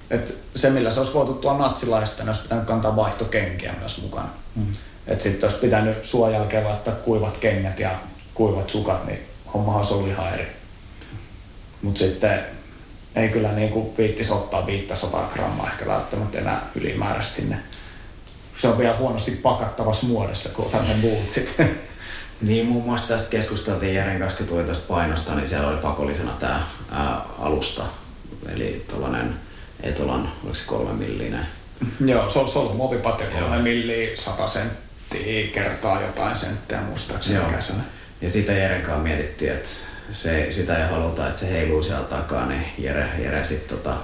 et 0.10 0.38
se, 0.56 0.70
millä 0.70 0.92
se 0.92 1.00
olisi 1.00 1.14
voitu 1.14 1.34
tuoda 1.34 1.58
natsilaista, 1.58 2.24
niin 2.24 2.30
olisi 2.30 2.42
pitänyt 2.42 2.66
kantaa 2.66 2.96
vaihtokenkiä 2.96 3.74
myös 3.80 4.02
mukana. 4.02 4.30
Mm. 4.56 4.72
Että 5.08 5.24
sitten 5.24 5.50
olisi 5.50 5.62
pitänyt 5.62 6.06
suojälkeen 6.06 6.64
laittaa 6.64 6.96
kuivat 6.96 7.38
kengät 7.38 7.80
ja 7.80 7.92
kuivat 8.34 8.70
sukat, 8.70 9.06
niin 9.08 9.20
homma 9.54 9.78
olisi 9.78 9.94
ollut 9.94 10.10
ihan 10.10 10.34
eri. 10.34 10.48
Mutta 11.82 11.98
sitten 11.98 12.46
ei 13.16 13.30
kyllä 13.30 13.52
niin 13.52 13.70
kuin 13.70 13.98
viittisi 13.98 14.34
ottaa 14.34 14.66
500 14.66 15.30
grammaa 15.34 15.68
ehkä 15.68 15.86
välttämättä 15.86 16.38
enää 16.38 16.62
ylimääräistä 16.76 17.34
sinne. 17.34 17.58
Se 18.62 18.68
on 18.68 18.78
vielä 18.78 18.98
huonosti 18.98 19.32
pakattavassa 19.32 20.06
muodossa, 20.06 20.50
kun 20.50 20.66
otan 20.66 20.88
ne 20.88 20.96
bootsit. 21.02 21.56
Niin, 22.42 22.66
muun 22.66 22.86
muassa 22.86 23.08
tästä 23.08 23.30
keskusteltiin 23.30 23.96
Jeren 23.96 24.20
kanssa, 24.20 24.38
kun 24.38 24.48
tuli 24.48 24.64
tästä 24.64 24.88
painosta, 24.88 25.36
niin 25.36 25.48
siellä 25.48 25.68
oli 25.68 25.78
pakollisena 25.78 26.32
tämä 26.40 26.68
alusta. 27.40 27.84
Eli 28.54 28.86
tuollainen 28.90 29.36
Etolan, 29.84 30.32
oliko 30.44 30.56
se 30.56 30.64
kolme 30.66 30.94
millinen? 30.94 31.48
Joo, 32.06 32.30
se 32.30 32.40
on, 32.40 32.50
on 32.56 32.76
muovipatja 32.76 33.28
kolme 33.28 33.62
milliä, 33.62 34.10
sata 34.16 34.48
senttiä 34.48 35.48
kertaa 35.54 36.02
jotain 36.02 36.36
senttiä 36.36 36.82
muistaakseni. 36.82 37.36
Joo. 37.36 37.48
Ja 38.22 38.30
sitä 38.30 38.52
Jeren 38.52 38.82
kanssa 38.82 39.04
mietittiin, 39.04 39.52
että 39.52 39.70
se, 40.12 40.48
sitä 40.52 40.78
ei 40.78 40.92
haluta, 40.92 41.28
että 41.28 41.40
se 41.40 41.50
heiluu 41.50 41.84
siellä 41.84 42.04
takaa, 42.04 42.46
niin 42.46 42.66
Jere, 42.78 43.10
Jere 43.20 43.44
sitten 43.44 43.78
tota, 43.78 43.98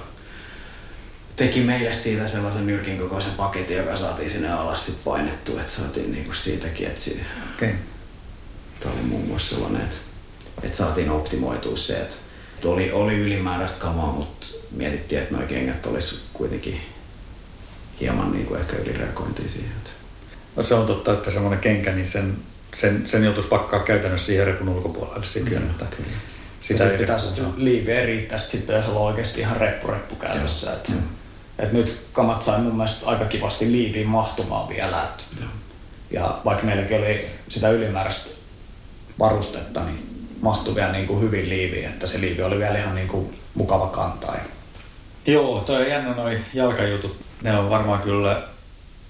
teki 1.38 1.60
meille 1.60 1.92
siitä 1.92 2.28
sellaisen 2.28 2.66
nyrkin 2.66 2.98
kokoisen 2.98 3.32
paketin, 3.32 3.76
joka 3.76 3.96
saatiin 3.96 4.30
sinne 4.30 4.52
alas 4.52 4.86
sit 4.86 5.04
painettua, 5.04 5.60
että 5.60 5.72
saatiin 5.72 6.12
niinku 6.12 6.32
siitäkin, 6.32 6.86
että 6.86 7.00
siitä, 7.00 7.22
okay. 7.54 7.72
Tämä 8.80 8.94
oli 8.94 9.02
muun 9.02 9.26
muassa 9.26 9.54
sellainen, 9.54 9.82
että, 9.82 9.96
että 10.62 10.76
saatiin 10.76 11.10
optimoitua 11.10 11.76
se, 11.76 11.96
että 11.96 12.16
oli, 12.64 12.92
oli 12.92 13.14
ylimääräistä 13.14 13.78
kamaa, 13.80 14.12
mutta 14.12 14.46
mietittiin, 14.70 15.22
että 15.22 15.34
nuo 15.34 15.46
kengät 15.46 15.86
olisi 15.86 16.18
kuitenkin 16.32 16.80
hieman 18.00 18.32
niin 18.32 18.46
kuin 18.46 18.60
ehkä 18.60 18.76
ylireagointia 18.76 19.48
siihen. 19.48 19.72
No 20.56 20.62
se 20.62 20.74
on 20.74 20.86
totta, 20.86 21.12
että 21.12 21.30
semmoinen 21.30 21.60
kenkä, 21.60 21.92
niin 21.92 22.06
sen, 22.06 22.36
sen, 22.74 23.06
sen 23.06 23.24
joutuisi 23.24 23.48
pakkaa 23.48 23.80
käytännössä 23.80 24.26
siihen 24.26 24.46
repun 24.46 24.68
ulkopuolelle 24.68 25.26
sitten. 25.26 25.52
Kyllä, 25.52 25.70
että 25.70 25.84
kyllä. 25.96 26.08
Sitä 26.60 26.84
ja 26.84 26.98
pitäisi 26.98 27.42
liiveä 27.56 28.06
riittää, 28.06 28.38
sitten 28.38 28.60
pitäisi 28.60 28.88
olla 28.90 29.00
oikeasti 29.00 29.40
ihan 29.40 29.56
reppu-reppu 29.56 30.16
käytössä. 30.16 30.72
Että, 30.72 30.92
mm. 30.92 31.02
Että 31.58 31.74
nyt 31.74 32.00
kamat 32.12 32.42
sai 32.42 32.60
mun 32.60 32.76
mielestä 32.76 33.06
aika 33.06 33.24
kivasti 33.24 33.72
liiviin 33.72 34.08
mahtumaan 34.08 34.68
vielä. 34.68 35.02
Että, 35.02 35.24
ja 36.10 36.38
vaikka 36.44 36.66
meilläkin 36.66 36.98
oli 36.98 37.26
sitä 37.48 37.70
ylimääräistä 37.70 38.30
varustetta, 39.18 39.84
niin 39.84 40.26
mahtui 40.40 40.74
vielä 40.74 40.92
niin 40.92 41.06
kuin 41.06 41.20
hyvin 41.20 41.48
liiviin, 41.48 41.88
että 41.88 42.06
se 42.06 42.20
liivi 42.20 42.42
oli 42.42 42.58
vielä 42.58 42.78
ihan 42.78 42.94
niin 42.94 43.08
kuin 43.08 43.38
mukava 43.54 43.86
kantaa. 43.86 44.36
Joo, 45.26 45.60
toi 45.60 45.82
on 45.82 45.88
jännä 45.88 46.14
noi 46.14 46.38
jalkajutut. 46.54 47.16
Ne 47.42 47.58
on 47.58 47.70
varmaan 47.70 48.00
kyllä, 48.00 48.42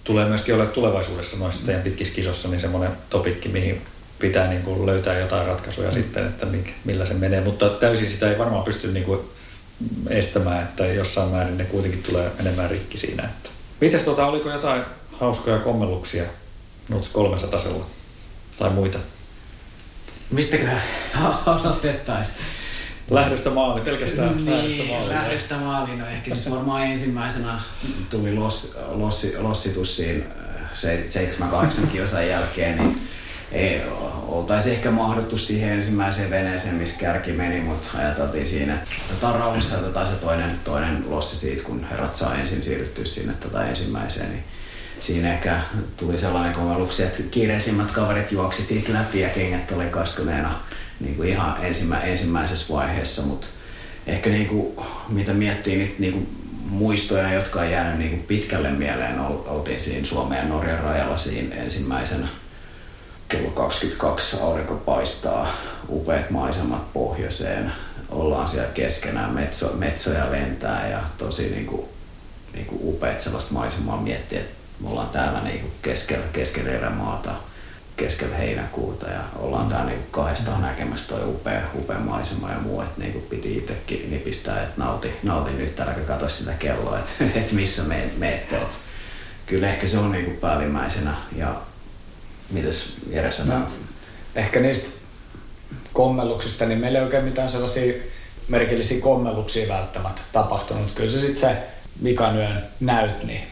tulee 0.05 0.29
myöskin 0.29 0.55
olla 0.55 0.67
tulevaisuudessa 0.67 1.37
noissa 1.37 1.67
teidän 1.67 1.83
pitkissä 1.83 2.15
kisossa, 2.15 2.49
niin 2.49 2.61
semmoinen 2.61 2.93
topikki, 3.11 3.49
mihin 3.49 3.83
pitää 4.19 4.49
niin 4.49 4.63
kuin 4.63 4.87
löytää 4.87 5.19
jotain 5.19 5.47
ratkaisuja 5.47 5.89
mm. 5.89 5.95
sitten, 5.95 6.27
että 6.27 6.47
millä 6.85 7.07
se 7.07 7.15
menee. 7.15 7.41
Mutta 7.41 7.69
täysin 7.69 8.11
sitä 8.11 8.31
ei 8.31 8.39
varmaan 8.39 8.65
pysty 8.65 8.93
niin 8.93 9.05
kuin 9.05 9.21
estämään, 10.11 10.63
että 10.63 10.87
jossain 10.87 11.29
määrin 11.29 11.59
ne 11.59 11.65
kuitenkin 11.65 12.03
tulee 12.03 12.33
enemmän 12.41 12.71
rikki 12.71 12.99
siinä. 12.99 13.23
Että. 13.23 13.51
Mites 13.81 14.03
tota, 14.03 14.27
oliko 14.27 14.51
jotain 14.51 14.83
hauskoja 15.13 15.59
kommelluksia 15.59 16.25
Nuts 16.89 17.09
300 17.09 17.61
tai 18.59 18.71
muita? 18.71 18.99
Mistäköhän 20.31 20.83
aloitettaisiin? 21.47 22.39
Lähdöstä 23.11 23.51
maali, 23.51 23.81
pelkästään 23.81 24.37
niin, 24.37 24.51
lähdöstä 24.51 24.85
maali. 24.85 25.09
Lähdöstä 25.09 25.57
maaliin, 25.57 25.99
no 25.99 26.07
ehkä 26.07 26.31
siis 26.31 26.51
varmaan 26.51 26.87
ensimmäisenä 26.87 27.61
tuli 28.11 28.35
loss, 28.35 28.79
lossi, 28.89 29.39
lossitus 29.39 29.97
siinä 29.97 30.25
7-8 31.85 31.87
kilsan 31.93 32.29
jälkeen, 32.29 32.79
niin 32.79 33.09
ei, 33.53 33.83
oltaisiin 34.29 34.75
ehkä 34.75 34.91
mahduttu 34.91 35.37
siihen 35.37 35.73
ensimmäiseen 35.73 36.31
veneeseen, 36.31 36.75
missä 36.75 37.01
kärki 37.01 37.33
meni, 37.33 37.61
mutta 37.61 37.91
ajateltiin 37.99 38.47
siinä, 38.47 38.75
että 38.75 38.91
otetaan 39.11 39.35
rauhassa 39.35 39.79
otetaan 39.79 40.07
se 40.07 40.15
toinen, 40.15 40.61
toinen 40.65 41.05
lossi 41.09 41.37
siitä, 41.37 41.63
kun 41.63 41.87
herrat 41.91 42.15
saa 42.15 42.35
ensin 42.35 42.63
siirryttyä 42.63 43.05
sinne 43.05 43.33
tätä 43.41 43.67
ensimmäiseen, 43.67 44.31
niin 44.31 44.45
siinä 45.01 45.33
ehkä 45.33 45.61
tuli 45.97 46.19
sellainen 46.19 46.55
komelluksia, 46.55 47.07
että 47.07 47.23
kiireisimmät 47.31 47.91
kaverit 47.91 48.33
juoksi 48.33 48.63
siitä 48.63 48.93
läpi 48.93 49.21
ja 49.21 49.29
kengät 49.29 49.71
oli 49.71 49.87
kastuneena 49.87 50.61
niin 51.01 51.17
kuin 51.17 51.29
ihan 51.29 51.57
ensimmä, 51.65 52.01
ensimmäisessä 52.01 52.75
vaiheessa, 52.75 53.23
mutta 53.23 53.47
ehkä 54.07 54.31
niin 54.31 54.47
kuin, 54.47 54.87
mitä 55.09 55.33
miettii 55.33 55.77
nyt 55.77 55.99
niin 55.99 56.13
kuin 56.13 56.29
muistoja, 56.71 57.33
jotka 57.33 57.61
on 57.61 57.71
jäänyt 57.71 57.99
niin 57.99 58.11
kuin 58.11 58.23
pitkälle 58.23 58.71
mieleen, 58.71 59.21
oltiin 59.21 59.81
siinä 59.81 60.07
Suomen 60.07 60.39
ja 60.39 60.45
Norjan 60.45 60.79
rajalla 60.79 61.17
siinä 61.17 61.57
ensimmäisenä 61.57 62.29
kello 63.29 63.51
22 63.51 64.37
aurinko 64.41 64.75
paistaa, 64.75 65.55
upeat 65.89 66.31
maisemat 66.31 66.93
pohjoiseen, 66.93 67.73
ollaan 68.09 68.49
siellä 68.49 68.69
keskenään, 68.69 69.35
metso, 69.35 69.73
metsoja 69.73 70.33
lentää 70.33 70.89
ja 70.89 71.01
tosi 71.19 71.51
niin 71.51 71.67
kuin, 71.67 71.89
niin 72.53 72.67
kuin 72.67 72.81
upeat 72.83 73.21
sellaista 73.21 73.55
maisemaa 73.55 74.01
miettiä, 74.01 74.41
että 74.41 74.55
me 74.81 74.89
ollaan 74.89 75.09
täällä 75.09 75.41
niin 75.41 75.61
kuin 75.61 75.73
keskellä, 75.83 76.25
keskellä 76.33 76.71
erämaata, 76.71 77.31
keskellä 77.97 78.37
heinäkuuta 78.37 79.11
ja 79.11 79.21
ollaan 79.37 79.69
täällä 79.69 79.91
niin 79.91 80.07
kahdestaan 80.11 80.63
näkemässä 80.63 81.09
toi 81.09 81.29
upea, 81.29 81.61
upea 81.75 81.99
maisema 81.99 82.51
ja 82.51 82.59
muu, 82.59 82.81
että 82.81 83.01
niin 83.01 83.27
piti 83.31 83.57
itsekin 83.57 84.11
nipistää, 84.11 84.63
että 84.63 84.85
nauti, 84.85 85.13
nauti 85.23 85.51
nyt, 85.53 85.81
älä 85.81 85.93
katso 85.93 86.29
sitä 86.29 86.53
kelloa, 86.53 86.99
että, 86.99 87.11
että 87.41 87.55
missä 87.55 87.83
me, 87.83 88.11
meette. 88.19 88.57
Että 88.57 88.75
kyllä 89.47 89.71
ehkä 89.71 89.89
se 89.89 89.99
on 89.99 90.13
niin 90.13 90.25
kuin 90.25 90.37
päällimmäisenä 90.37 91.15
ja 91.37 91.55
mitäs 92.51 92.85
Jere 93.11 93.33
sanoo? 93.33 93.59
No, 93.59 93.67
ehkä 94.35 94.61
niistä 94.61 94.91
kommelluksista, 95.93 96.67
niin 96.67 96.79
meillä 96.79 96.99
ei 96.99 97.05
oikein 97.05 97.25
mitään 97.25 97.51
sellaisia 97.51 98.03
merkillisiä 98.49 99.01
kommelluksia 99.01 99.69
välttämättä 99.69 100.23
tapahtunut. 100.33 100.93
Kyllä 100.93 101.11
se 101.11 101.21
sitten 101.21 101.51
se 101.51 101.57
vikanyyön 102.05 102.65
näyt, 102.81 103.25
niin 103.25 103.43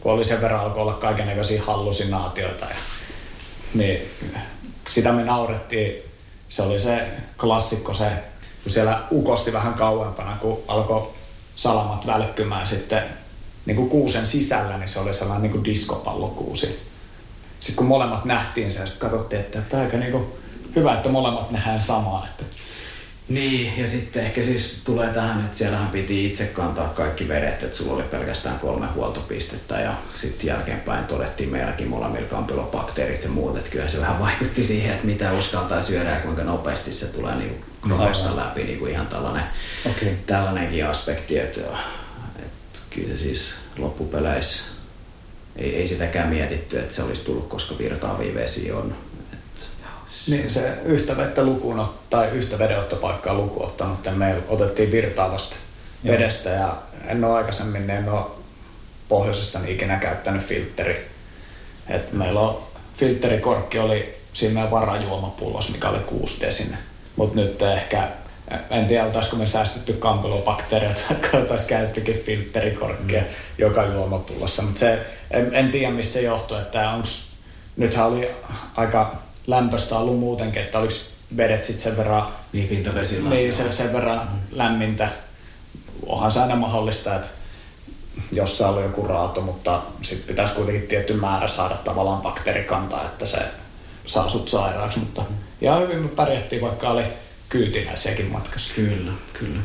kun 0.00 0.12
oli 0.12 0.24
sen 0.24 0.40
verran 0.40 0.60
alkoi 0.60 0.82
olla 0.82 0.92
kaikenlaisia 0.92 1.62
hallusinaatioita. 1.62 2.64
Ja, 2.64 2.76
niin 3.74 4.00
sitä 4.90 5.12
me 5.12 5.24
naurettiin. 5.24 6.02
Se 6.48 6.62
oli 6.62 6.80
se 6.80 7.10
klassikko 7.40 7.94
se, 7.94 8.10
kun 8.62 8.72
siellä 8.72 9.02
ukosti 9.12 9.52
vähän 9.52 9.74
kauempana, 9.74 10.36
kun 10.40 10.62
alkoi 10.68 11.12
salamat 11.56 12.06
välkkymään 12.06 12.66
sitten 12.66 13.02
niin 13.66 13.76
kuin 13.76 13.88
kuusen 13.88 14.26
sisällä, 14.26 14.78
niin 14.78 14.88
se 14.88 14.98
oli 14.98 15.14
sellainen 15.14 15.42
niin 15.42 15.52
kuin 15.52 15.64
diskopallokuusi 15.64 16.91
sitten 17.62 17.76
kun 17.76 17.86
molemmat 17.86 18.24
nähtiin 18.24 18.70
sen, 18.70 18.88
sitten 18.88 19.10
katsottiin, 19.10 19.40
että 19.40 19.60
tämä 19.60 19.82
aika 19.82 19.96
niinku 19.96 20.38
hyvä, 20.76 20.94
että 20.94 21.08
molemmat 21.08 21.50
nähdään 21.50 21.80
samaa. 21.80 22.26
Että... 22.30 22.44
Niin, 23.28 23.78
ja 23.78 23.86
sitten 23.86 24.24
ehkä 24.24 24.42
siis 24.42 24.80
tulee 24.84 25.08
tähän, 25.08 25.44
että 25.44 25.58
siellähän 25.58 25.88
piti 25.88 26.26
itse 26.26 26.44
kantaa 26.44 26.88
kaikki 26.88 27.28
vedet, 27.28 27.62
että 27.62 27.76
sulla 27.76 27.92
oli 27.92 28.02
pelkästään 28.02 28.58
kolme 28.58 28.86
huoltopistettä 28.86 29.80
ja 29.80 29.94
sitten 30.14 30.46
jälkeenpäin 30.46 31.04
todettiin 31.04 31.48
meilläkin 31.48 31.88
molemmilla 31.88 32.28
kampylobakteerit 32.28 33.24
ja 33.24 33.30
muut, 33.30 33.56
että 33.56 33.70
kyllä 33.70 33.88
se 33.88 34.00
vähän 34.00 34.20
vaikutti 34.20 34.64
siihen, 34.64 34.92
että 34.92 35.06
mitä 35.06 35.32
uskaltaa 35.32 35.82
syödä 35.82 36.10
ja 36.10 36.20
kuinka 36.20 36.44
nopeasti 36.44 36.92
se 36.92 37.06
tulee 37.06 37.36
niin 37.36 37.64
krohosta 37.82 38.36
läpi, 38.36 38.64
niin 38.64 38.78
kuin 38.78 38.92
ihan 38.92 39.06
tällainen, 39.06 39.44
okay. 39.90 40.08
tällainenkin 40.26 40.86
aspekti, 40.86 41.38
että, 41.38 41.60
että 42.38 42.78
kyllä 42.90 43.16
se 43.16 43.22
siis 43.22 43.54
loppupeleissä 43.78 44.71
ei, 45.56 45.76
ei 45.76 45.88
sitäkään 45.88 46.28
mietitty, 46.28 46.78
että 46.78 46.94
se 46.94 47.02
olisi 47.02 47.24
tullut, 47.24 47.48
koska 47.48 47.78
virtaavia 47.78 48.34
vesi 48.34 48.72
on. 48.72 48.94
Et... 49.32 49.68
Niin, 50.26 50.50
se 50.50 50.78
yhtä 50.84 51.16
vettä 51.16 51.44
lukuun 51.44 51.88
tai 52.10 52.28
yhtä 52.32 52.58
vedenottopaikkaa 52.58 53.34
lukuun 53.34 53.66
ottanut, 53.66 53.96
että 53.98 54.10
meillä 54.10 54.42
otettiin 54.48 54.92
virtaavasta 54.92 55.56
Joo. 56.04 56.14
vedestä 56.14 56.50
ja 56.50 56.76
en 57.06 57.24
ole 57.24 57.32
aikaisemmin, 57.32 57.90
en 57.90 58.08
ole 58.08 58.24
pohjoisessa 59.08 59.60
ikinä 59.66 59.96
käyttänyt 59.96 60.42
filtteri. 60.42 61.06
Et 61.88 62.12
meillä 62.12 62.40
on 62.40 62.62
filterikorkki 62.96 63.78
oli 63.78 64.14
siinä 64.32 64.54
meidän 64.54 64.70
varajuomapullossa, 64.70 65.72
mikä 65.72 65.88
oli 65.88 65.98
6 65.98 66.40
desinen. 66.40 66.78
Mutta 67.16 67.36
nyt 67.36 67.62
ehkä 67.62 68.08
en 68.70 68.86
tiedä, 68.86 69.04
oltaisiko 69.04 69.36
me 69.36 69.46
säästetty 69.46 69.92
kampelobakteereita, 69.92 71.00
vaikka 71.10 71.36
oltaisiin 71.36 71.68
käytettykin 71.68 72.22
filterikorkkia 72.24 73.20
mm. 73.20 73.26
joka 73.58 73.84
juomapullossa. 73.84 74.62
Mutta 74.62 74.78
se, 74.78 75.06
en, 75.30 75.54
en, 75.54 75.70
tiedä, 75.70 75.90
mistä 75.90 76.12
se 76.12 76.22
johtuu, 76.22 76.56
että 76.56 76.90
onks, 76.90 77.28
nythän 77.76 78.06
oli 78.06 78.30
aika 78.76 79.16
lämpöistä 79.46 79.98
ollut 79.98 80.18
muutenkin, 80.18 80.62
että 80.62 80.78
oliko 80.78 80.94
vedet 81.36 81.64
sitten 81.64 81.82
sen 81.82 81.96
verran... 81.96 82.32
Niin, 82.52 82.68
pintavesillä. 82.68 83.30
Niin, 83.30 83.52
sen, 83.52 83.72
sen 83.72 83.92
verran 83.92 84.28
mm. 84.32 84.38
lämmintä. 84.50 85.08
Onhan 86.06 86.32
se 86.32 86.40
aina 86.40 86.56
mahdollista, 86.56 87.14
että 87.14 87.28
jossain 88.32 88.74
oli 88.74 88.82
joku 88.82 89.06
raato, 89.06 89.40
mutta 89.40 89.82
sitten 90.02 90.28
pitäisi 90.28 90.54
kuitenkin 90.54 90.88
tietty 90.88 91.12
määrä 91.12 91.48
saada 91.48 91.74
tavallaan 91.74 92.22
bakteerikantaa, 92.22 93.04
että 93.04 93.26
se 93.26 93.38
saa 94.06 94.28
sut 94.28 94.48
sairaaksi. 94.48 94.98
Mutta 94.98 95.20
mm. 95.20 95.36
ihan 95.60 95.82
hyvin 95.82 95.98
me 95.98 96.08
pärjättiin, 96.08 96.62
vaikka 96.62 96.88
oli 96.88 97.04
kyytinäisiäkin 97.52 98.26
matkassa. 98.26 98.74
Kyllä, 98.74 99.12
kyllä. 99.32 99.60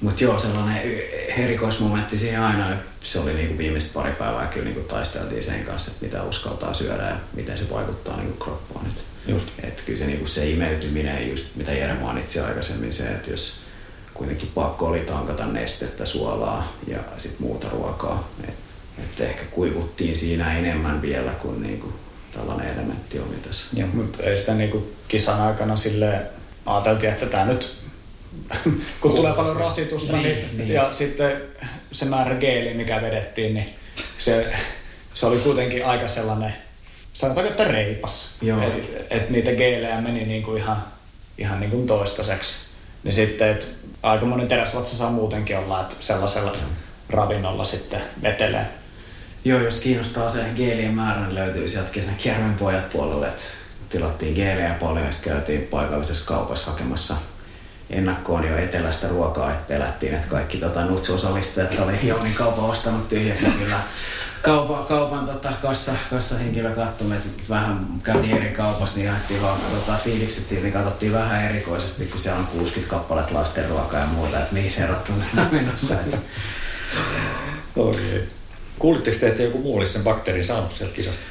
Mutta 0.00 0.24
joo, 0.24 0.38
sellainen 0.38 0.82
erikoismomentti 1.28 2.18
siihen 2.18 2.40
aina, 2.40 2.76
se 3.02 3.18
oli 3.18 3.34
niinku 3.34 3.58
viimeiset 3.58 3.92
pari 3.92 4.12
päivää 4.12 4.46
kyllä 4.46 4.64
niinku 4.64 4.80
taisteltiin 4.80 5.42
sen 5.42 5.64
kanssa, 5.64 5.90
että 5.90 6.04
mitä 6.06 6.22
uskaltaa 6.22 6.74
syödä 6.74 7.02
ja 7.02 7.16
miten 7.36 7.58
se 7.58 7.70
vaikuttaa 7.70 8.16
niinku 8.16 8.44
kroppaan. 8.44 8.86
Et, 8.86 9.04
just. 9.26 9.48
Et 9.62 9.82
kyllä 9.86 9.98
se, 9.98 10.06
niinku 10.06 10.26
se 10.26 10.50
imeytyminen, 10.50 11.30
just 11.30 11.44
mitä 11.56 11.72
Jere 11.72 11.94
mainitsi 11.94 12.40
aikaisemmin, 12.40 12.92
se, 12.92 13.08
että 13.08 13.30
jos 13.30 13.54
kuitenkin 14.14 14.50
pakko 14.54 14.86
oli 14.86 15.00
tankata 15.00 15.46
nestettä, 15.46 16.04
suolaa 16.04 16.72
ja 16.86 16.98
sitten 17.18 17.46
muuta 17.46 17.68
ruokaa, 17.68 18.30
että 18.48 18.64
et 18.98 19.20
ehkä 19.20 19.44
kuivuttiin 19.44 20.16
siinä 20.16 20.58
enemmän 20.58 21.02
vielä 21.02 21.30
kuin 21.30 21.62
niinku 21.62 21.92
tällainen 22.32 22.74
elementti 22.74 23.18
oli 23.18 23.36
tässä. 23.42 23.66
Joo, 23.72 23.88
mutta 23.92 24.22
ei 24.22 24.36
sitä 24.36 24.54
niinku 24.54 24.92
kisan 25.08 25.40
aikana 25.40 25.76
silleen 25.76 26.22
ajateltiin, 26.66 27.12
että 27.12 27.26
tämä 27.26 27.44
nyt, 27.44 27.74
kun 29.00 29.14
tulee 29.16 29.32
paljon 29.32 29.56
rasitusta, 29.56 30.12
niin, 30.12 30.24
niin, 30.24 30.58
niin, 30.58 30.68
ja 30.68 30.92
sitten 30.92 31.42
se 31.92 32.04
määrä 32.04 32.34
geeli, 32.34 32.74
mikä 32.74 33.02
vedettiin, 33.02 33.54
niin 33.54 33.74
se, 34.18 34.52
se 35.14 35.26
oli 35.26 35.38
kuitenkin 35.38 35.86
aika 35.86 36.08
sellainen, 36.08 36.54
sanotaanko, 37.12 37.50
että 37.50 37.64
reipas. 37.64 38.28
Että 38.76 38.98
et 39.10 39.30
niitä 39.30 39.52
geelejä 39.52 40.00
meni 40.00 40.24
niinku 40.24 40.56
ihan, 40.56 40.84
ihan 41.38 41.60
niinku 41.60 41.86
toistaiseksi. 41.86 42.54
Niin 43.04 43.14
sitten, 43.14 43.50
että 43.50 43.66
aika 44.02 44.26
monen 44.26 44.48
teräsvatsa 44.48 44.96
saa 44.96 45.10
muutenkin 45.10 45.58
olla, 45.58 45.80
että 45.80 45.96
sellaisella 46.00 46.52
ravinnolla 47.10 47.64
sitten 47.64 48.00
vetelee. 48.22 48.66
Joo, 49.44 49.60
jos 49.60 49.80
kiinnostaa 49.80 50.28
se 50.28 50.40
geelien 50.56 50.94
määrä, 50.94 51.20
niin 51.20 51.34
löytyy 51.34 51.68
sieltä 51.68 51.90
kesän 51.90 52.14
kierven 52.14 52.54
pojat 52.54 52.90
puolelle, 52.90 53.28
että 53.28 53.42
tilattiin 53.94 54.34
geelejä 54.34 54.74
paljon 54.80 55.06
ja 55.06 55.12
sitten 55.12 55.32
käytiin 55.32 55.62
paikallisessa 55.62 56.26
kaupassa 56.26 56.70
hakemassa 56.70 57.16
ennakkoon 57.90 58.44
jo 58.44 58.58
etelästä 58.58 59.08
ruokaa, 59.08 59.52
että 59.52 59.68
pelättiin, 59.68 60.14
että 60.14 60.28
kaikki 60.28 60.58
tota, 60.58 60.84
nutsu-osallistujat 60.84 61.78
oli 61.78 61.98
Jounin 62.02 62.34
kaupan 62.34 62.64
ostanut 62.64 63.08
tyhjästä 63.08 63.46
kyllä 63.58 63.80
kaupan, 64.42 64.84
kaupan 64.84 65.26
tota, 65.26 65.52
kassa, 65.62 65.92
kassahenkilö 66.10 66.74
katsoi, 66.74 67.12
että 67.12 67.28
vähän 67.48 67.86
käytiin 68.02 68.36
eri 68.36 68.50
kaupassa, 68.50 68.96
niin 68.96 69.06
jaettiin 69.06 69.42
vaan 69.42 69.58
tota, 69.60 69.98
fiilikset 70.04 70.44
siitä, 70.44 70.62
niin 70.62 70.72
katsottiin 70.72 71.12
vähän 71.12 71.44
erikoisesti, 71.44 72.06
kun 72.06 72.20
siellä 72.20 72.40
on 72.40 72.46
60 72.46 72.90
kappaletta 72.90 73.34
lasten 73.34 73.68
ruokaa 73.68 74.00
ja 74.00 74.06
muuta, 74.06 74.38
että 74.38 74.54
mihin 74.54 74.70
se 74.70 74.82
erottuu 74.82 75.14
menossa. 75.50 75.94
Että... 75.94 76.18
Okay. 77.76 78.22
Kuulitteko 78.78 79.18
te, 79.20 79.28
että 79.28 79.42
joku 79.42 79.58
muu 79.58 79.76
olisi 79.76 79.92
sen 79.92 80.02
bakteerin 80.02 80.44
saanut 80.44 80.72
sieltä 80.72 80.94
kisasta? 80.94 81.22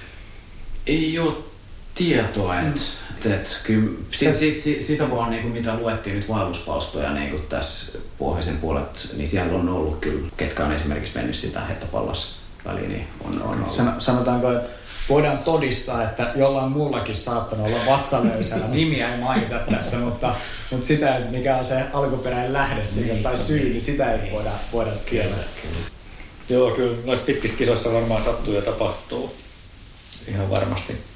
Ei 0.87 1.19
ole 1.19 1.52
tietoa, 1.95 2.59
että 2.59 2.81
mm. 3.25 3.33
et, 3.33 3.61
kyllä 3.63 3.91
sit, 4.11 4.59
sit, 4.59 4.81
sitä 4.81 5.11
vaan 5.11 5.31
niin 5.31 5.41
kuin 5.41 5.53
mitä 5.53 5.75
luettiin 5.75 6.15
nyt 6.15 6.29
vaelluspalstoja 6.29 7.13
niin 7.13 7.31
kuin 7.31 7.43
tässä 7.49 7.99
pohjoisen 8.17 8.57
puolet, 8.57 9.09
niin 9.17 9.27
siellä 9.27 9.59
on 9.59 9.69
ollut 9.69 9.99
kyllä, 9.99 10.29
ketkä 10.37 10.65
on 10.65 10.73
esimerkiksi 10.73 11.15
mennyt 11.15 11.35
sitä 11.35 11.65
hettapallossa 11.65 12.43
väliin 12.65 12.89
niin 12.89 13.07
on, 13.23 13.41
on 13.41 13.49
ollut. 13.49 13.99
Sanotaanko, 13.99 14.51
että 14.51 14.69
voidaan 15.09 15.37
todistaa, 15.37 16.03
että 16.03 16.31
jollain 16.35 16.71
muullakin 16.71 17.15
saattanut 17.15 17.67
olla 17.67 17.85
vatsalöysänä. 17.87 18.67
Nimiä 18.75 19.15
ei 19.15 19.21
mainita 19.21 19.59
tässä, 19.71 19.97
mutta, 19.97 20.35
mutta 20.71 20.87
sitä, 20.87 21.17
että 21.17 21.31
mikä 21.31 21.57
on 21.57 21.65
se 21.65 21.83
alkuperäinen 21.93 22.53
lähde 22.53 22.85
siitä 22.85 23.13
niin, 23.13 23.23
tai 23.23 23.37
syy, 23.37 23.69
niin 23.69 23.81
sitä 23.81 24.13
ei 24.13 24.31
voida, 24.31 24.51
voida 24.73 24.91
tietää. 25.09 25.43
Joo, 26.49 26.71
kyllä 26.71 26.97
noissa 27.05 27.25
pitkissä 27.25 27.57
kisoissa 27.57 27.93
varmaan 27.93 28.23
sattuu 28.23 28.53
ja 28.53 28.61
tapahtuu. 28.61 29.35
Ihan 30.27 30.49
varmasti. 30.49 31.12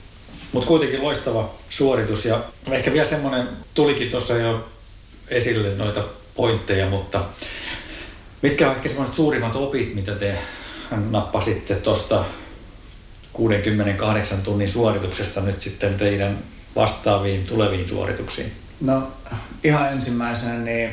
Mutta 0.51 0.67
kuitenkin 0.67 1.03
loistava 1.03 1.53
suoritus 1.69 2.25
ja 2.25 2.43
ehkä 2.71 2.93
vielä 2.93 3.05
semmoinen, 3.05 3.49
tulikin 3.73 4.09
tuossa 4.09 4.33
jo 4.33 4.69
esille 5.27 5.75
noita 5.75 6.03
pointteja, 6.35 6.89
mutta 6.89 7.23
mitkä 8.41 8.69
on 8.69 8.75
ehkä 8.75 8.89
semmoiset 8.89 9.15
suurimmat 9.15 9.55
opit, 9.55 9.95
mitä 9.95 10.15
te 10.15 10.37
nappasitte 11.09 11.75
tuosta 11.75 12.25
68 13.33 14.41
tunnin 14.41 14.69
suorituksesta 14.69 15.41
nyt 15.41 15.61
sitten 15.61 15.95
teidän 15.95 16.37
vastaaviin 16.75 17.43
tuleviin 17.47 17.89
suorituksiin? 17.89 18.51
No 18.81 19.07
ihan 19.63 19.91
ensimmäisenä, 19.93 20.53
niin 20.53 20.91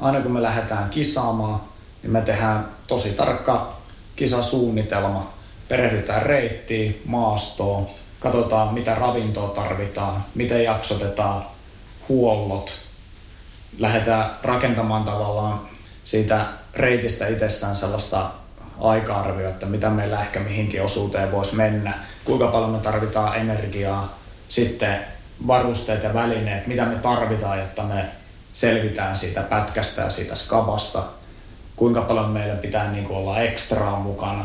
aina 0.00 0.20
kun 0.20 0.32
me 0.32 0.42
lähdetään 0.42 0.90
kisaamaan, 0.90 1.60
niin 2.02 2.12
me 2.12 2.20
tehdään 2.20 2.68
tosi 2.86 3.08
tarkka 3.08 3.76
kisasuunnitelma. 4.16 5.32
Perehdytään 5.68 6.22
reittiin, 6.22 7.02
maastoon, 7.04 7.86
katsotaan 8.32 8.74
mitä 8.74 8.94
ravintoa 8.94 9.48
tarvitaan, 9.48 10.24
miten 10.34 10.64
jaksotetaan 10.64 11.46
huollot. 12.08 12.72
Lähdetään 13.78 14.30
rakentamaan 14.42 15.04
tavallaan 15.04 15.60
siitä 16.04 16.46
reitistä 16.74 17.26
itsessään 17.26 17.76
sellaista 17.76 18.30
aika-arvio, 18.80 19.48
että 19.48 19.66
mitä 19.66 19.90
meillä 19.90 20.20
ehkä 20.20 20.40
mihinkin 20.40 20.82
osuuteen 20.82 21.32
voisi 21.32 21.56
mennä, 21.56 21.94
kuinka 22.24 22.46
paljon 22.46 22.70
me 22.70 22.78
tarvitaan 22.78 23.36
energiaa, 23.36 24.18
sitten 24.48 25.06
varusteet 25.46 26.02
ja 26.02 26.14
välineet, 26.14 26.66
mitä 26.66 26.84
me 26.84 26.94
tarvitaan, 26.94 27.58
jotta 27.58 27.82
me 27.82 28.04
selvitään 28.52 29.16
siitä 29.16 29.42
pätkästä 29.42 30.02
ja 30.02 30.10
siitä 30.10 30.34
skabasta, 30.34 31.02
kuinka 31.76 32.00
paljon 32.00 32.30
meillä 32.30 32.56
pitää 32.56 32.90
niin 32.92 33.04
kuin 33.04 33.16
olla 33.16 33.40
ekstraa 33.40 34.00
mukana, 34.00 34.44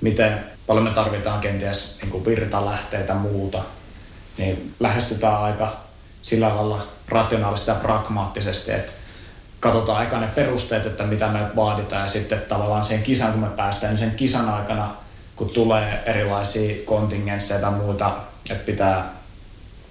miten 0.00 0.51
paljon 0.66 0.84
me 0.84 0.90
tarvitaan 0.90 1.40
kenties 1.40 1.96
niin 2.00 2.10
kuin 2.10 2.24
virtalähteitä 2.24 3.14
muuta, 3.14 3.62
niin 4.38 4.74
lähestytään 4.80 5.42
aika 5.42 5.76
sillä 6.22 6.48
lailla 6.48 6.86
rationaalisesti 7.08 7.70
ja 7.70 7.74
pragmaattisesti, 7.74 8.72
että 8.72 8.92
katsotaan 9.60 10.04
eka 10.04 10.20
ne 10.20 10.26
perusteet, 10.26 10.86
että 10.86 11.04
mitä 11.04 11.28
me 11.28 11.40
vaaditaan 11.56 12.02
ja 12.02 12.08
sitten 12.08 12.42
tavallaan 12.48 12.84
sen 12.84 13.02
kisan, 13.02 13.32
kun 13.32 13.40
me 13.40 13.48
päästään, 13.48 13.90
niin 13.90 13.98
sen 13.98 14.16
kisan 14.16 14.48
aikana, 14.48 14.90
kun 15.36 15.50
tulee 15.50 16.02
erilaisia 16.06 16.84
kontingensseja 16.84 17.60
tai 17.60 17.72
muuta, 17.72 18.12
että 18.50 18.66
pitää 18.66 19.12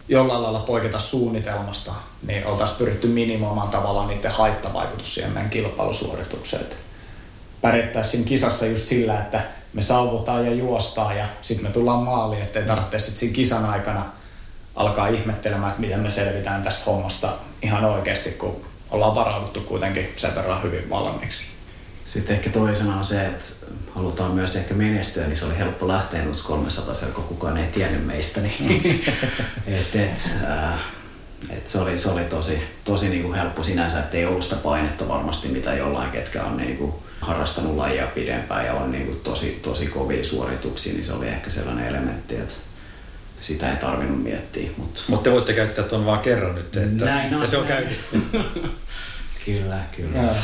jollain 0.08 0.44
lailla 0.44 0.60
poiketa 0.60 1.00
suunnitelmasta, 1.00 1.92
niin 2.28 2.46
oltaisiin 2.46 2.78
pyritty 2.78 3.08
minimoimaan 3.08 3.70
tavallaan 3.70 4.08
niiden 4.08 4.32
haittavaikutus 4.32 5.14
siihen 5.14 5.32
meidän 5.32 5.50
kilpailusuoritukseen. 5.50 6.66
Pärjättäisiin 7.62 8.26
kisassa 8.26 8.66
just 8.66 8.88
sillä, 8.88 9.22
että 9.22 9.42
me 9.74 9.82
sauvotaan 9.82 10.46
ja 10.46 10.54
juostaan 10.54 11.18
ja 11.18 11.26
sitten 11.42 11.68
me 11.68 11.74
tullaan 11.74 12.04
maaliin, 12.04 12.42
ettei 12.42 12.64
tarvitse 12.64 13.00
sitten 13.00 13.20
siinä 13.20 13.36
kisan 13.36 13.66
aikana 13.66 14.06
alkaa 14.76 15.08
ihmettelemään, 15.08 15.70
että 15.70 15.82
miten 15.82 16.00
me 16.00 16.10
selvitään 16.10 16.64
tästä 16.64 16.86
hommasta 16.86 17.34
ihan 17.62 17.86
oikeasti, 17.86 18.32
kun 18.32 18.62
ollaan 18.92 19.16
varauduttu 19.16 19.62
kuitenkin 19.62 20.14
sen 20.16 20.36
verran 20.36 20.64
hyvin 20.64 20.90
valmiiksi. 20.90 21.44
Sitten 22.06 22.36
ehkä 22.36 22.50
toisena 22.50 22.98
on 22.98 23.06
se, 23.06 23.26
että 23.26 23.46
halutaan 23.96 24.32
myös 24.32 24.56
ehkä 24.56 24.74
menestyä, 24.74 25.28
niin 25.28 25.38
se 25.38 25.46
oli 25.46 25.58
helppo 25.58 25.88
lähteä 25.88 26.24
noissa 26.24 26.48
300, 26.48 26.96
kun 27.14 27.24
kukaan 27.24 27.58
ei 27.58 27.68
tiennyt 27.68 28.06
meistä. 28.06 28.42
Niin 28.42 29.04
et, 29.68 29.96
et, 29.96 30.32
äh, 30.44 30.80
et 31.50 31.68
se 31.68 31.80
oli, 31.80 31.98
se 31.98 32.10
oli 32.10 32.24
tosi, 32.24 32.62
tosi 32.86 33.10
niin 33.10 33.24
kuin 33.24 33.36
helppo 33.36 33.64
sinänsä, 33.64 34.00
että 34.00 34.18
ei 34.18 34.26
ollut 34.26 34.44
sitä 34.44 34.56
painetta 34.56 35.08
varmasti, 35.08 35.48
mitä 35.48 35.74
jollain, 35.74 36.12
ketkä 36.12 36.44
on 36.44 36.58
niin 36.58 36.78
kuin 36.78 36.94
harrastanut 37.22 37.76
lajia 37.76 38.08
pidempään 38.08 38.66
ja 38.66 38.74
on 38.74 38.92
niin 38.92 39.06
kuin 39.06 39.20
tosi, 39.20 39.60
tosi 39.62 39.88
kovia 39.88 40.24
suorituksia, 40.24 40.94
niin 40.94 41.06
se 41.06 41.14
oli 41.14 41.28
ehkä 41.28 41.50
sellainen 41.50 41.88
elementti, 41.88 42.36
että 42.36 42.54
sitä 43.42 43.72
ei 43.72 43.78
tarvinnut 43.78 44.24
miettiä. 44.24 44.70
Mutta 44.78 45.02
Mut 45.08 45.24
te 45.24 45.32
voitte 45.32 45.54
käyttää 45.54 45.84
tuon 45.84 46.06
vaan 46.06 46.20
kerran 46.20 46.56
nyt, 46.56 46.76
että 46.76 47.06
näin 47.06 47.36
on, 47.36 47.42
ja 47.42 47.48
se 47.48 47.58
on 47.58 47.68
näin. 47.68 47.84
käytetty. 47.84 48.22
kyllä, 49.46 49.80
kyllä. 49.96 50.22
Joo. 50.22 50.36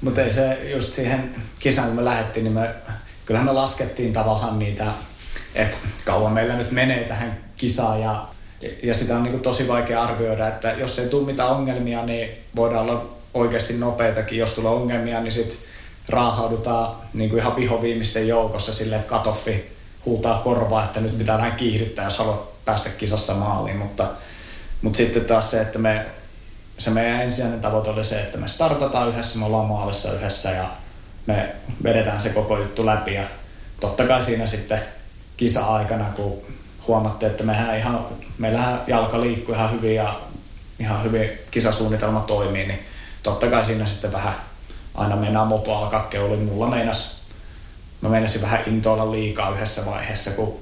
Mutta 0.00 0.22
ei 0.22 0.32
se 0.32 0.70
just 0.74 0.92
siihen 0.92 1.34
kisaan, 1.58 1.88
kun 1.88 1.96
me 1.96 2.04
lähdettiin, 2.04 2.44
niin 2.44 2.54
me, 2.54 2.70
kyllähän 3.26 3.48
me 3.48 3.52
laskettiin 3.52 4.12
tavallaan 4.12 4.58
niitä, 4.58 4.86
että 5.54 5.76
kauan 6.04 6.32
meillä 6.32 6.56
nyt 6.56 6.70
menee 6.70 7.04
tähän 7.04 7.38
kisaan 7.56 8.00
ja, 8.00 8.28
ja 8.82 8.94
sitä 8.94 9.16
on 9.16 9.22
niin 9.22 9.40
tosi 9.40 9.68
vaikea 9.68 10.02
arvioida, 10.02 10.48
että 10.48 10.72
jos 10.72 10.98
ei 10.98 11.08
tule 11.08 11.26
mitään 11.26 11.48
ongelmia, 11.48 12.06
niin 12.06 12.30
voidaan 12.56 12.90
olla 12.90 13.16
oikeasti 13.34 13.74
nopeitakin. 13.74 14.38
Jos 14.38 14.52
tulee 14.52 14.72
ongelmia, 14.72 15.20
niin 15.20 15.32
sitten 15.32 15.58
raahaudutaan 16.08 16.96
niin 17.14 17.30
kuin 17.30 17.40
ihan 17.40 17.56
vihoviimisten 17.56 18.28
joukossa 18.28 18.74
silleen, 18.74 19.00
että 19.00 19.10
katoffi 19.10 19.76
huutaa 20.06 20.38
korvaa, 20.38 20.84
että 20.84 21.00
nyt 21.00 21.18
pitää 21.18 21.38
vähän 21.38 21.56
kiihdyttää, 21.56 22.04
jos 22.04 22.18
haluat 22.18 22.64
päästä 22.64 22.90
kisassa 22.90 23.34
maaliin, 23.34 23.76
mutta, 23.76 24.06
mutta 24.82 24.96
sitten 24.96 25.24
taas 25.24 25.50
se, 25.50 25.60
että 25.60 25.78
me, 25.78 26.06
se 26.78 26.90
meidän 26.90 27.22
ensisijainen 27.22 27.60
tavoite 27.60 27.90
oli 27.90 28.04
se, 28.04 28.20
että 28.20 28.38
me 28.38 28.48
startataan 28.48 29.08
yhdessä, 29.08 29.38
me 29.38 29.44
ollaan 29.44 29.66
maalissa 29.66 30.12
yhdessä 30.12 30.50
ja 30.50 30.70
me 31.26 31.54
vedetään 31.82 32.20
se 32.20 32.28
koko 32.28 32.58
juttu 32.58 32.86
läpi. 32.86 33.14
Ja 33.14 33.24
totta 33.80 34.06
kai 34.06 34.22
siinä 34.22 34.46
sitten 34.46 34.80
kisa-aikana, 35.36 36.04
kun 36.04 36.42
huomattiin, 36.88 37.30
että 37.30 37.44
mehän 37.44 37.76
ihan, 37.76 38.06
meillähän 38.38 38.80
jalka 38.86 39.20
liikkuu 39.20 39.54
ihan 39.54 39.72
hyvin 39.72 39.94
ja 39.94 40.20
ihan 40.78 41.04
hyvin 41.04 41.30
kisasuunnitelma 41.50 42.20
toimii, 42.20 42.66
niin 42.66 42.86
totta 43.22 43.46
kai 43.46 43.64
siinä 43.64 43.86
sitten 43.86 44.12
vähän 44.12 44.34
aina 44.96 45.16
meinaa 45.16 45.44
mopo 45.44 45.76
alkaa 45.76 46.02
keuli. 46.02 46.36
Mulla 46.36 46.66
meinas 46.66 47.16
mä 48.00 48.08
meinasin 48.08 48.42
vähän 48.42 48.62
intoilla 48.66 49.12
liikaa 49.12 49.50
yhdessä 49.50 49.86
vaiheessa, 49.86 50.30
kun 50.30 50.58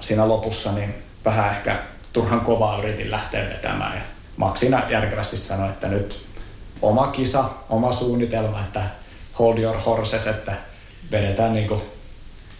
siinä 0.00 0.28
lopussa 0.28 0.72
niin 0.72 0.94
vähän 1.24 1.50
ehkä 1.50 1.78
turhan 2.12 2.40
kovaa 2.40 2.78
yritin 2.78 3.10
lähteä 3.10 3.48
vetämään. 3.48 3.96
Ja 3.96 4.02
Maksina 4.36 4.82
järkevästi 4.88 5.36
sanoi, 5.36 5.68
että 5.68 5.88
nyt 5.88 6.26
oma 6.82 7.06
kisa, 7.06 7.44
oma 7.68 7.92
suunnitelma, 7.92 8.60
että 8.60 8.82
hold 9.38 9.58
your 9.58 9.76
horses, 9.76 10.26
että 10.26 10.52
vedetään 11.10 11.54
niin 11.54 11.68
kuin 11.68 11.82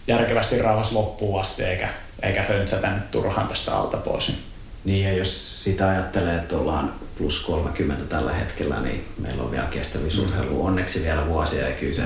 järkevästi 0.07 0.61
rauhassa 0.61 0.95
loppuun 0.95 1.41
asti, 1.41 1.63
eikä, 1.63 1.89
eikä 2.21 2.41
höntsätä 2.41 2.89
nyt 2.89 3.11
turhaan 3.11 3.47
tästä 3.47 3.75
alta 3.75 3.97
pois. 3.97 4.27
Niin 4.27 4.43
ja 4.85 5.13
jos 5.13 5.63
sitä 5.63 5.89
ajattelee, 5.89 6.35
että 6.35 6.57
ollaan 6.57 6.93
plus 7.17 7.39
30 7.39 8.03
tällä 8.03 8.33
hetkellä, 8.33 8.81
niin 8.81 9.05
meillä 9.17 9.43
on 9.43 9.51
vielä 9.51 9.67
kestävyysurheilu 9.67 10.65
onneksi 10.65 11.03
vielä 11.03 11.27
vuosia 11.27 11.69
ja 11.69 11.75
kyllä 11.75 11.93
se 11.93 12.03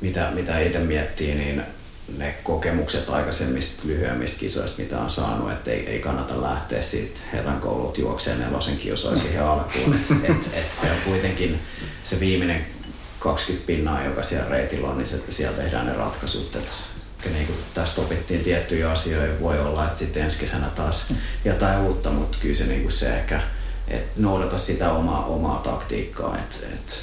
mitä, 0.00 0.30
mitä 0.34 0.60
itse 0.60 0.78
miettii, 0.78 1.34
niin 1.34 1.62
ne 2.18 2.34
kokemukset 2.44 3.10
aikaisemmista 3.10 3.82
lyhyemmistä 3.84 4.40
kisoista, 4.40 4.82
mitä 4.82 4.98
on 4.98 5.10
saanut, 5.10 5.52
että 5.52 5.70
ei, 5.70 5.86
ei 5.86 5.98
kannata 5.98 6.42
lähteä 6.42 6.82
siitä 6.82 7.20
hetan 7.32 7.60
koulut 7.60 7.98
juokseen 7.98 8.40
nelosen 8.40 8.76
kiusoja 8.76 9.16
siihen 9.16 9.44
alkuun. 9.44 9.94
Et, 9.94 10.30
et, 10.30 10.50
et 10.54 10.74
se 10.74 10.90
on 10.90 10.96
kuitenkin 11.04 11.58
se 12.04 12.20
viimeinen 12.20 12.66
20 13.18 13.66
pinnaa, 13.66 14.04
joka 14.04 14.22
siellä 14.22 14.48
reitillä 14.48 14.88
on, 14.88 14.98
niin 14.98 15.06
se, 15.06 15.20
siellä 15.28 15.56
tehdään 15.56 15.86
ne 15.86 15.92
ratkaisut. 15.92 16.56
Et, 16.56 16.72
niin 17.28 17.46
kuin 17.46 17.58
tästä 17.74 18.00
opittiin 18.00 18.40
tiettyjä 18.40 18.90
asioita, 18.90 19.40
voi 19.40 19.60
olla, 19.60 19.84
että 19.84 19.98
sitten 19.98 20.22
ensi 20.22 20.38
kesänä 20.38 20.70
taas 20.74 21.14
jotain 21.44 21.80
uutta, 21.80 22.10
mutta 22.10 22.38
kyllä 22.40 22.54
se, 22.54 22.66
niin 22.66 22.82
kuin 22.82 22.92
se 22.92 23.16
ehkä, 23.16 23.40
että 23.88 24.20
noudata 24.20 24.58
sitä 24.58 24.92
omaa, 24.92 25.24
omaa 25.24 25.58
taktiikkaa, 25.58 26.38
että, 26.38 26.56
että 26.74 26.94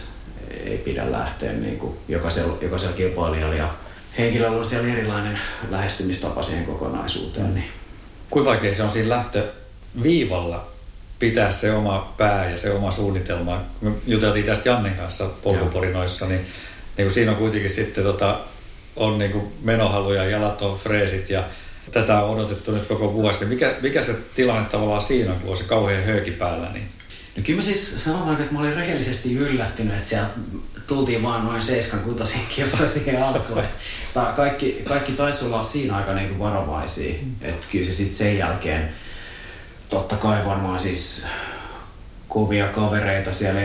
ei 0.65 0.77
pidä 0.77 1.11
lähteä 1.11 1.53
niin 1.53 1.77
kuin 1.77 1.97
jokaisella, 2.07 2.57
jokaisella 2.61 2.95
kilpailijalla 2.95 3.55
ja 3.55 3.69
henkilöllä 4.17 4.57
on 4.57 4.65
siellä 4.65 4.93
erilainen 4.93 5.39
lähestymistapa 5.69 6.43
siihen 6.43 6.65
kokonaisuuteen. 6.65 7.53
Niin. 7.53 7.69
Kuinka 8.29 8.49
vaikea 8.49 8.73
se 8.73 8.83
on 8.83 8.91
siinä 8.91 9.09
lähtöviivalla 9.09 10.71
pitää 11.19 11.51
se 11.51 11.73
oma 11.73 12.13
pää 12.17 12.49
ja 12.49 12.57
se 12.57 12.71
oma 12.71 12.91
suunnitelma. 12.91 13.61
Me 13.81 13.91
juteltiin 14.07 14.45
tästä 14.45 14.69
Jannen 14.69 14.93
kanssa 14.93 15.25
polkuporinoissa, 15.43 16.25
niin, 16.25 16.39
niin 16.97 17.05
kuin 17.05 17.11
siinä 17.11 17.31
on 17.31 17.37
kuitenkin 17.37 17.69
sitten 17.69 18.03
tota, 18.03 18.39
on 18.95 19.19
niin 19.19 19.31
kuin 19.31 19.53
menohalu 19.61 20.13
ja 20.13 20.23
jalat 20.23 20.61
on 20.61 20.77
freesit 20.77 21.29
ja 21.29 21.43
tätä 21.91 22.21
on 22.21 22.29
odotettu 22.29 22.71
nyt 22.71 22.85
koko 22.85 23.13
vuosi. 23.13 23.45
Mikä, 23.45 23.75
mikä 23.81 24.01
se 24.01 24.15
tilanne 24.35 24.69
tavallaan 24.69 25.01
siinä 25.01 25.31
on, 25.31 25.39
kun 25.39 25.49
on 25.49 25.57
se 25.57 25.63
kauhean 25.63 26.03
höyki 26.03 26.31
päällä? 26.31 26.67
Niin 26.73 26.89
No 27.37 27.43
kyllä 27.45 27.59
mä 27.59 27.63
siis 27.63 28.03
sanotaan, 28.03 28.41
että 28.41 28.53
mä 28.53 28.59
olin 28.59 28.75
rehellisesti 28.75 29.35
yllättynyt, 29.35 29.95
että 29.95 30.09
siellä 30.09 30.29
tultiin 30.87 31.23
vaan 31.23 31.45
noin 31.45 31.61
7-6 31.61 32.37
kilsoa 32.55 32.89
siihen 32.93 33.23
alkuun. 33.23 33.63
Tää 34.13 34.33
kaikki, 34.35 34.81
kaikki 34.85 35.11
taisi 35.11 35.45
olla 35.45 35.63
siinä 35.63 35.95
aika 35.95 36.13
niin 36.13 36.39
varovaisia. 36.39 37.13
Mm. 37.21 37.35
Että 37.41 37.67
kyllä 37.71 37.85
se 37.85 37.91
sitten 37.91 38.17
sen 38.17 38.37
jälkeen, 38.37 38.89
totta 39.89 40.15
kai 40.15 40.45
varmaan 40.45 40.79
siis 40.79 41.23
kovia 42.27 42.67
kavereita 42.67 43.33
siellä 43.33 43.61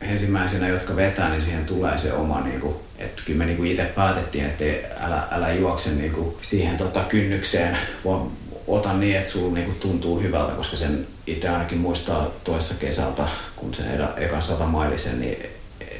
ensimmäisenä, 0.00 0.68
jotka 0.68 0.96
vetää, 0.96 1.30
niin 1.30 1.42
siihen 1.42 1.64
tulee 1.64 1.98
se 1.98 2.12
oma, 2.12 2.40
niin 2.40 2.60
kuin, 2.60 2.74
että 2.98 3.22
kyllä 3.26 3.38
me 3.38 3.46
niin 3.46 3.56
kuin 3.56 3.70
itse 3.70 3.84
päätettiin, 3.84 4.46
että 4.46 4.64
älä, 5.00 5.22
älä 5.30 5.52
juokse 5.52 5.90
niin 5.90 6.12
kuin 6.12 6.36
siihen 6.42 6.76
tota, 6.76 7.00
kynnykseen, 7.00 7.78
vaan 8.04 8.30
ota 8.66 8.92
niin, 8.92 9.16
että 9.16 9.30
sulla 9.30 9.54
niin 9.54 9.66
kuin 9.66 9.78
tuntuu 9.78 10.20
hyvältä, 10.20 10.52
koska 10.52 10.76
sen 10.76 11.06
itse 11.26 11.48
ainakin 11.48 11.78
muistaa 11.78 12.30
toissa 12.44 12.74
kesältä, 12.74 13.28
kun 13.56 13.74
se 13.74 13.82
ekan 14.16 14.42
satamailisen, 14.42 15.20
niin 15.20 15.46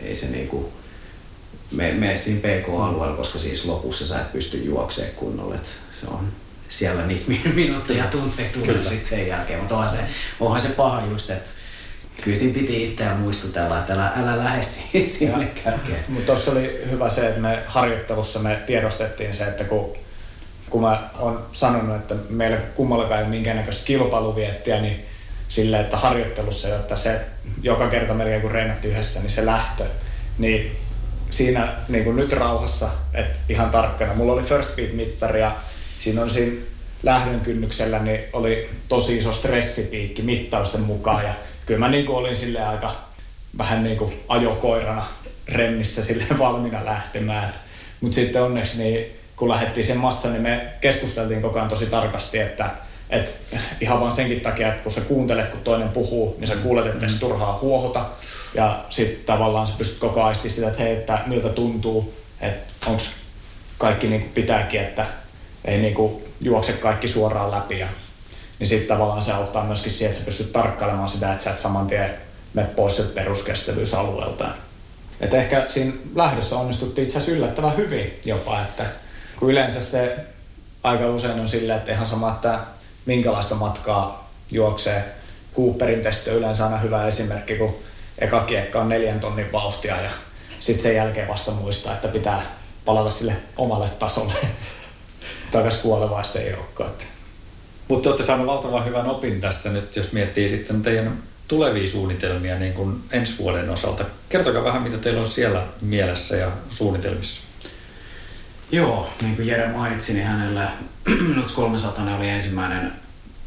ei 0.03 0.14
se 0.14 0.26
niin 0.26 0.48
kuin, 0.48 0.66
me, 1.70 1.92
me 1.92 2.16
siinä 2.16 2.40
PK-alueella, 2.40 3.16
koska 3.16 3.38
siis 3.38 3.64
lopussa 3.64 4.07
sä 4.07 4.20
et 4.20 4.32
pysty 4.32 4.57
juoksemaan 4.57 5.14
kunnolla, 5.14 5.55
että 5.55 5.68
se 6.01 6.07
on 6.07 6.32
siellä 6.68 7.07
niitä 7.07 7.24
minuutteja 7.55 8.05
tunteja 8.05 8.48
tulee 8.53 8.84
sitten 8.84 9.09
sen 9.09 9.28
jälkeen, 9.28 9.59
mutta 9.59 9.74
onhan 9.74 9.90
se, 9.90 9.98
onhan 10.40 10.61
se 10.61 10.68
paha 10.68 11.07
just, 11.07 11.30
että 11.30 11.51
kyllä 12.21 12.37
siinä 12.37 12.55
piti 12.55 12.85
itseään 12.85 13.16
muistutella, 13.16 13.79
että 13.79 13.93
älä, 13.93 14.12
älä 14.16 14.39
lähde 14.39 14.62
sinne 15.09 15.47
kärkeen. 15.64 16.05
Mutta 16.09 16.27
tuossa 16.27 16.51
oli 16.51 16.81
hyvä 16.91 17.11
se, 17.11 17.29
että 17.29 17.41
me 17.41 17.62
harjoittelussa 17.66 18.39
me 18.39 18.62
tiedostettiin 18.66 19.35
se, 19.35 19.45
että 19.45 19.64
kun, 19.64 19.97
kun 20.71 20.81
mä 20.81 21.11
oon 21.18 21.47
sanonut, 21.53 21.97
että 21.97 22.14
meillä 22.29 22.57
kummallakaan 22.57 23.21
ei 23.21 23.27
ole 23.27 23.35
minkäännäköistä 23.35 23.85
kilpailuviettiä, 23.85 24.81
niin 24.81 25.05
sille, 25.49 25.81
että 25.81 25.97
harjoittelussa, 25.97 26.68
jotta 26.68 26.97
se 26.97 27.21
joka 27.62 27.89
kerta 27.89 28.14
melkein 28.14 28.41
kun 28.41 28.51
reenat 28.51 28.85
yhdessä, 28.85 29.21
niin 29.21 29.31
se 29.31 29.47
lähtö, 29.47 29.87
niin 30.39 30.77
siinä 31.31 31.75
niin 31.89 32.05
kuin 32.05 32.16
nyt 32.16 32.33
rauhassa, 32.33 32.89
että 33.14 33.39
ihan 33.49 33.71
tarkkana. 33.71 34.14
Mulla 34.14 34.33
oli 34.33 34.43
first 34.43 34.77
beat 34.77 34.93
mittari 34.93 35.41
ja 35.41 35.53
siinä 36.01 36.23
on 36.23 36.31
siinä 36.31 36.57
lähdön 37.03 37.41
kynnyksellä 37.41 37.99
niin 37.99 38.21
oli 38.33 38.71
tosi 38.89 39.18
iso 39.18 39.33
stressipiikki 39.33 40.23
mittausten 40.23 40.81
mukaan 40.81 41.25
ja 41.25 41.35
kyllä 41.71 41.87
mä 41.87 41.89
niin 41.89 42.07
kuin 42.07 42.16
olin 42.16 42.37
sille 42.37 42.62
aika 42.62 42.95
vähän 43.59 43.83
niin 43.83 43.97
kuin 43.97 44.21
ajokoirana 44.29 45.07
remmissä 45.49 46.05
sille 46.05 46.25
valmiina 46.39 46.85
lähtemään. 46.85 47.53
Mutta 48.01 48.14
sitten 48.14 48.43
onneksi 48.43 48.79
niin 48.79 49.07
kun 49.37 49.49
lähdettiin 49.49 49.87
sen 49.87 49.97
massa, 49.97 50.29
niin 50.29 50.43
me 50.43 50.73
keskusteltiin 50.81 51.43
koko 51.43 51.59
ajan 51.59 51.68
tosi 51.68 51.87
tarkasti, 51.87 52.39
että 52.39 52.71
et 53.11 53.41
ihan 53.81 54.01
vaan 54.01 54.12
senkin 54.12 54.41
takia, 54.41 54.68
että 54.68 54.83
kun 54.83 54.93
sä 54.93 55.01
kuuntelet, 55.01 55.51
kun 55.51 55.61
toinen 55.61 55.89
puhuu, 55.89 56.37
niin 56.39 56.49
sä 56.49 56.57
kuulet, 56.57 56.87
että 56.87 57.09
se 57.09 57.21
turhaa 57.21 57.59
huohota. 57.62 58.07
Ja 58.55 58.85
sitten 58.91 59.25
tavallaan 59.27 59.66
sä 59.66 59.75
pystyt 59.79 59.99
koko 59.99 60.23
ajan 60.23 60.35
sitä, 60.35 60.68
että 60.68 60.83
hei, 60.83 60.93
että 60.93 61.18
miltä 61.27 61.49
tuntuu, 61.49 62.14
että 62.41 62.75
onko 62.87 63.03
kaikki 63.79 64.07
niin 64.07 64.21
kuin 64.21 64.33
pitääkin, 64.33 64.81
että 64.81 65.07
ei 65.64 65.79
niin 65.79 65.95
kuin 65.95 66.23
juokse 66.41 66.73
kaikki 66.73 67.09
suoraan 67.09 67.51
läpi. 67.51 67.79
Ja, 67.79 67.89
niin 68.61 68.69
sitten 68.69 68.89
tavallaan 68.89 69.23
se 69.23 69.33
auttaa 69.33 69.65
myöskin 69.65 69.93
siihen, 69.93 70.09
että 70.09 70.21
sä 70.21 70.25
pystyt 70.25 70.53
tarkkailemaan 70.53 71.09
sitä, 71.09 71.33
että 71.33 71.45
sä 71.45 71.51
et 71.51 71.59
saman 71.59 71.87
tien 71.87 72.15
mene 72.55 72.69
pois 72.69 72.97
sieltä 72.97 73.15
peruskestävyysalueelta. 73.15 74.49
Että 75.21 75.37
ehkä 75.37 75.67
siinä 75.69 75.93
lähdössä 76.15 76.57
onnistuttiin 76.57 77.07
itse 77.07 77.19
asiassa 77.19 77.37
yllättävän 77.37 77.77
hyvin 77.77 78.21
jopa, 78.25 78.63
että 78.63 78.85
kun 79.39 79.51
yleensä 79.51 79.81
se 79.81 80.17
aika 80.83 81.07
usein 81.07 81.41
on 81.41 81.49
silleen, 81.49 81.79
että 81.79 81.93
ihan 81.93 82.07
sama, 82.07 82.31
että 82.31 82.59
minkälaista 83.07 83.55
matkaa 83.55 84.31
juoksee. 84.51 85.05
Cooperin 85.57 86.01
testi 86.01 86.31
on 86.31 86.37
yleensä 86.37 86.65
aina 86.65 86.77
hyvä 86.77 87.07
esimerkki, 87.07 87.57
kun 87.57 87.77
eka 88.19 88.41
kiekka 88.41 88.81
on 88.81 88.89
neljän 88.89 89.21
tonnin 89.21 89.53
vauhtia 89.53 90.01
ja 90.01 90.11
sitten 90.61 90.83
sen 90.83 90.97
jälkeen 90.97 91.29
vasta 91.29 91.51
muistaa, 91.51 91.95
että 91.95 92.09
pitää 92.09 92.43
palata 92.85 93.11
sille 93.11 93.37
omalle 93.57 93.89
tasolle 93.89 94.33
takas 95.53 95.77
kuolevaisten 95.77 96.51
joukkoon. 96.51 96.91
Mutta 97.91 98.09
olette 98.09 98.24
saaneet 98.24 98.47
valtavan 98.47 98.84
hyvän 98.84 99.07
opin 99.07 99.41
tästä 99.41 99.68
nyt, 99.68 99.97
jos 99.97 100.12
miettii 100.12 100.49
sitten 100.49 100.82
teidän 100.82 101.18
tulevia 101.49 101.88
suunnitelmia 101.88 102.59
niin 102.59 102.72
kuin 102.72 103.03
ensi 103.11 103.38
vuoden 103.38 103.70
osalta. 103.70 104.05
Kertokaa 104.28 104.64
vähän, 104.64 104.82
mitä 104.82 104.99
teillä 104.99 105.20
on 105.20 105.26
siellä 105.26 105.66
mielessä 105.80 106.36
ja 106.36 106.51
suunnitelmissa. 106.70 107.43
Joo, 108.72 109.11
niin 109.22 109.36
kuin 109.36 109.49
Jere 109.49 109.68
mainitsi, 109.68 110.12
niin 110.12 110.26
hänellä 110.26 110.72
nyt 111.36 111.51
300 111.51 112.16
oli 112.16 112.28
ensimmäinen 112.28 112.93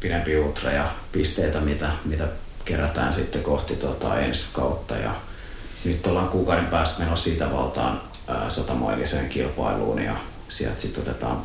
pidempi 0.00 0.38
ultra 0.38 0.72
ja 0.72 0.88
pisteitä, 1.12 1.60
mitä, 1.60 1.90
mitä 2.04 2.28
kerätään 2.64 3.12
sitten 3.12 3.42
kohti 3.42 3.76
tuota 3.76 4.20
ensi 4.20 4.44
kautta. 4.52 4.96
Ja 4.96 5.14
nyt 5.84 6.06
ollaan 6.06 6.28
kuukauden 6.28 6.66
päästä 6.66 6.98
menossa 6.98 7.24
siitä 7.24 7.52
valtaan 7.52 8.02
satamailiseen 8.48 9.28
kilpailuun 9.28 10.02
ja 10.02 10.16
sieltä 10.48 10.80
sitten 10.80 11.02
otetaan 11.02 11.42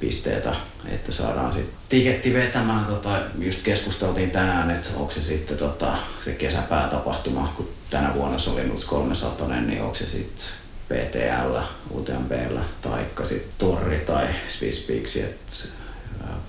pisteitä, 0.00 0.56
että 0.88 1.12
saadaan 1.12 1.52
sitten 1.52 1.74
tiketti 1.94 2.34
vetämään. 2.34 2.84
Tota, 2.84 3.20
just 3.38 3.62
keskusteltiin 3.62 4.30
tänään, 4.30 4.70
että 4.70 4.88
onko 4.96 5.12
se 5.12 5.22
sitten 5.22 5.56
tota, 5.56 5.96
se 6.20 6.32
kesäpäätapahtuma, 6.32 7.52
kun 7.56 7.68
tänä 7.90 8.14
vuonna 8.14 8.38
se 8.38 8.50
oli 8.50 8.64
nyt 8.64 8.84
300, 8.84 9.48
niin 9.48 9.82
onko 9.82 9.94
se 9.94 10.06
sitten 10.06 10.46
PTL, 10.88 11.58
UTMBllä, 11.90 12.60
taikka 12.82 13.24
sitten 13.24 13.52
Torri 13.58 13.98
tai 13.98 14.26
Swiss 14.48 14.86
Peaks, 14.86 15.16
että 15.16 15.56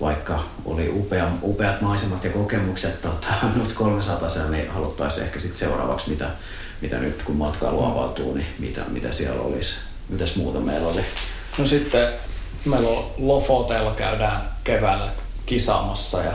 vaikka 0.00 0.44
oli 0.64 0.88
upea, 0.88 1.30
upeat 1.42 1.80
maisemat 1.80 2.24
ja 2.24 2.30
kokemukset 2.30 3.00
tota, 3.00 3.28
300 3.74 4.28
niin 4.50 4.70
haluttaisiin 4.70 5.26
ehkä 5.26 5.38
sitten 5.38 5.58
seuraavaksi, 5.58 6.10
mitä, 6.10 6.30
mitä 6.80 6.98
nyt 6.98 7.22
kun 7.22 7.36
matkailu 7.36 7.84
avautuu, 7.84 8.34
niin 8.34 8.46
mitä, 8.58 8.80
mitä 8.88 9.12
siellä 9.12 9.42
olisi. 9.42 9.74
Mitäs 10.08 10.36
muuta 10.36 10.60
meillä 10.60 10.88
oli? 10.88 11.00
No 11.58 11.66
sitten 11.66 12.08
meillä 12.64 12.88
on 12.88 13.10
Lofotella 13.18 13.94
käydään 13.94 14.48
keväällä 14.64 15.25
kisaamassa 15.46 16.22
ja 16.22 16.32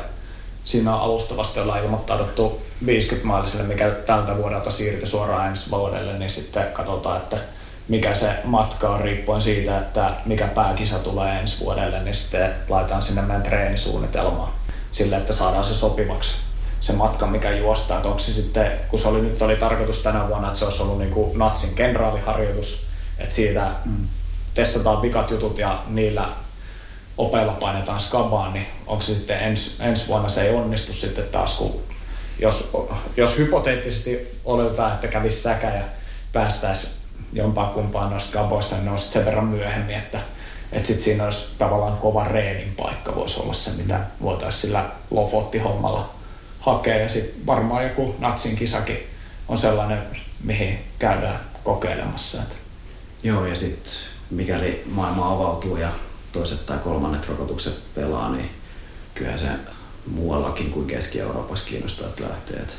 siinä 0.66 0.96
on 0.96 1.02
alustavasti 1.02 1.60
ollaan 1.60 1.84
ilmoittauduttu 1.84 2.62
50 2.86 3.28
mailiselle, 3.28 3.64
mikä 3.64 3.90
tältä 3.90 4.38
vuodelta 4.38 4.72
siirtyi 4.72 5.08
suoraan 5.08 5.48
ensi 5.48 5.72
vuodelle, 5.72 6.14
niin 6.14 6.30
sitten 6.30 6.72
katsotaan, 6.74 7.18
että 7.18 7.38
mikä 7.88 8.14
se 8.16 8.30
matka 8.44 8.90
on 8.90 9.02
riippuen 9.02 9.42
siitä, 9.42 9.78
että 9.78 10.12
mikä 10.26 10.48
pääkisa 10.48 11.00
tulee 11.00 11.40
ensi 11.40 11.60
vuodelle, 11.60 12.04
niin 12.04 12.16
sitten 12.16 12.54
laitetaan 12.70 13.02
sinne 13.02 13.22
meidän 13.22 13.44
treenisuunnitelmaan 13.44 14.52
sille, 14.92 15.18
että 15.18 15.34
saadaan 15.34 15.64
se 15.64 15.74
sopivaksi 15.74 16.36
se 16.82 16.94
matka, 16.94 17.28
mikä 17.28 17.52
juostaa. 17.52 17.98
Että 17.98 18.08
onko 18.08 18.20
se 18.20 18.34
sitten, 18.34 18.72
kun 18.90 19.00
se 19.00 19.08
oli, 19.08 19.22
nyt 19.22 19.42
oli 19.42 19.56
tarkoitus 19.56 20.00
tänä 20.00 20.28
vuonna, 20.28 20.48
että 20.48 20.60
se 20.60 20.66
olisi 20.66 20.82
ollut 20.82 20.98
niin 20.98 21.12
kuin 21.12 21.40
Natsin 21.40 21.76
kenraaliharjoitus, 21.76 22.88
että 23.20 23.36
siitä 23.36 23.68
mm. 23.86 24.08
testataan 24.54 25.02
vikat 25.02 25.32
jutut 25.32 25.58
ja 25.58 25.80
niillä 25.88 26.26
opeilla 27.18 27.52
painetaan 27.52 28.00
skabaan, 28.00 28.54
niin 28.54 28.68
onko 28.88 29.02
se 29.02 29.16
sitten 29.16 29.40
ens, 29.40 29.76
ensi 29.80 30.08
vuonna 30.08 30.30
se 30.30 30.42
ei 30.42 30.56
onnistu 30.56 30.94
sitten 30.94 31.28
taas, 31.28 31.54
kun 31.54 31.82
jos, 32.40 32.72
jos 33.18 33.38
hypoteettisesti 33.38 34.40
oletetaan, 34.46 34.94
että 34.94 35.08
kävisi 35.08 35.42
säkä 35.42 35.76
ja 35.76 35.84
päästäisiin 36.34 36.94
jompaa 37.34 37.70
kumpaan 37.70 38.10
noista 38.10 38.34
kapoista, 38.34 38.76
niin 38.76 38.86
ne 38.86 38.92
on 38.92 38.98
sen 38.98 39.26
verran 39.26 39.46
myöhemmin, 39.46 39.96
että, 39.96 40.20
että 40.72 40.88
sit 40.88 41.02
siinä 41.02 41.24
olisi 41.24 41.56
tavallaan 41.58 41.98
kova 41.98 42.24
reenin 42.24 42.74
paikka 42.78 43.16
voisi 43.16 43.40
olla 43.40 43.54
se, 43.54 43.72
mitä 43.72 44.00
voitaisiin 44.22 44.62
sillä 44.62 44.86
Lofotti-hommalla 45.12 46.10
hakea. 46.60 46.98
Ja 46.98 47.10
sitten 47.10 47.46
varmaan 47.46 47.84
joku 47.84 48.16
Natsin 48.20 48.56
kisakin 48.56 49.08
on 49.48 49.58
sellainen, 49.58 50.00
mihin 50.44 50.80
käydään 51.00 51.40
kokeilemassa. 51.64 52.38
Joo, 53.24 53.46
ja 53.46 53.56
sitten 53.56 53.94
mikäli 54.30 54.84
maailma 54.86 55.34
avautuu 55.34 55.78
ja 55.78 55.90
toiset 56.32 56.66
tai 56.66 56.78
kolmannet 56.78 57.30
rokotukset 57.30 57.94
pelaa, 57.96 58.32
niin 58.32 58.50
kyllä 59.14 59.38
se 59.38 59.48
muuallakin 60.12 60.72
kuin 60.72 60.88
Keski-Euroopassa 60.88 61.66
kiinnostaa 61.66 62.10
lähteä. 62.20 62.60
Että 62.60 62.74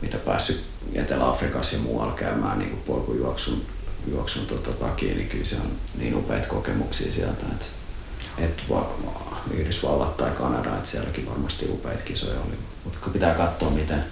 mitä 0.00 0.16
päässyt 0.18 0.64
Etelä-Afrikassa 0.94 1.76
ja 1.76 1.82
muualla 1.82 2.12
käymään 2.12 2.58
niin 2.58 2.70
kuin 2.70 2.82
polkujuoksun 2.82 3.66
juoksun 4.06 4.46
tota, 4.46 4.72
takia, 4.72 5.14
niin 5.14 5.28
kyllä 5.28 5.44
se 5.44 5.56
on 5.56 5.70
niin 5.98 6.14
upeita 6.14 6.46
kokemuksia 6.46 7.12
sieltä, 7.12 7.46
että 7.52 7.66
et 8.38 8.64
Yhdysvallat 9.54 10.16
tai 10.16 10.30
Kanada, 10.30 10.76
että 10.76 10.88
sielläkin 10.88 11.26
varmasti 11.26 11.66
upeita 11.70 12.02
kisoja 12.02 12.40
oli. 12.40 12.58
Mutta 12.84 12.98
pitää 13.12 13.34
katsoa, 13.34 13.70
miten, 13.70 14.04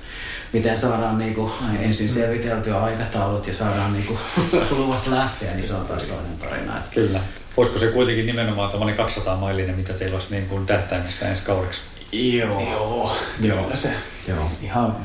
miten 0.53 0.77
saadaan 0.77 1.19
niinku 1.19 1.53
ensin 1.79 2.09
selviteltyä 2.09 2.83
aikataulut 2.83 3.47
ja 3.47 3.55
saadaan 3.55 3.93
niinku 3.93 4.19
luvat 4.71 5.07
lähteä, 5.07 5.55
niin 5.55 5.65
se 5.65 5.75
on 5.75 5.87
taas 5.87 6.03
toinen 6.03 6.39
tarina. 6.39 6.79
Että... 6.79 6.91
Kyllä. 6.91 7.21
Olisiko 7.59 7.79
se 7.79 7.87
kuitenkin 7.87 8.27
nimenomaan 8.27 8.71
tuommoinen 8.71 8.97
200 8.97 9.37
mailinen, 9.37 9.77
mitä 9.77 9.93
teillä 9.93 10.15
olisi 10.15 10.31
niin 10.31 10.49
kuin 10.49 10.67
tähtäimessä 10.67 11.29
ensi 11.29 11.43
kaudeksi? 11.43 11.81
Joo, 12.13 12.61
joo, 12.61 13.17
kyllä 13.41 13.77
se. 13.77 13.91
Joo. 14.29 14.51
Ihan 14.63 14.97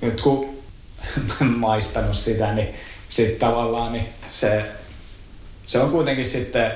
nyt 0.00 0.20
kun 0.20 0.58
maistanut 1.56 2.16
sitä, 2.16 2.52
niin 2.52 2.74
sitten 3.08 3.48
tavallaan 3.48 3.92
niin 3.92 4.08
se, 4.30 4.64
se 5.66 5.78
on 5.78 5.90
kuitenkin 5.90 6.24
sitten, 6.24 6.72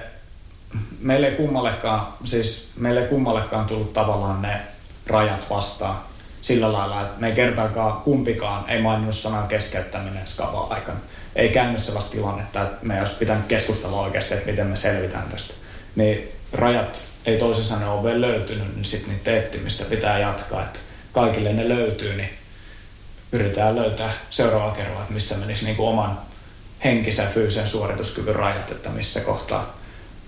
meille 1.00 1.26
ei 1.26 1.36
kummallekaan, 1.36 2.12
siis 2.24 2.70
meille 2.76 3.00
ei 3.00 3.08
kummallekaan 3.08 3.66
tullut 3.66 3.92
tavallaan 3.92 4.42
ne 4.42 4.60
rajat 5.06 5.50
vastaan 5.50 6.00
sillä 6.40 6.72
lailla, 6.72 7.00
että 7.00 7.20
me 7.20 7.26
ei 7.26 7.34
kertaakaan 7.34 7.92
kumpikaan 7.92 8.68
ei 8.68 8.82
maininnut 8.82 9.14
sanan 9.14 9.48
keskeyttäminen 9.48 10.26
skava 10.26 10.66
aikana. 10.70 10.98
Ei 11.36 11.48
käynyt 11.48 11.82
sellaista 11.82 12.10
tilannetta, 12.10 12.62
että 12.62 12.86
me 12.86 12.98
olisi 12.98 13.14
pitänyt 13.14 13.46
keskustella 13.46 14.00
oikeasti, 14.00 14.34
että 14.34 14.50
miten 14.50 14.66
me 14.66 14.76
selvitään 14.76 15.28
tästä. 15.28 15.54
Niin 15.96 16.32
rajat 16.52 17.00
ei 17.26 17.38
toisin 17.38 17.64
sanoen 17.64 17.88
ole 17.88 18.04
vielä 18.04 18.20
löytynyt, 18.20 18.74
niin 18.74 18.84
sitten 18.84 19.10
niitä 19.10 19.24
teettimistä 19.24 19.84
pitää 19.84 20.18
jatkaa, 20.18 20.62
että 20.62 20.78
kaikille 21.12 21.52
ne 21.52 21.68
löytyy, 21.68 22.14
niin 22.14 22.30
yritetään 23.32 23.76
löytää 23.76 24.12
seuraava 24.30 24.74
kerralla, 24.74 25.00
että 25.00 25.14
missä 25.14 25.36
menisi 25.36 25.64
niin 25.64 25.76
kuin 25.76 25.88
oman 25.88 26.18
henkisen 26.84 27.28
fyysisen 27.28 27.68
suorituskyvyn 27.68 28.34
rajat, 28.34 28.70
että 28.70 28.88
missä 28.90 29.20
kohtaa 29.20 29.78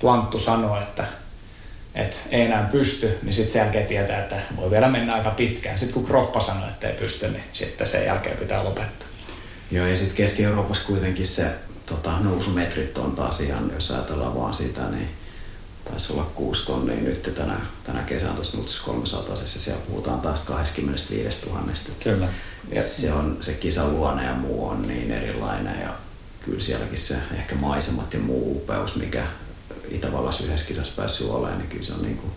Lanttu 0.02 0.38
sanoo, 0.38 0.78
että, 0.78 1.04
että 1.94 2.16
ei 2.30 2.40
enää 2.40 2.68
pysty, 2.72 3.18
niin 3.22 3.34
sitten 3.34 3.52
sen 3.52 3.60
jälkeen 3.60 3.86
tietää, 3.86 4.18
että 4.18 4.36
voi 4.56 4.70
vielä 4.70 4.88
mennä 4.88 5.14
aika 5.14 5.30
pitkään. 5.30 5.78
Sitten 5.78 5.94
kun 5.94 6.06
kroppa 6.06 6.40
sanoo, 6.40 6.68
että 6.68 6.88
ei 6.88 6.96
pysty, 6.96 7.28
niin 7.28 7.44
sitten 7.52 7.86
sen 7.86 8.04
jälkeen 8.04 8.36
pitää 8.36 8.64
lopettaa. 8.64 9.08
Joo, 9.70 9.86
ja 9.86 9.96
sitten 9.96 10.16
Keski-Euroopassa 10.16 10.84
kuitenkin 10.86 11.26
se 11.26 11.50
tota, 11.86 12.20
nousumetrit 12.20 12.98
on 12.98 13.12
taas 13.12 13.40
ihan, 13.40 13.70
jos 13.74 13.90
ajatellaan 13.90 14.34
vaan 14.34 14.54
sitä, 14.54 14.80
niin 14.90 15.08
taisi 15.84 16.12
olla 16.12 16.30
6 16.34 16.66
tonnia 16.66 16.96
nyt 16.96 17.34
tänä, 17.34 17.60
tänä 17.84 18.02
kesänä 18.02 18.32
tuossa 18.32 18.56
Nuts 18.56 18.80
300 18.80 19.34
ja 19.34 19.46
siellä 19.46 19.82
puhutaan 19.88 20.20
taas 20.20 20.44
25 20.44 21.46
000. 21.46 21.62
Kyllä. 22.04 22.28
Ja 22.72 22.82
se, 22.82 23.12
on, 23.12 23.38
se 23.40 23.52
kisaluonne 23.52 24.24
ja 24.24 24.34
muu 24.34 24.68
on 24.68 24.88
niin 24.88 25.10
erilainen 25.10 25.80
ja 25.80 25.94
kyllä 26.44 26.60
sielläkin 26.60 26.98
se 26.98 27.16
ehkä 27.34 27.54
maisemat 27.54 28.14
ja 28.14 28.20
muu 28.20 28.56
upeus, 28.56 28.96
mikä 28.96 29.26
Itävallassa 29.88 30.44
yhdessä 30.44 30.66
kisassa 30.66 30.92
päässyt 30.96 31.26
olemaan, 31.26 31.58
niin 31.58 31.68
kyllä 31.68 31.82
se 31.82 31.92
on, 31.92 32.02
niin 32.02 32.16
kuin, 32.16 32.32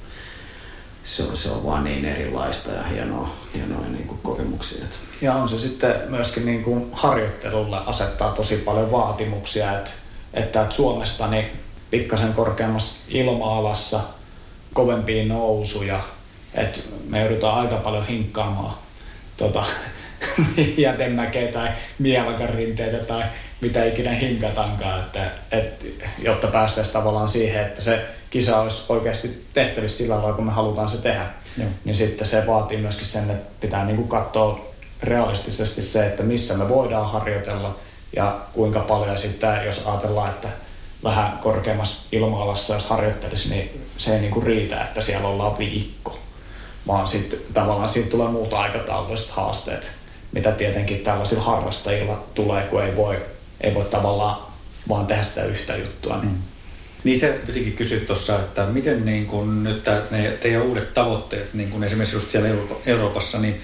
se 1.03 1.23
on, 1.23 1.37
se 1.37 1.49
on 1.49 1.65
vaan 1.65 1.83
niin 1.83 2.05
erilaista 2.05 2.71
ja 2.71 2.83
hienoa, 2.83 3.35
hienoa 3.55 3.87
niin 3.87 4.07
kuin 4.07 4.19
kokemuksia. 4.23 4.85
Ja 5.21 5.33
on 5.33 5.49
se 5.49 5.59
sitten 5.59 5.95
myöskin 6.07 6.45
niin 6.45 6.63
kuin 6.63 6.89
harjoittelulle 6.91 7.77
asettaa 7.85 8.31
tosi 8.31 8.55
paljon 8.55 8.91
vaatimuksia, 8.91 9.77
että, 9.77 9.91
että, 10.33 10.61
että 10.61 10.75
Suomesta 10.75 11.27
niin 11.27 11.45
pikkasen 11.91 12.33
korkeammassa 12.33 12.95
ilma-alassa 13.07 13.99
kovempiin 14.73 15.27
nousuja, 15.27 15.99
että 16.53 16.79
me 17.07 17.19
joudutaan 17.19 17.59
aika 17.59 17.75
paljon 17.75 18.07
hinkkaamaan 18.07 18.75
tota, 19.37 19.63
jätemäkeä 20.77 21.51
tai 21.51 21.69
mielakanrinteitä 21.99 22.97
tai 22.97 23.23
mitä 23.61 23.85
ikinä 23.85 24.11
hinkatankaan, 24.11 24.99
että, 24.99 25.31
että, 25.51 25.85
jotta 26.19 26.47
päästäisiin 26.47 26.93
tavallaan 26.93 27.29
siihen, 27.29 27.61
että 27.61 27.81
se 27.81 28.05
kisa 28.33 28.61
olisi 28.61 28.83
oikeasti 28.89 29.45
tehtävissä 29.53 29.97
sillä 29.97 30.15
lailla, 30.15 30.33
kun 30.33 30.45
me 30.45 30.51
halutaan 30.51 30.89
se 30.89 30.97
tehdä. 30.97 31.25
Joo. 31.57 31.69
Niin 31.85 31.95
sitten 31.95 32.27
se 32.27 32.47
vaatii 32.47 32.77
myöskin 32.77 33.05
sen, 33.05 33.29
että 33.29 33.51
pitää 33.61 33.85
niin 33.85 33.95
kuin 33.95 34.07
katsoa 34.07 34.59
realistisesti 35.03 35.81
se, 35.81 36.05
että 36.05 36.23
missä 36.23 36.53
me 36.53 36.69
voidaan 36.69 37.09
harjoitella 37.09 37.75
ja 38.15 38.39
kuinka 38.53 38.79
paljon 38.79 39.17
sitten, 39.17 39.65
jos 39.65 39.83
ajatellaan, 39.85 40.29
että 40.29 40.47
vähän 41.03 41.39
korkeammassa 41.43 42.07
ilma-alassa, 42.11 42.73
jos 42.73 42.85
harjoittelisi, 42.85 43.49
niin 43.49 43.87
se 43.97 44.15
ei 44.15 44.21
niin 44.21 44.33
kuin 44.33 44.45
riitä, 44.45 44.83
että 44.83 45.01
siellä 45.01 45.27
ollaan 45.27 45.57
viikko. 45.57 46.19
Vaan 46.87 47.07
sitten 47.07 47.39
tavallaan 47.53 47.89
siitä 47.89 48.09
tulee 48.09 48.29
muuta 48.29 48.59
aikataululliset 48.59 49.31
haasteet, 49.31 49.91
mitä 50.31 50.51
tietenkin 50.51 50.99
tällaisilla 50.99 51.43
harrastajilla 51.43 52.23
tulee, 52.33 52.63
kun 52.63 52.83
ei 52.83 52.95
voi, 52.95 53.25
ei 53.61 53.75
voi 53.75 53.85
tavallaan 53.85 54.37
vaan 54.89 55.07
tehdä 55.07 55.23
sitä 55.23 55.43
yhtä 55.43 55.77
juttua. 55.77 56.17
Niin. 56.17 56.31
Mm. 56.31 56.52
Niin 57.03 57.19
se 57.19 57.39
pitikin 57.47 57.73
kysyä 57.73 57.99
tuossa, 57.99 58.39
että 58.39 58.65
miten 58.65 59.05
niin 59.05 59.25
kun 59.25 59.63
nyt 59.63 59.85
ne 60.11 60.37
teidän 60.41 60.61
uudet 60.61 60.93
tavoitteet, 60.93 61.53
niin 61.53 61.69
kun 61.69 61.83
esimerkiksi 61.83 62.15
just 62.15 62.29
siellä 62.29 62.49
Euroopassa, 62.85 63.39
niin 63.39 63.61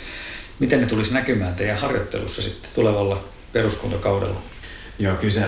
miten 0.59 0.81
ne 0.81 0.87
tulisi 0.87 1.13
näkymään 1.13 1.55
teidän 1.55 1.77
harjoittelussa 1.77 2.41
sitten 2.41 2.71
tulevalla 2.75 3.23
peruskuntakaudella? 3.53 4.41
Joo, 4.99 5.15
kyllä 5.15 5.33
se 5.33 5.43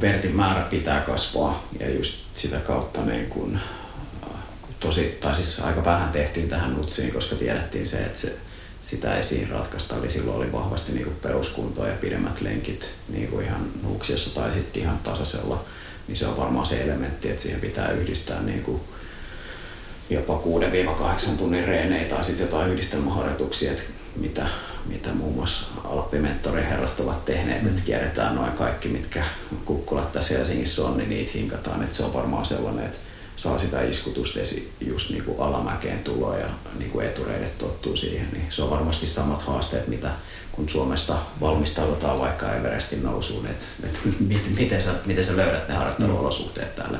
vertin 0.00 0.36
määrä 0.36 0.62
pitää 0.62 1.00
kasvaa 1.00 1.68
ja 1.80 1.90
just 1.90 2.18
sitä 2.34 2.58
kautta 2.58 3.04
niin 3.04 3.26
kun, 3.26 3.58
tosi, 4.80 5.18
tai 5.20 5.34
siis 5.34 5.60
aika 5.60 5.84
vähän 5.84 6.12
tehtiin 6.12 6.48
tähän 6.48 6.74
nutsiin, 6.74 7.12
koska 7.12 7.36
tiedettiin 7.36 7.86
se, 7.86 7.96
että 7.96 8.18
se, 8.18 8.36
sitä 8.82 9.16
ei 9.16 9.24
siinä 9.24 9.52
ratkaista. 9.52 9.96
Eli 9.96 10.10
silloin 10.10 10.36
oli 10.36 10.52
vahvasti 10.52 10.92
niin 10.92 11.16
peruskuntoa 11.22 11.88
ja 11.88 11.96
pidemmät 12.00 12.40
lenkit 12.40 12.90
niin 13.08 13.42
ihan 13.42 13.66
nuuksiossa 13.82 14.34
tai 14.34 14.54
sitten 14.54 14.82
ihan 14.82 14.98
tasaisella. 14.98 15.64
Niin 16.12 16.18
se 16.18 16.26
on 16.26 16.36
varmaan 16.36 16.66
se 16.66 16.82
elementti, 16.82 17.30
että 17.30 17.42
siihen 17.42 17.60
pitää 17.60 17.90
yhdistää 17.90 18.42
niin 18.42 18.62
kuin 18.62 18.80
jopa 20.10 20.42
6-8 21.26 21.30
tunnin 21.38 21.64
reenejä 21.64 22.04
tai 22.04 22.24
sitten 22.24 22.46
jotain 22.46 22.70
yhdistelmäharjoituksia, 22.70 23.70
että 23.70 23.82
mitä, 24.16 24.46
mitä 24.86 25.12
muun 25.12 25.34
muassa 25.34 25.64
Alppimentorin 25.84 26.66
herrat 26.66 27.00
ovat 27.00 27.24
tehneet, 27.24 27.62
mm. 27.62 27.68
että 27.68 27.80
kierretään 27.84 28.34
noin 28.34 28.52
kaikki, 28.52 28.88
mitkä 28.88 29.24
kukkulat 29.64 30.12
tässä 30.12 30.34
Helsingissä 30.34 30.84
on, 30.84 30.98
niin 30.98 31.10
niitä 31.10 31.32
hinkataan. 31.34 31.82
Että 31.82 31.96
se 31.96 32.04
on 32.04 32.14
varmaan 32.14 32.46
sellainen, 32.46 32.84
että 32.84 32.98
saa 33.36 33.58
sitä 33.58 33.82
iskutusta 33.82 34.38
just 34.80 35.10
niin 35.10 35.24
kuin 35.24 35.40
alamäkeen 35.40 35.98
tuloa 35.98 36.36
ja 36.36 36.48
niin 36.78 36.90
kuin 36.90 37.06
etureidet 37.06 37.58
tottuu 37.58 37.96
siihen, 37.96 38.28
niin 38.32 38.46
se 38.50 38.62
on 38.62 38.70
varmasti 38.70 39.06
samat 39.06 39.42
haasteet, 39.42 39.88
mitä 39.88 40.10
kun 40.52 40.68
Suomesta 40.68 41.14
valmistaudutaan 41.40 42.18
vaikka 42.20 42.54
Everestin 42.54 43.02
nousuun, 43.02 43.46
että, 43.46 43.64
että 43.84 43.98
miten, 44.56 44.82
sä, 44.82 44.90
miten 45.06 45.24
sä 45.24 45.36
löydät 45.36 45.68
ne 45.68 45.74
harjoitteluolosuhteet 45.74 46.74
täällä. 46.74 46.98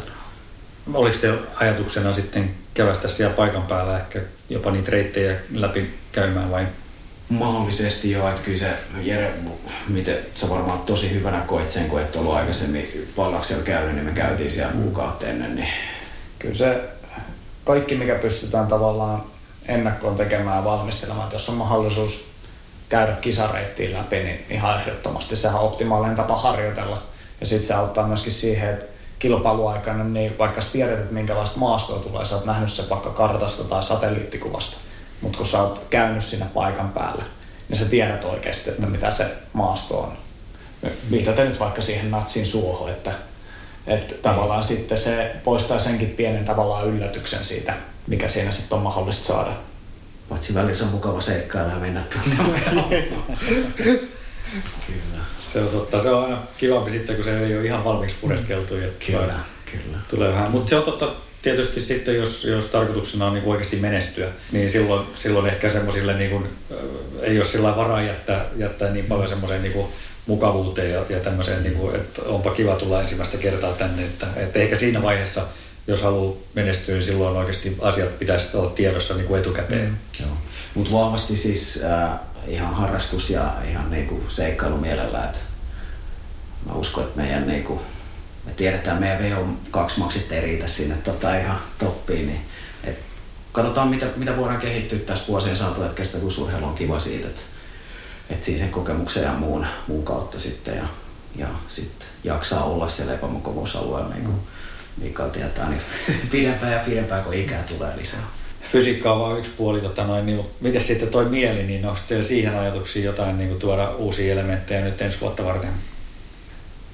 Oliko 0.94 1.16
te 1.18 1.38
ajatuksena 1.54 2.12
sitten 2.12 2.54
kävästä 2.74 3.08
siellä 3.08 3.34
paikan 3.34 3.62
päällä 3.62 3.98
ehkä 3.98 4.20
jopa 4.48 4.70
niitä 4.70 4.90
reittejä 4.90 5.36
läpi 5.50 5.94
käymään 6.12 6.50
vai 6.50 6.66
Mahdollisesti 7.28 8.10
joo, 8.10 8.28
että 8.28 8.42
kyllä 8.42 8.58
se 8.58 8.70
Jere, 9.02 9.34
miten 9.88 10.18
sä 10.34 10.48
varmaan 10.48 10.78
tosi 10.78 11.14
hyvänä 11.14 11.40
koit 11.40 11.70
sen, 11.70 11.88
kun 11.88 12.00
et 12.00 12.16
ollut 12.16 12.34
aikaisemmin 12.34 13.10
pallaksella 13.16 13.62
käynyt, 13.62 13.94
niin 13.94 14.04
me 14.04 14.12
käytiin 14.12 14.50
siellä 14.50 14.72
mm. 14.72 14.82
kuukautta 14.82 15.26
ennen. 15.26 15.54
Niin... 15.54 15.68
Kyllä 16.38 16.54
se 16.54 16.80
kaikki, 17.64 17.94
mikä 17.94 18.14
pystytään 18.14 18.66
tavallaan 18.66 19.22
ennakkoon 19.66 20.16
tekemään 20.16 20.56
ja 20.56 20.64
valmistelemaan, 20.64 21.24
että 21.24 21.34
jos 21.34 21.48
on 21.48 21.54
mahdollisuus 21.54 22.31
käydä 22.92 23.12
kisareittiin 23.12 23.92
läpi, 23.94 24.16
niin 24.16 24.46
ihan 24.50 24.80
ehdottomasti 24.80 25.36
sehän 25.36 25.60
on 25.60 25.66
optimaalinen 25.66 26.16
tapa 26.16 26.36
harjoitella. 26.36 27.02
Ja 27.40 27.46
sitten 27.46 27.66
se 27.66 27.74
auttaa 27.74 28.06
myöskin 28.06 28.32
siihen, 28.32 28.70
että 28.70 28.84
kilpailuaikana, 29.18 30.04
niin 30.04 30.38
vaikka 30.38 30.60
sä 30.60 30.72
tiedät, 30.72 30.98
että 30.98 31.14
minkälaista 31.14 31.58
maastoa 31.58 31.98
tulee, 31.98 32.24
sä 32.24 32.34
oot 32.34 32.44
nähnyt 32.44 32.72
se 32.72 32.88
vaikka 32.90 33.10
kartasta 33.10 33.64
tai 33.64 33.82
satelliittikuvasta, 33.82 34.76
mutta 35.20 35.36
kun 35.36 35.46
sä 35.46 35.62
oot 35.62 35.82
käynyt 35.90 36.24
sinne 36.24 36.46
paikan 36.54 36.88
päällä, 36.88 37.24
niin 37.68 37.78
sä 37.78 37.84
tiedät 37.84 38.24
oikeasti, 38.24 38.70
että 38.70 38.86
mitä 38.86 39.10
se 39.10 39.26
maasto 39.52 40.00
on. 40.00 40.12
Viitaten 41.10 41.48
nyt 41.48 41.60
vaikka 41.60 41.82
siihen 41.82 42.10
natsin 42.10 42.46
suohon, 42.46 42.90
että, 42.90 43.12
että 43.86 44.14
tavallaan 44.22 44.64
sitten 44.64 44.98
se 44.98 45.36
poistaa 45.44 45.78
senkin 45.78 46.10
pienen 46.10 46.44
tavallaan 46.44 46.86
yllätyksen 46.86 47.44
siitä, 47.44 47.74
mikä 48.06 48.28
siinä 48.28 48.52
sitten 48.52 48.76
on 48.76 48.82
mahdollista 48.82 49.24
saada. 49.24 49.71
Paitsi 50.32 50.54
välissä 50.54 50.84
on 50.84 50.90
mukava 50.90 51.20
seikkailla 51.20 51.72
ja 51.72 51.78
mennä 51.78 52.02
Kyllä. 54.86 55.24
Se 55.40 55.60
on 55.60 55.68
totta. 55.68 56.00
Se 56.00 56.10
on 56.10 56.24
aina 56.24 56.38
kivampi 56.58 56.90
sitten, 56.90 57.16
kun 57.16 57.24
se 57.24 57.46
ei 57.46 57.56
ole 57.56 57.64
ihan 57.64 57.84
valmiiksi 57.84 58.16
pureskeltu. 58.20 58.74
Kyllä, 59.06 59.34
kyllä. 59.72 59.98
Tulee 60.08 60.32
vähän. 60.32 60.50
Mutta 60.50 60.70
se 60.70 60.76
on 60.76 60.82
totta, 60.82 61.12
tietysti 61.42 61.80
sitten, 61.80 62.16
jos, 62.16 62.44
jos 62.44 62.66
tarkoituksena 62.66 63.26
on 63.26 63.34
niin 63.34 63.44
oikeasti 63.44 63.76
menestyä, 63.76 64.28
niin 64.52 64.70
silloin, 64.70 65.06
silloin 65.14 65.46
ehkä 65.46 65.68
semmoisille 65.68 66.14
niin 66.14 66.30
kuin, 66.30 66.48
ei 67.20 67.36
ole 67.36 67.44
sillä 67.44 67.76
varaa 67.76 68.02
jättää, 68.02 68.46
jättää 68.56 68.90
niin 68.90 69.06
paljon 69.06 69.28
semmoiseen 69.28 69.62
niin 69.62 69.72
kuin 69.72 69.86
mukavuuteen 70.26 70.92
ja, 70.92 71.04
ja 71.08 71.20
tämmöiseen, 71.20 71.62
niin 71.62 71.76
kuin, 71.76 71.96
että 71.96 72.22
onpa 72.22 72.50
kiva 72.50 72.76
tulla 72.76 73.00
ensimmäistä 73.00 73.36
kertaa 73.36 73.72
tänne. 73.72 74.02
Että, 74.02 74.26
että 74.36 74.58
ehkä 74.58 74.76
siinä 74.76 75.02
vaiheessa, 75.02 75.46
jos 75.86 76.02
haluaa 76.02 76.36
menestyä, 76.54 76.94
niin 76.94 77.04
silloin 77.04 77.36
oikeasti 77.36 77.76
asiat 77.80 78.18
pitäisi 78.18 78.56
olla 78.56 78.70
tiedossa 78.70 79.14
niin 79.14 79.26
kuin 79.26 79.40
etukäteen. 79.40 79.98
Mm. 80.20 80.26
Mutta 80.74 80.92
vahvasti 80.92 81.36
siis 81.36 81.80
äh, 81.84 82.20
ihan 82.46 82.74
harrastus 82.74 83.30
ja 83.30 83.54
ihan 83.70 83.90
niin 83.90 84.06
kuin 84.06 84.22
seikkailu 84.28 84.76
mielellä, 84.76 85.24
että 85.24 85.38
mä 86.66 86.72
uskon, 86.72 87.04
että 87.04 87.20
meidän 87.20 87.48
niin 87.48 87.64
kuin, 87.64 87.80
me 88.44 88.52
tiedetään, 88.52 89.00
meidän 89.00 89.18
VO2 89.18 89.90
maksit 89.96 90.32
ei 90.32 90.40
riitä 90.40 90.66
sinne 90.66 90.96
tota 90.96 91.36
ihan 91.36 91.60
toppiin, 91.78 92.26
niin 92.26 92.40
et 92.84 92.98
katsotaan 93.52 93.88
mitä, 93.88 94.06
mitä 94.16 94.36
voidaan 94.36 94.60
kehittyä 94.60 94.98
tässä 94.98 95.28
vuosien 95.28 95.56
saatolla, 95.56 95.86
että 95.86 95.96
kestävyysurheilu 95.96 96.66
on 96.66 96.74
kiva 96.74 97.00
siitä, 97.00 97.28
että 97.28 97.42
et 98.30 98.42
siinä 98.42 98.60
sen 98.60 98.70
kokemuksen 98.70 99.22
ja 99.22 99.32
muun, 99.32 99.66
muun 99.88 100.04
kautta 100.04 100.38
sitten 100.38 100.76
ja, 100.76 100.84
ja 101.36 101.48
sitten 101.68 102.08
jaksaa 102.24 102.64
olla 102.64 102.88
siellä 102.88 103.14
epämukavuusalueella, 103.14 104.14
niin 104.14 104.24
kuin 104.24 104.36
Mikael 104.96 105.28
tietää, 105.28 105.68
niin 105.68 105.82
pidempään 106.32 106.72
ja 106.72 106.78
pidempään 106.78 107.24
kun 107.24 107.34
ikää 107.34 107.62
tulee 107.62 107.96
lisää. 107.96 108.28
Fysiikka 108.72 109.12
on 109.12 109.20
vain 109.20 109.38
yksi 109.38 109.50
puoli, 109.56 109.80
tota 109.80 110.04
noin, 110.04 110.26
niin, 110.26 110.40
miten 110.60 110.82
sitten 110.82 111.08
toi 111.08 111.24
mieli, 111.24 111.62
niin 111.62 111.86
onko 111.86 112.00
teillä 112.08 112.24
siihen 112.24 112.58
ajatuksiin 112.58 113.04
jotain 113.04 113.38
niin 113.38 113.48
kuin 113.48 113.60
tuoda 113.60 113.90
uusia 113.90 114.32
elementtejä 114.32 114.80
nyt 114.80 115.00
ensi 115.00 115.20
vuotta 115.20 115.44
varten? 115.44 115.70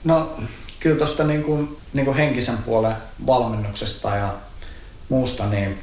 No 0.04 0.36
kyllä 0.80 0.96
tuosta 0.96 1.24
niin 1.24 1.42
kuin, 1.42 1.76
niin 1.92 2.04
kuin 2.04 2.16
henkisen 2.16 2.58
puolen 2.58 2.96
valmennuksesta 3.26 4.16
ja 4.16 4.34
muusta, 5.08 5.46
niin 5.46 5.78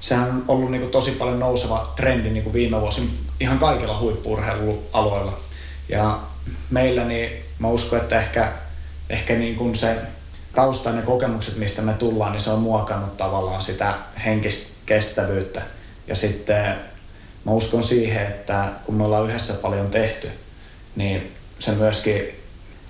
sehän 0.00 0.30
on 0.30 0.44
ollut 0.48 0.70
niin 0.70 0.80
kuin 0.80 0.90
tosi 0.90 1.10
paljon 1.10 1.38
nouseva 1.38 1.92
trendi 1.96 2.30
niin 2.30 2.42
kuin 2.42 2.52
viime 2.52 2.80
vuosin 2.80 3.10
ihan 3.40 3.58
kaikilla 3.58 3.98
huippurheilualoilla. 3.98 5.38
Ja 5.88 6.18
meillä 6.70 7.04
niin 7.04 7.30
mä 7.58 7.68
uskon, 7.68 7.98
että 8.00 8.20
ehkä, 8.20 8.52
ehkä 9.10 9.34
niin 9.34 9.56
kuin 9.56 9.76
se 9.76 9.96
tausta 10.54 10.92
ne 10.92 11.02
kokemukset, 11.02 11.56
mistä 11.56 11.82
me 11.82 11.92
tullaan, 11.92 12.32
niin 12.32 12.40
se 12.40 12.50
on 12.50 12.58
muokannut 12.58 13.16
tavallaan 13.16 13.62
sitä 13.62 13.94
henkistä 14.24 14.70
kestävyyttä. 14.86 15.62
Ja 16.06 16.16
sitten 16.16 16.76
mä 17.44 17.52
uskon 17.52 17.82
siihen, 17.82 18.26
että 18.26 18.68
kun 18.86 18.94
me 18.94 19.04
ollaan 19.04 19.28
yhdessä 19.28 19.52
paljon 19.52 19.90
tehty, 19.90 20.30
niin 20.96 21.32
se 21.58 21.72
myöskin 21.72 22.40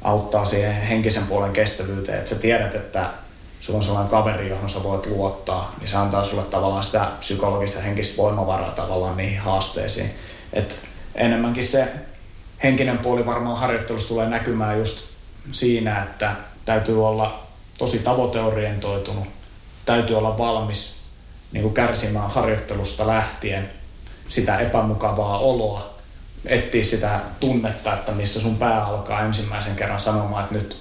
auttaa 0.02 0.44
siihen 0.44 0.74
henkisen 0.74 1.26
puolen 1.26 1.52
kestävyyteen, 1.52 2.18
että 2.18 2.30
sä 2.30 2.36
tiedät, 2.36 2.74
että 2.74 3.10
sulla 3.60 3.76
on 3.76 3.82
sellainen 3.82 4.10
kaveri, 4.10 4.48
johon 4.48 4.70
sä 4.70 4.82
voit 4.82 5.06
luottaa, 5.06 5.74
niin 5.78 5.88
se 5.88 5.96
antaa 5.96 6.24
sulle 6.24 6.42
tavallaan 6.42 6.84
sitä 6.84 7.10
psykologista 7.20 7.78
ja 7.78 7.84
henkistä 7.84 8.16
voimavaraa 8.16 8.70
tavallaan 8.70 9.16
niihin 9.16 9.38
haasteisiin. 9.38 10.10
Et 10.52 10.76
enemmänkin 11.14 11.64
se 11.64 11.88
henkinen 12.62 12.98
puoli 12.98 13.26
varmaan 13.26 13.58
harjoittelussa 13.58 14.08
tulee 14.08 14.28
näkymään 14.28 14.78
just 14.78 15.04
siinä, 15.52 16.02
että 16.02 16.32
täytyy 16.64 17.06
olla 17.06 17.49
tosi 17.80 17.98
tavoiteorientoitunut, 17.98 19.28
täytyy 19.84 20.18
olla 20.18 20.38
valmis 20.38 20.96
niin 21.52 21.62
kuin 21.62 21.74
kärsimään 21.74 22.30
harjoittelusta 22.30 23.06
lähtien 23.06 23.70
sitä 24.28 24.58
epämukavaa 24.58 25.38
oloa, 25.38 25.94
etsiä 26.46 26.84
sitä 26.84 27.20
tunnetta, 27.40 27.94
että 27.94 28.12
missä 28.12 28.40
sun 28.40 28.56
pää 28.56 28.84
alkaa 28.84 29.20
ensimmäisen 29.20 29.76
kerran 29.76 30.00
sanomaan, 30.00 30.44
että 30.44 30.54
nyt, 30.54 30.76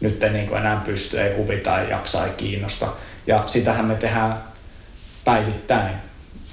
nyt 0.00 0.22
ei 0.22 0.30
niin 0.30 0.46
kuin 0.46 0.60
enää 0.60 0.82
pysty, 0.84 1.20
ei 1.20 1.36
huvita, 1.36 1.80
ei 1.80 1.90
jaksa, 1.90 2.26
ei 2.26 2.32
kiinnosta. 2.32 2.88
Ja 3.26 3.42
sitähän 3.46 3.84
me 3.84 3.94
tehdään 3.94 4.42
päivittäin. 5.24 5.96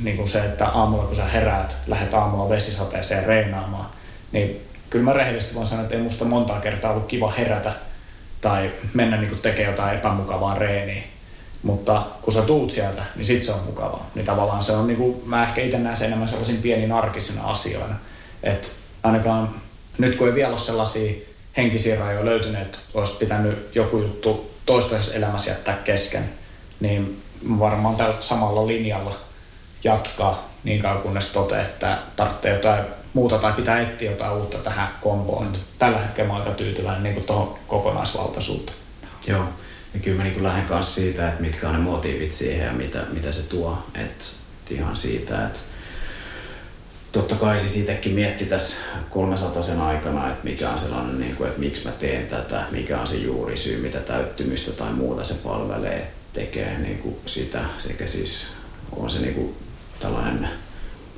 Niin 0.04 0.18
kuin 0.18 0.30
se, 0.30 0.40
että 0.40 0.68
aamulla 0.68 1.04
kun 1.04 1.16
sä 1.16 1.26
heräät, 1.26 1.76
lähdet 1.88 2.14
aamulla 2.14 2.50
vesisateeseen 2.50 3.26
reenaamaan, 3.26 3.90
niin 4.32 4.68
kyllä 4.90 5.06
mä 5.06 5.14
rehellisesti 5.14 5.56
voin 5.56 5.68
sanoa, 5.68 5.84
että 5.84 5.96
ei 5.96 6.02
musta 6.02 6.26
monta 6.26 6.60
kertaa 6.60 6.92
ollut 6.92 7.08
kiva 7.08 7.32
herätä 7.32 7.72
tai 8.42 8.72
mennä 8.94 9.18
niin 9.18 9.40
tekemään 9.40 9.72
jotain 9.72 9.98
epämukavaa 9.98 10.56
reeniä. 10.56 11.04
Mutta 11.64 12.06
kun 12.22 12.34
sä 12.34 12.42
tuut 12.42 12.72
sieltä, 12.72 13.04
niin 13.16 13.26
sit 13.26 13.44
se 13.44 13.52
on 13.52 13.64
mukavaa. 13.66 14.10
Niin 14.16 14.26
tavallaan 14.26 14.64
se 14.64 14.72
on, 14.72 14.88
niin 14.88 14.98
kuin, 14.98 15.22
mä 15.26 15.44
ehkä 15.44 15.62
itse 15.62 15.78
näen 15.80 15.98
sen 15.98 16.08
enemmän 16.08 16.28
sellaisin 16.28 16.62
pienin 16.62 16.92
arkisina 16.92 17.44
asioina. 17.44 17.96
Että 18.44 18.68
ainakaan 19.04 19.50
nyt 19.98 20.16
kun 20.16 20.28
ei 20.28 20.36
vielä 20.36 20.52
ole 20.52 20.60
sellaisia 20.60 21.14
henkisiä 21.58 22.00
rajoja 22.00 22.26
löytynyt, 22.26 22.62
että 22.62 22.78
olisi 22.94 23.14
pitänyt 23.14 23.70
joku 23.76 23.98
juttu 23.98 24.52
toistaiseksi 24.66 25.18
elämässä 25.18 25.52
jättää 25.52 25.76
kesken, 25.76 26.30
niin 26.80 27.22
varmaan 27.60 27.96
tällä 27.96 28.16
samalla 28.20 28.68
linjalla 28.68 29.16
jatkaa 29.84 30.50
niin 30.64 30.82
kauan 30.82 31.02
kunnes 31.02 31.30
toteaa, 31.30 31.62
että 31.62 31.98
tarvitsee 32.16 32.54
jotain 32.54 32.84
muuta 33.14 33.38
tai 33.38 33.54
pitää 33.54 33.82
etsiä 33.82 34.12
jotain 34.12 34.34
uutta 34.34 34.58
tähän 34.58 34.88
komboon. 35.02 35.46
Mm. 35.46 35.54
Tällä 35.80 35.98
hetkellä 35.98 36.32
mä 36.32 36.38
aika 36.38 36.52
tyytyväinen 36.52 37.04
niin 37.04 37.24
tuohon 37.24 37.60
kokonaisvaltaisuuteen. 37.68 38.78
Joo, 39.28 39.44
ja 39.94 40.00
kyllä 40.00 40.18
mä 40.18 40.24
niin 40.24 40.44
lähden 40.44 40.66
kanssa 40.66 40.96
siitä, 40.96 41.28
että 41.28 41.42
mitkä 41.42 41.68
on 41.68 41.74
ne 41.74 41.80
motiivit 41.80 42.34
siihen 42.34 42.68
ja 42.68 42.74
mitä, 42.74 43.04
mitä 43.12 43.32
se 43.32 43.44
tuo. 43.44 43.78
Et 43.96 44.36
ihan 44.70 44.98
siitä, 44.98 45.46
että 45.46 45.60
totta 47.12 47.36
kai 47.36 47.60
siis 47.60 47.78
itsekin 47.78 48.14
mietti 48.14 48.46
tässä 48.46 48.76
300 49.10 49.62
sen 49.62 49.82
aikana, 49.82 50.28
että 50.28 50.44
mikä 50.44 50.70
on 50.70 50.80
sellainen, 50.80 51.20
niin 51.20 51.36
kuin, 51.36 51.48
että 51.48 51.60
miksi 51.60 51.86
mä 51.86 51.92
teen 51.92 52.28
tätä, 52.28 52.64
mikä 52.72 53.00
on 53.00 53.08
se 53.08 53.16
juurisyy, 53.16 53.82
mitä 53.82 54.00
täyttymystä 54.00 54.72
tai 54.72 54.94
muuta 54.94 55.24
se 55.24 55.34
palvelee, 55.34 56.12
tekee 56.34 56.78
niin 56.78 56.98
kuin 56.98 57.16
sitä, 57.26 57.60
sekä 57.78 58.08
siis 58.08 58.48
on 58.92 59.10
se 59.10 59.20
niin 59.20 59.34
kuin 59.34 59.56
tällainen 60.00 60.50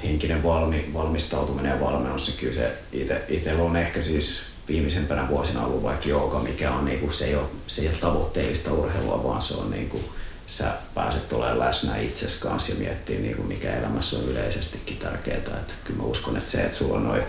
henkinen 0.04 0.44
valmi, 0.44 0.90
valmistautuminen 0.94 1.72
ja 1.72 1.80
valmennus, 1.80 2.28
niin 2.28 2.38
kyllä 2.38 2.54
se 2.54 2.72
ite, 2.92 3.22
itsellä 3.30 3.64
on 3.64 3.78
ehkä 3.78 4.02
siis 4.02 4.40
viimeisempänä 4.68 5.28
vuosina 5.30 5.66
ollut 5.66 5.84
vaikka 5.84 6.10
jooga, 6.10 6.40
mikä 6.40 6.72
on 6.72 6.86
niinku, 6.86 7.12
se, 7.12 7.26
ei 7.26 7.36
ole, 7.36 7.46
se 7.68 7.82
ei 7.82 7.88
ole 7.88 7.96
tavoitteellista 7.96 8.74
urheilua, 8.74 9.24
vaan 9.24 9.42
se 9.42 9.54
on 9.54 9.72
niinku, 9.72 10.00
sä 10.48 10.74
pääset 10.96 11.34
olemaan 11.34 11.60
läsnä 11.60 11.98
itses 11.98 12.36
kanssa 12.36 12.72
ja 12.72 12.78
miettiä 12.78 13.20
niinku, 13.20 13.44
mikä 13.44 13.76
elämässä 13.76 14.18
on 14.18 14.26
yleisestikin 14.26 14.98
tärkeää. 14.98 15.38
Et 15.38 15.76
kyllä 15.84 16.00
mä 16.00 16.06
uskon, 16.06 16.38
että 16.38 16.52
se, 16.52 16.64
että 16.64 16.78
sulla 16.78 16.98
on 16.98 17.08
noin, 17.08 17.24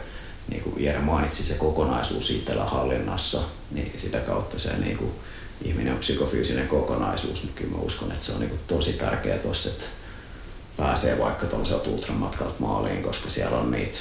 niin 0.48 0.62
kuin 0.62 0.84
Jere 0.84 0.98
mainitsi, 0.98 1.46
se 1.46 1.54
kokonaisuus 1.54 2.30
itsellä 2.30 2.64
hallinnassa, 2.64 3.42
niin 3.70 3.92
sitä 3.96 4.18
kautta 4.18 4.58
se 4.58 4.76
niin 4.76 4.96
kuin, 4.96 5.12
ihminen 5.62 5.92
on 5.92 5.98
psykofyysinen 5.98 6.68
kokonaisuus, 6.68 7.42
niin 7.42 7.54
kyllä 7.54 7.76
mä 7.76 7.82
uskon, 7.82 8.12
että 8.12 8.24
se 8.24 8.32
on 8.32 8.40
niin 8.40 8.50
kuin, 8.50 8.60
tosi 8.66 8.92
tärkeää 8.92 9.38
tuossa, 9.38 9.68
että 9.68 9.84
pääsee 10.80 11.18
vaikka 11.18 11.46
tuollaiselta 11.46 11.90
ultramatkalta 11.90 12.54
maaliin, 12.58 13.02
koska 13.02 13.30
siellä 13.30 13.58
on 13.58 13.70
niitä 13.70 13.98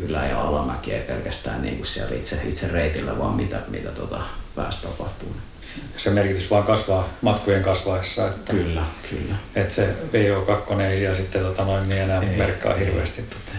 ylä- 0.00 0.26
ja 0.26 0.40
alamäkiä, 0.40 0.96
ei 0.96 1.02
pelkästään 1.02 1.62
niin 1.62 1.76
kuin 1.76 1.86
siellä 1.86 2.16
itse, 2.16 2.40
itse 2.44 2.68
reitillä, 2.68 3.18
vaan 3.18 3.34
mitä, 3.34 3.60
mitä 3.68 3.88
tota 3.88 4.20
päästä 4.54 4.88
tapahtuu. 4.88 5.36
Se 5.96 6.10
merkitys 6.10 6.50
vaan 6.50 6.64
kasvaa 6.64 7.08
matkojen 7.22 7.62
kasvaessa. 7.62 8.28
Että, 8.28 8.52
kyllä, 8.52 8.82
kyllä. 9.10 9.34
Että 9.56 9.74
se 9.74 9.94
VO2 10.12 10.80
ei 10.80 10.98
siellä 10.98 11.16
sitten 11.16 11.42
tota 11.42 11.64
noin 11.64 11.88
niin 11.88 12.02
enää 12.02 12.22
ei, 12.22 12.36
merkkaa 12.36 12.74
ei, 12.74 12.86
hirveästi. 12.86 13.22
Tota. 13.22 13.58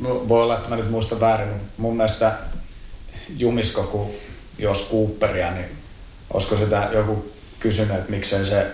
No, 0.00 0.28
voi 0.28 0.42
olla, 0.42 0.56
että 0.56 0.68
mä 0.68 0.76
nyt 0.76 0.90
muistan 0.90 1.20
väärin, 1.20 1.48
mutta 1.48 1.72
mun 1.76 1.96
mielestä 1.96 2.32
Jumisko, 3.28 3.82
kun 3.82 4.10
jos 4.58 4.88
Cooperia, 4.90 5.50
niin 5.50 5.66
olisiko 6.32 6.56
sitä 6.56 6.88
joku 6.92 7.32
kysynyt, 7.60 7.96
että 7.96 8.10
miksei 8.10 8.46
se 8.46 8.66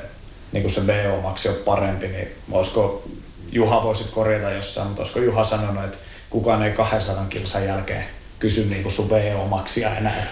niin 0.53 0.63
kuin 0.63 0.73
se 0.73 0.87
VO-maksi 0.87 1.49
on 1.49 1.55
parempi, 1.55 2.09
niin 2.09 2.29
olisiko 2.51 3.05
Juha 3.53 3.83
voisit 3.83 4.11
korjata 4.11 4.51
jossain, 4.51 4.87
mutta 4.87 5.03
olisiko 5.03 5.21
Juha 5.21 5.45
sanonut, 5.45 5.85
että 5.85 5.99
kukaan 6.31 6.63
ei 6.63 6.73
200 6.73 7.27
kilsan 7.29 7.65
jälkeen 7.65 8.05
kysy 8.39 8.65
niin 8.65 8.83
kuin 8.83 8.93
sun 8.93 9.11
VO-maksia 9.11 9.97
enää. 9.97 10.27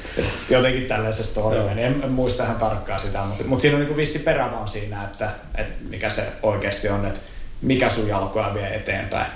jotenkin 0.50 0.86
tällaisesta 0.86 1.30
story 1.30 1.58
En, 1.58 1.78
en, 1.78 2.10
muista 2.10 2.44
ihan 2.44 2.56
tarkkaan 2.56 3.00
sitä, 3.00 3.18
mutta, 3.18 3.44
mutta 3.44 3.62
siinä 3.62 3.76
on 3.76 3.84
niin 3.84 3.96
vissi 3.96 4.18
perä 4.18 4.50
vaan 4.52 4.68
siinä, 4.68 5.04
että, 5.04 5.30
että 5.54 5.74
mikä 5.88 6.10
se 6.10 6.26
oikeasti 6.42 6.88
on, 6.88 7.06
että 7.06 7.20
mikä 7.62 7.90
sun 7.90 8.08
jalkoja 8.08 8.54
vie 8.54 8.74
eteenpäin. 8.74 9.32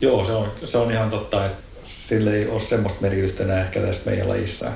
Joo, 0.00 0.24
se 0.24 0.32
on, 0.32 0.52
se 0.64 0.78
on 0.78 0.92
ihan 0.92 1.10
totta, 1.10 1.46
että 1.46 1.62
sillä 1.82 2.32
ei 2.32 2.48
ole 2.48 2.60
semmoista 2.60 3.00
merkitystä 3.00 3.44
enää 3.44 3.60
ehkä 3.60 3.80
tässä 3.80 4.10
meidän 4.10 4.28
lajissa. 4.28 4.70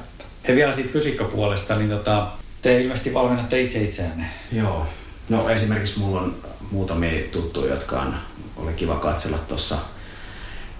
He 0.49 0.57
vielä 0.57 0.73
siitä 0.73 0.93
fysiikkapuolesta, 0.93 1.77
niin 1.77 1.91
tota, 1.91 2.27
te 2.63 2.81
ilmeisesti 2.81 3.15
valmennatte 3.15 3.61
itse 3.61 3.83
itseänne. 3.83 4.25
Joo. 4.53 4.87
No 5.29 5.51
esimerkiksi 5.51 5.99
mulla 5.99 6.21
on 6.21 6.37
muutamia 6.71 7.23
tuttuja, 7.33 7.75
jotka 7.75 8.01
on, 8.01 8.15
oli 8.57 8.73
kiva 8.73 8.97
katsella 8.97 9.39
tuossa 9.39 9.79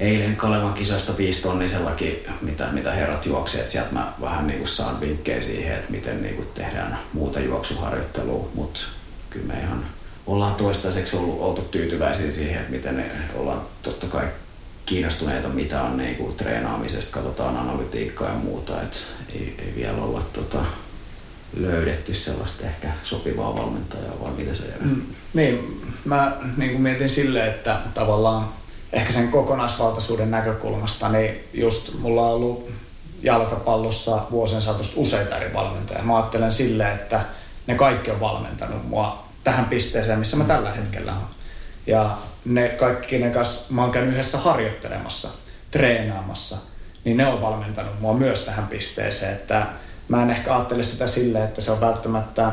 eilen 0.01 0.37
Kalevan 0.37 0.75
kisoista 0.75 1.17
viisitonnisellakin, 1.17 2.25
mitä, 2.41 2.69
mitä 2.73 2.93
herrat 2.93 3.27
juoksevat. 3.27 3.69
Sieltä 3.69 3.93
mä 3.93 4.13
vähän 4.21 4.47
niin 4.47 4.59
kuin 4.59 4.69
saan 4.69 5.01
vinkkejä 5.01 5.43
siihen, 5.43 5.77
että 5.77 5.91
miten 5.91 6.23
niin 6.23 6.35
kuin 6.35 6.49
tehdään 6.55 6.99
muuta 7.13 7.41
juoksuharjoittelua, 7.41 8.49
mutta 8.55 8.81
kyllä 9.31 9.55
me 9.55 9.61
ihan 9.61 9.87
ollaan 10.27 10.55
toistaiseksi 10.55 11.17
ollut, 11.17 11.41
oltu 11.41 11.63
tyytyväisiä 11.63 12.33
siihen, 12.33 12.61
että 12.61 12.71
miten 12.71 12.97
ne 12.97 13.11
ollaan 13.35 13.61
totta 13.83 14.07
kai 14.07 14.27
kiinnostuneita, 14.87 15.49
mitä 15.49 15.83
on 15.83 15.97
niin 15.97 16.17
kuin 16.17 16.37
treenaamisesta, 16.37 17.15
katsotaan 17.15 17.57
analytiikkaa 17.57 18.29
ja 18.29 18.35
muuta, 18.35 18.83
että 18.83 18.99
ei, 19.35 19.55
ei 19.59 19.73
vielä 19.77 20.03
olla 20.03 20.23
tota, 20.33 20.65
löydetty 21.57 22.15
sellaista 22.15 22.67
ehkä 22.67 22.89
sopivaa 23.05 23.55
valmentajaa, 23.55 24.21
vai 24.23 24.31
mitä 24.31 24.55
se 24.55 24.65
mm, 24.81 25.03
Niin, 25.35 25.83
mä 26.05 26.37
niin 26.57 26.71
kuin 26.71 26.83
mietin 26.83 27.11
silleen, 27.11 27.51
että 27.51 27.79
tavallaan 27.95 28.49
ehkä 28.93 29.13
sen 29.13 29.29
kokonaisvaltaisuuden 29.29 30.31
näkökulmasta, 30.31 31.09
niin 31.09 31.49
just 31.55 31.95
mulla 31.99 32.23
on 32.27 32.35
ollut 32.35 32.71
jalkapallossa 33.23 34.23
vuosien 34.31 34.63
saatossa 34.63 34.93
useita 34.97 35.37
eri 35.37 35.53
valmentajia. 35.53 36.03
Mä 36.03 36.17
ajattelen 36.17 36.53
silleen, 36.53 36.93
että 36.93 37.21
ne 37.67 37.75
kaikki 37.75 38.11
on 38.11 38.21
valmentanut 38.21 38.89
mua 38.89 39.25
tähän 39.45 39.65
pisteeseen, 39.65 40.19
missä 40.19 40.37
mä 40.37 40.45
tällä 40.45 40.71
hetkellä 40.71 41.13
olen. 41.13 41.25
Ja 41.87 42.17
ne 42.45 42.69
kaikki 42.69 43.19
ne 43.19 43.31
kanssa, 43.31 43.61
mä 43.71 43.83
oon 43.83 43.91
käynyt 43.91 44.13
yhdessä 44.15 44.39
harjoittelemassa, 44.39 45.29
treenaamassa, 45.71 46.57
niin 47.05 47.17
ne 47.17 47.27
on 47.27 47.41
valmentanut 47.43 48.01
mua 48.01 48.15
myös 48.15 48.41
tähän 48.43 48.67
pisteeseen, 48.67 49.33
että 49.33 49.67
mä 50.11 50.23
en 50.23 50.31
ehkä 50.31 50.55
ajattele 50.55 50.83
sitä 50.83 51.07
silleen, 51.07 51.45
että 51.45 51.61
se 51.61 51.71
on 51.71 51.81
välttämättä 51.81 52.53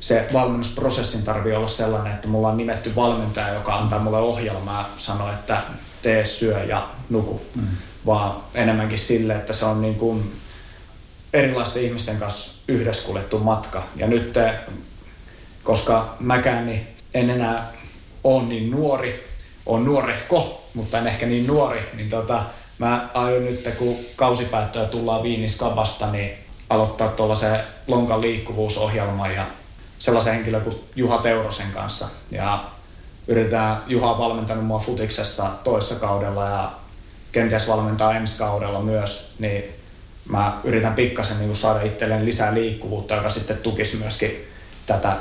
se 0.00 0.28
valmennusprosessin 0.32 1.22
tarvii 1.22 1.54
olla 1.54 1.68
sellainen, 1.68 2.12
että 2.12 2.28
mulla 2.28 2.48
on 2.48 2.56
nimetty 2.56 2.96
valmentaja, 2.96 3.54
joka 3.54 3.76
antaa 3.76 3.98
mulle 3.98 4.18
ohjelmaa 4.18 4.88
sanoo, 4.96 5.32
että 5.32 5.62
tee, 6.02 6.24
syö 6.24 6.64
ja 6.64 6.88
nuku. 7.10 7.42
Mm. 7.54 7.66
Vaan 8.06 8.36
enemmänkin 8.54 8.98
sille, 8.98 9.34
että 9.34 9.52
se 9.52 9.64
on 9.64 9.80
niin 9.80 9.94
kuin 9.94 10.32
erilaisten 11.32 11.82
ihmisten 11.82 12.16
kanssa 12.16 12.50
yhdessä 12.68 13.06
kuljettu 13.06 13.38
matka. 13.38 13.82
Ja 13.96 14.06
nyt, 14.06 14.34
koska 15.62 16.16
mäkään 16.20 16.66
niin 16.66 16.86
en 17.14 17.30
enää 17.30 17.72
ole 18.24 18.42
niin 18.42 18.70
nuori, 18.70 19.24
on 19.66 19.84
nuorehko, 19.84 20.68
mutta 20.74 20.98
en 20.98 21.06
ehkä 21.06 21.26
niin 21.26 21.46
nuori, 21.46 21.80
niin 21.94 22.08
tota, 22.08 22.42
mä 22.78 23.08
aion 23.14 23.44
nyt, 23.44 23.68
kun 23.78 23.96
kausi 24.16 24.44
päättyy 24.44 24.82
ja 24.82 24.88
tullaan 24.88 25.22
Viiniskabasta, 25.22 26.12
niin 26.12 26.47
aloittaa 26.70 27.08
tuollaisen 27.08 27.60
lonkan 27.86 28.20
liikkuvuusohjelman 28.20 29.34
ja 29.34 29.46
sellaisen 29.98 30.34
henkilön 30.34 30.62
kuin 30.62 30.76
Juha 30.96 31.18
Teurosen 31.18 31.70
kanssa. 31.70 32.08
Ja 32.30 32.64
yritetään, 33.28 33.82
Juha 33.86 34.10
on 34.12 34.18
valmentanut 34.18 34.66
mua 34.66 34.78
futiksessa 34.78 35.50
toissa 35.64 35.94
kaudella 35.94 36.44
ja 36.44 36.72
kenties 37.32 37.68
valmentaa 37.68 38.14
ensi 38.14 38.38
kaudella 38.38 38.80
myös, 38.80 39.34
niin 39.38 39.64
mä 40.28 40.52
yritän 40.64 40.94
pikkasen 40.94 41.38
niin 41.38 41.56
saada 41.56 41.82
itselleen 41.82 42.24
lisää 42.24 42.54
liikkuvuutta, 42.54 43.14
joka 43.14 43.30
sitten 43.30 43.56
tukisi 43.56 43.96
myöskin 43.96 44.46
tätä 44.86 45.16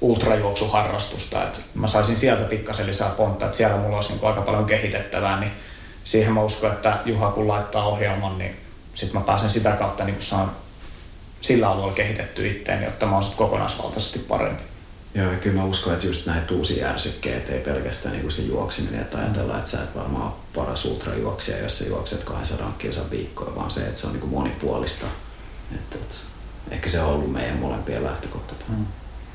ultrajuoksuharrastusta, 0.00 1.42
että 1.42 1.58
mä 1.74 1.86
saisin 1.86 2.16
sieltä 2.16 2.42
pikkasen 2.42 2.86
lisää 2.86 3.08
pontta, 3.08 3.46
että 3.46 3.56
siellä 3.56 3.76
mulla 3.76 3.96
olisi 3.96 4.12
niin 4.12 4.26
aika 4.26 4.40
paljon 4.40 4.64
kehitettävää, 4.64 5.40
niin 5.40 5.52
siihen 6.04 6.32
mä 6.32 6.42
uskon, 6.42 6.72
että 6.72 6.98
Juha 7.04 7.30
kun 7.30 7.48
laittaa 7.48 7.86
ohjelman, 7.86 8.38
niin 8.38 8.56
sitten 8.94 9.20
mä 9.20 9.26
pääsen 9.26 9.50
sitä 9.50 9.72
kautta 9.72 10.04
niin 10.04 10.16
saan 10.18 10.50
sillä 11.40 11.68
alueella 11.68 11.92
kehitetty 11.92 12.48
itteeni, 12.48 12.84
jotta 12.84 13.06
mä 13.06 13.12
oon 13.12 13.22
sitten 13.22 13.38
kokonaisvaltaisesti 13.38 14.18
parempi. 14.18 14.62
Joo, 15.14 15.32
ja 15.32 15.38
kyllä 15.38 15.56
mä 15.56 15.64
uskon, 15.64 15.92
että 15.92 16.06
just 16.06 16.26
näitä 16.26 16.54
uusia 16.54 16.86
järsykkeitä 16.86 17.52
ei 17.52 17.60
pelkästään 17.60 18.12
niin 18.12 18.22
kuin 18.22 18.32
se 18.32 18.42
juoksiminen, 18.42 19.00
että 19.00 19.18
ajatellaan, 19.18 19.58
että 19.58 19.70
sä 19.70 19.82
et 19.82 19.96
varmaan 19.96 20.24
ole 20.24 20.32
paras 20.54 20.84
ultrajuoksija, 20.84 21.58
jos 21.58 21.78
sä 21.78 21.84
juokset 21.84 22.24
200 22.24 22.74
kilsan 22.78 23.10
viikkoa, 23.10 23.56
vaan 23.56 23.70
se, 23.70 23.80
että 23.80 24.00
se 24.00 24.06
on 24.06 24.12
niin 24.12 24.20
kuin 24.20 24.30
monipuolista. 24.30 25.06
Että, 25.74 25.96
että 25.96 26.14
ehkä 26.70 26.90
se 26.90 27.00
on 27.00 27.14
ollut 27.14 27.32
meidän 27.32 27.58
molempien 27.58 28.04
lähtökohta. 28.04 28.54
Mm. 28.68 28.86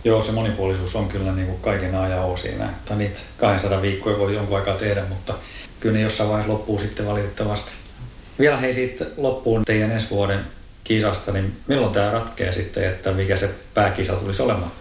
Joo, 0.03 0.21
se 0.21 0.31
monipuolisuus 0.31 0.95
on 0.95 1.07
kyllä 1.07 1.31
niin 1.31 1.47
kuin 1.47 1.61
kaiken 1.61 1.95
ajan 1.95 2.25
O 2.25 2.37
siinä. 2.37 2.69
Tai 2.85 2.97
niitä 2.97 3.19
200 3.37 3.81
viikkoa 3.81 4.19
voi 4.19 4.35
jonkun 4.35 4.57
aikaa 4.57 4.75
tehdä, 4.75 5.03
mutta 5.09 5.33
kyllä 5.79 5.95
ne 5.95 6.01
jossain 6.01 6.29
vaiheessa 6.29 6.53
loppuu 6.53 6.79
sitten 6.79 7.05
valitettavasti. 7.05 7.71
Vielä 8.39 8.57
hei 8.57 8.73
siitä 8.73 9.05
loppuun 9.17 9.65
teidän 9.65 9.91
ensi 9.91 10.09
vuoden 10.09 10.39
kisasta, 10.85 11.31
niin 11.31 11.57
milloin 11.67 11.93
tämä 11.93 12.11
ratkeaa 12.11 12.51
sitten, 12.51 12.89
että 12.89 13.11
mikä 13.11 13.37
se 13.37 13.49
pääkisa 13.73 14.13
tulisi 14.13 14.41
olemaan? 14.41 14.71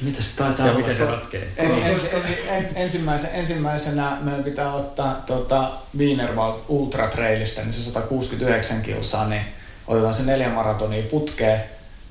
Mitä 0.00 0.22
se 0.22 0.36
taitaa 0.36 0.66
Ja 0.66 0.74
miten 0.74 0.96
se 0.96 1.04
ratkee? 1.04 1.48
En, 1.56 1.82
ens, 1.82 2.10
en, 2.48 2.68
ensimmäisenä, 2.74 3.32
ensimmäisenä 3.32 4.16
meidän 4.20 4.44
pitää 4.44 4.74
ottaa 4.74 5.22
tuota 5.26 5.70
Wienerwald 5.98 6.54
Ultra 6.68 7.08
Trailista, 7.08 7.60
niin 7.60 7.72
se 7.72 7.82
169 7.82 8.82
kilsaa, 8.82 9.28
niin 9.28 9.42
otetaan 9.86 10.14
se 10.14 10.22
neljä 10.22 10.48
maratonia 10.48 11.02
putkeen 11.02 11.60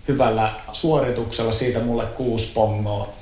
hyvällä 0.08 0.52
suorituksella, 0.72 1.52
siitä 1.52 1.80
mulle 1.80 2.06
kuusi 2.06 2.52
pongoa, 2.54 3.14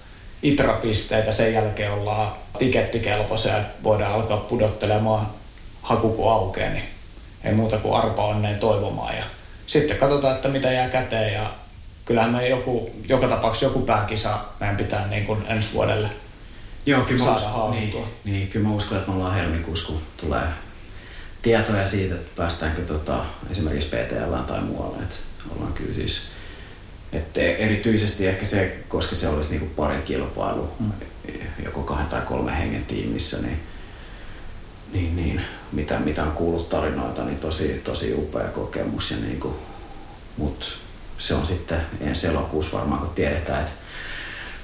itrapisteitä, 0.44 1.32
sen 1.32 1.54
jälkeen 1.54 1.92
ollaan 1.92 2.34
tikettikelpoisia, 2.60 3.62
voidaan 3.84 4.14
alkaa 4.14 4.38
pudottelemaan 4.38 5.28
haku 5.82 6.10
kun 6.10 6.32
aukeaa, 6.32 6.70
niin 6.70 6.86
ei 7.44 7.54
muuta 7.54 7.78
kuin 7.78 7.96
arpa 7.96 8.26
onneen 8.26 8.60
toivomaan. 8.60 9.16
Ja 9.16 9.24
sitten 9.68 9.98
katsotaan, 9.98 10.36
että 10.36 10.48
mitä 10.48 10.72
jää 10.72 10.90
käteen 10.90 11.34
ja 11.34 11.52
kyllähän 12.06 12.32
me 12.32 12.48
joku, 12.48 12.92
joka 13.10 13.28
tapauksessa 13.28 13.66
joku 13.66 13.82
pääkisa 13.82 14.40
meidän 14.60 14.78
pitää 14.78 15.08
niin 15.08 15.26
kuin 15.26 15.40
ensi 15.48 15.74
vuodelle 15.74 16.10
Joo, 16.86 17.02
kyllä 17.02 17.24
saada 17.24 17.40
uskon, 17.40 17.72
niin, 17.72 17.94
niin, 18.24 18.48
kyllä 18.48 18.68
mä 18.68 18.76
uskon, 18.76 18.98
että 18.98 19.10
me 19.12 19.16
ollaan 19.18 19.36
helmikuussa, 19.36 19.88
kun 19.88 20.02
tulee 20.18 20.44
tietoja 21.42 21.88
siitä, 21.88 22.16
että 22.16 22.32
päästäänkö 22.36 22.82
tota, 22.82 23.26
esimerkiksi 23.52 23.90
PTL 23.90 24.36
tai 24.48 24.62
muualle. 24.62 24.98
Että 25.04 25.16
ollaan 25.56 25.74
kyllä 25.74 25.94
siis, 25.94 26.22
että 27.14 27.42
erityisesti 27.42 28.28
ehkä 28.28 28.46
se, 28.46 28.78
koska 28.88 29.16
se 29.16 29.28
olisi 29.28 29.50
niinku 29.50 29.68
pari 29.76 30.02
kilpailu, 30.02 30.74
mm. 30.80 30.92
joko 31.66 31.84
kahden 31.84 32.08
tai 32.08 32.22
kolmen 32.22 32.56
hengen 32.56 32.86
tiimissä, 32.86 33.42
niin, 33.42 33.60
niin, 34.94 35.16
niin 35.16 35.42
mitä, 35.72 36.00
mitä 36.00 36.24
on 36.24 36.32
kuullut 36.32 36.70
tarinoita, 36.70 37.24
niin 37.24 37.40
tosi, 37.40 37.82
tosi 37.84 38.14
upea 38.14 38.48
kokemus. 38.48 39.12
Ja 39.12 39.18
niinku, 39.18 39.56
mutta 40.38 40.66
se 41.18 41.34
on 41.34 41.48
sitten 41.48 41.82
ensi 42.02 42.28
elokuussa 42.28 42.78
varmaan, 42.78 43.02
kun 43.02 43.10
tiedetään, 43.16 43.60
että 43.60 43.74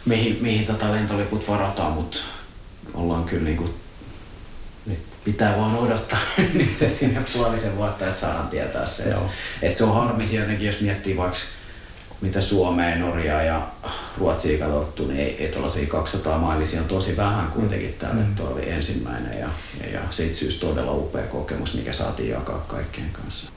mihin, 0.06 0.38
mihin 0.42 0.66
tota 0.66 0.92
lentoliput 0.92 1.48
varataan, 1.48 1.92
mutta 1.92 2.18
ollaan 2.94 3.24
kyllä 3.24 3.44
niin 3.44 3.58
kuin, 3.58 3.74
nyt 4.86 5.00
pitää 5.26 5.58
vaan 5.58 5.76
odottaa 5.76 6.20
nyt 6.54 6.76
se 6.76 6.90
sinne 6.90 7.22
puolisen 7.34 7.78
vuotta, 7.78 8.08
että 8.08 8.20
saadaan 8.20 8.48
tietää 8.48 8.86
se. 8.86 9.04
Että, 9.04 9.22
että 9.62 9.78
se 9.78 9.84
on 9.84 9.94
harmi 9.94 10.36
jotenkin, 10.36 10.68
jos 10.68 10.82
miettii 10.82 11.18
vaikka 11.18 11.40
mitä 12.24 12.42
Suomeen, 12.42 13.00
Norjaa 13.00 13.42
ja 13.42 13.68
Ruotsia 14.18 14.60
katsottu, 14.60 15.08
niin 15.08 15.20
ei, 15.20 15.44
ei 15.44 15.52
tuollaisia 15.52 15.88
200 15.88 16.38
mailisia 16.38 16.82
on 16.82 16.88
tosi 16.88 17.18
vähän 17.18 17.52
kuitenkin 17.52 17.94
täällä. 18.00 18.24
Mm. 18.24 18.36
Tuo 18.36 18.50
oli 18.50 18.70
ensimmäinen 18.70 19.40
ja, 19.40 19.50
ja, 19.82 19.94
ja 19.94 20.00
siitä 20.10 20.36
syystä 20.36 20.68
todella 20.68 20.92
upea 20.92 21.24
kokemus, 21.24 21.74
mikä 21.74 21.94
saatiin 21.94 22.30
jakaa 22.30 22.66
kaikkien 22.68 23.10
kanssa. 23.12 23.52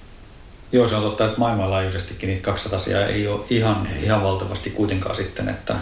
Joo, 0.72 0.88
se 0.88 0.94
on 0.94 1.02
totta, 1.02 1.24
että 1.24 1.38
maailmanlaajuisestikin 1.38 2.28
niitä 2.28 2.42
200 2.42 2.80
ei 3.08 3.28
ole 3.28 3.44
ihan, 3.50 3.88
ei. 3.96 4.04
ihan 4.04 4.22
valtavasti 4.22 4.70
kuitenkaan 4.70 5.16
sitten, 5.16 5.48
että, 5.48 5.76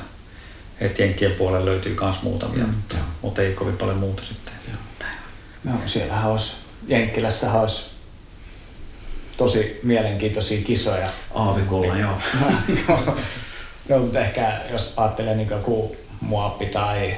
että 0.80 1.03
Jenkkien 1.03 1.32
puolelle 1.32 1.70
löytyy 1.70 1.97
myös 2.01 2.22
muutamia, 2.22 2.64
mm. 2.64 2.70
mutta, 2.70 2.97
mutta 3.22 3.43
ei 3.43 3.53
kovin 3.53 3.76
paljon 3.76 3.99
muuta 3.99 4.22
sitten. 4.22 4.55
Joo. 4.68 5.09
No, 5.64 5.80
siellähän 5.87 6.30
olisi, 6.30 6.53
Jenkkilässä 6.89 7.53
olisi 7.53 7.93
tosi 9.37 9.80
mielenkiintoisia 9.82 10.62
kisoja. 10.62 11.09
Aavikolla, 11.35 11.97
joo. 11.97 12.18
no, 13.89 13.99
mutta 13.99 14.20
ehkä 14.20 14.61
jos 14.72 14.95
ajattelee 14.97 15.35
niin 15.35 15.51
joku 15.51 15.97
muappi 16.20 16.66
tai 16.66 17.14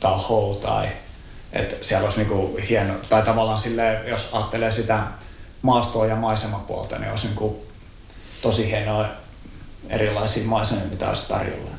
taho 0.00 0.58
tai 0.62 0.88
että 1.54 1.76
siellä 1.82 2.04
olisi 2.04 2.24
niin 2.24 2.58
hieno, 2.68 2.94
tai 3.08 3.22
tavallaan 3.22 3.58
sille, 3.58 4.00
jos 4.06 4.30
ajattelee 4.32 4.70
sitä 4.70 5.02
maastoa 5.62 6.06
ja 6.06 6.16
maisemapuolta, 6.16 6.98
niin 6.98 7.10
olisi 7.10 7.26
niin 7.26 7.36
kuin 7.36 7.56
tosi 8.42 8.66
hienoa 8.70 9.06
erilaisia 9.88 10.44
maisemia, 10.44 10.84
mitä 10.90 11.08
olisi 11.08 11.28
tarjolla. 11.28 11.70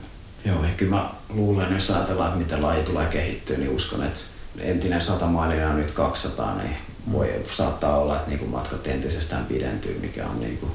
Joo, 0.45 0.63
ja 0.63 0.69
kyllä 0.77 0.95
mä 0.95 1.09
luulen, 1.29 1.73
jos 1.73 1.89
ajatellaan, 1.89 2.27
että 2.27 2.39
miten 2.39 2.61
laji 2.61 2.83
tulee 2.83 3.05
kehittyä, 3.07 3.57
niin 3.57 3.69
uskon, 3.69 4.03
että 4.03 4.19
entinen 4.59 5.01
100 5.01 5.25
mailia 5.25 5.69
on 5.69 5.77
nyt 5.77 5.91
200, 5.91 6.55
niin 6.55 6.77
voi, 7.11 7.45
saattaa 7.51 7.97
olla, 7.97 8.15
että 8.15 8.29
niinku 8.29 8.45
matkat 8.45 8.87
entisestään 8.87 9.45
pidentyy, 9.45 9.99
mikä 10.01 10.25
on 10.27 10.39
niinku 10.39 10.71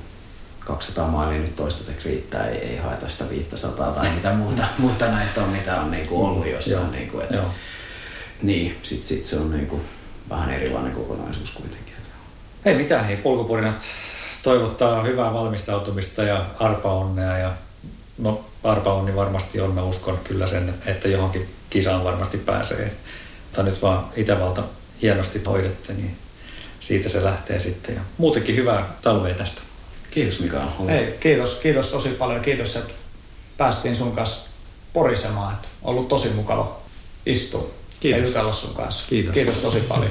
200 0.61 1.09
mailia 1.09 1.41
nyt 1.41 1.57
toistaiseksi 1.57 2.09
riittää, 2.09 2.49
ei, 2.49 2.59
ei 2.59 2.76
haeta 2.76 3.09
sitä 3.09 3.31
500 3.31 3.93
tai 3.93 4.11
mitä 4.11 4.33
muuta, 4.33 4.62
muuta 4.78 5.11
näitä 5.11 5.43
on, 5.43 5.49
mitä 5.49 5.81
on 5.81 5.91
niinku 5.91 6.24
ollut 6.24 6.47
jossain. 6.47 6.93
Niinku, 6.93 7.20
et, 7.20 7.39
niin, 8.43 8.78
sit, 8.83 9.03
sit 9.03 9.26
se 9.26 9.37
on 9.37 9.51
niinku 9.51 9.81
vähän 10.31 10.51
erilainen 10.51 10.93
kokonaisuus 10.93 11.51
kuitenkin. 11.51 11.95
Ei 12.64 12.76
mitään, 12.76 13.05
hei 13.05 13.16
polkupurinat 13.16 13.85
toivottaa 14.43 15.03
hyvää 15.03 15.35
valmistautumista 15.35 16.22
ja 16.22 16.47
arpaonnea 16.59 17.39
ja 17.39 17.53
no 18.18 18.45
arpaonni 18.64 19.16
varmasti 19.16 19.61
on, 19.61 19.74
mä 19.74 19.83
uskon 19.83 20.18
kyllä 20.24 20.47
sen, 20.47 20.74
että 20.87 21.09
johonkin 21.09 21.49
kisaan 21.70 22.05
varmasti 22.05 22.39
pääsee. 22.39 22.93
Mutta 23.45 23.62
nyt 23.62 23.83
vaan 23.83 24.05
Itävalta 24.16 24.62
hienosti 25.03 25.42
hoidette, 25.46 25.92
niin 25.92 26.16
siitä 26.80 27.09
se 27.09 27.24
lähtee 27.24 27.61
sitten. 27.61 27.94
Ja 27.94 28.01
muutenkin 28.18 28.57
hyvää 28.57 28.96
talvea 29.03 29.34
tästä. 29.34 29.61
Kiitos 30.11 30.40
Mikael. 30.40 30.68
Hei, 30.88 31.14
kiitos, 31.20 31.55
kiitos 31.55 31.86
tosi 31.86 32.09
paljon. 32.09 32.40
Kiitos, 32.40 32.76
että 32.76 32.94
päästiin 33.57 33.96
sun 33.96 34.12
kanssa 34.12 34.40
porisemaan. 34.92 35.55
Että 35.55 35.68
ollut 35.82 36.09
tosi 36.09 36.28
mukava 36.28 36.80
istua 37.26 37.70
kiitos. 38.01 38.20
ja 38.20 38.26
jutella 38.26 38.53
sun 38.53 38.74
kanssa. 38.74 39.07
Kiitos. 39.09 39.34
Kiitos 39.34 39.59
tosi 39.59 39.80
paljon. 39.80 40.11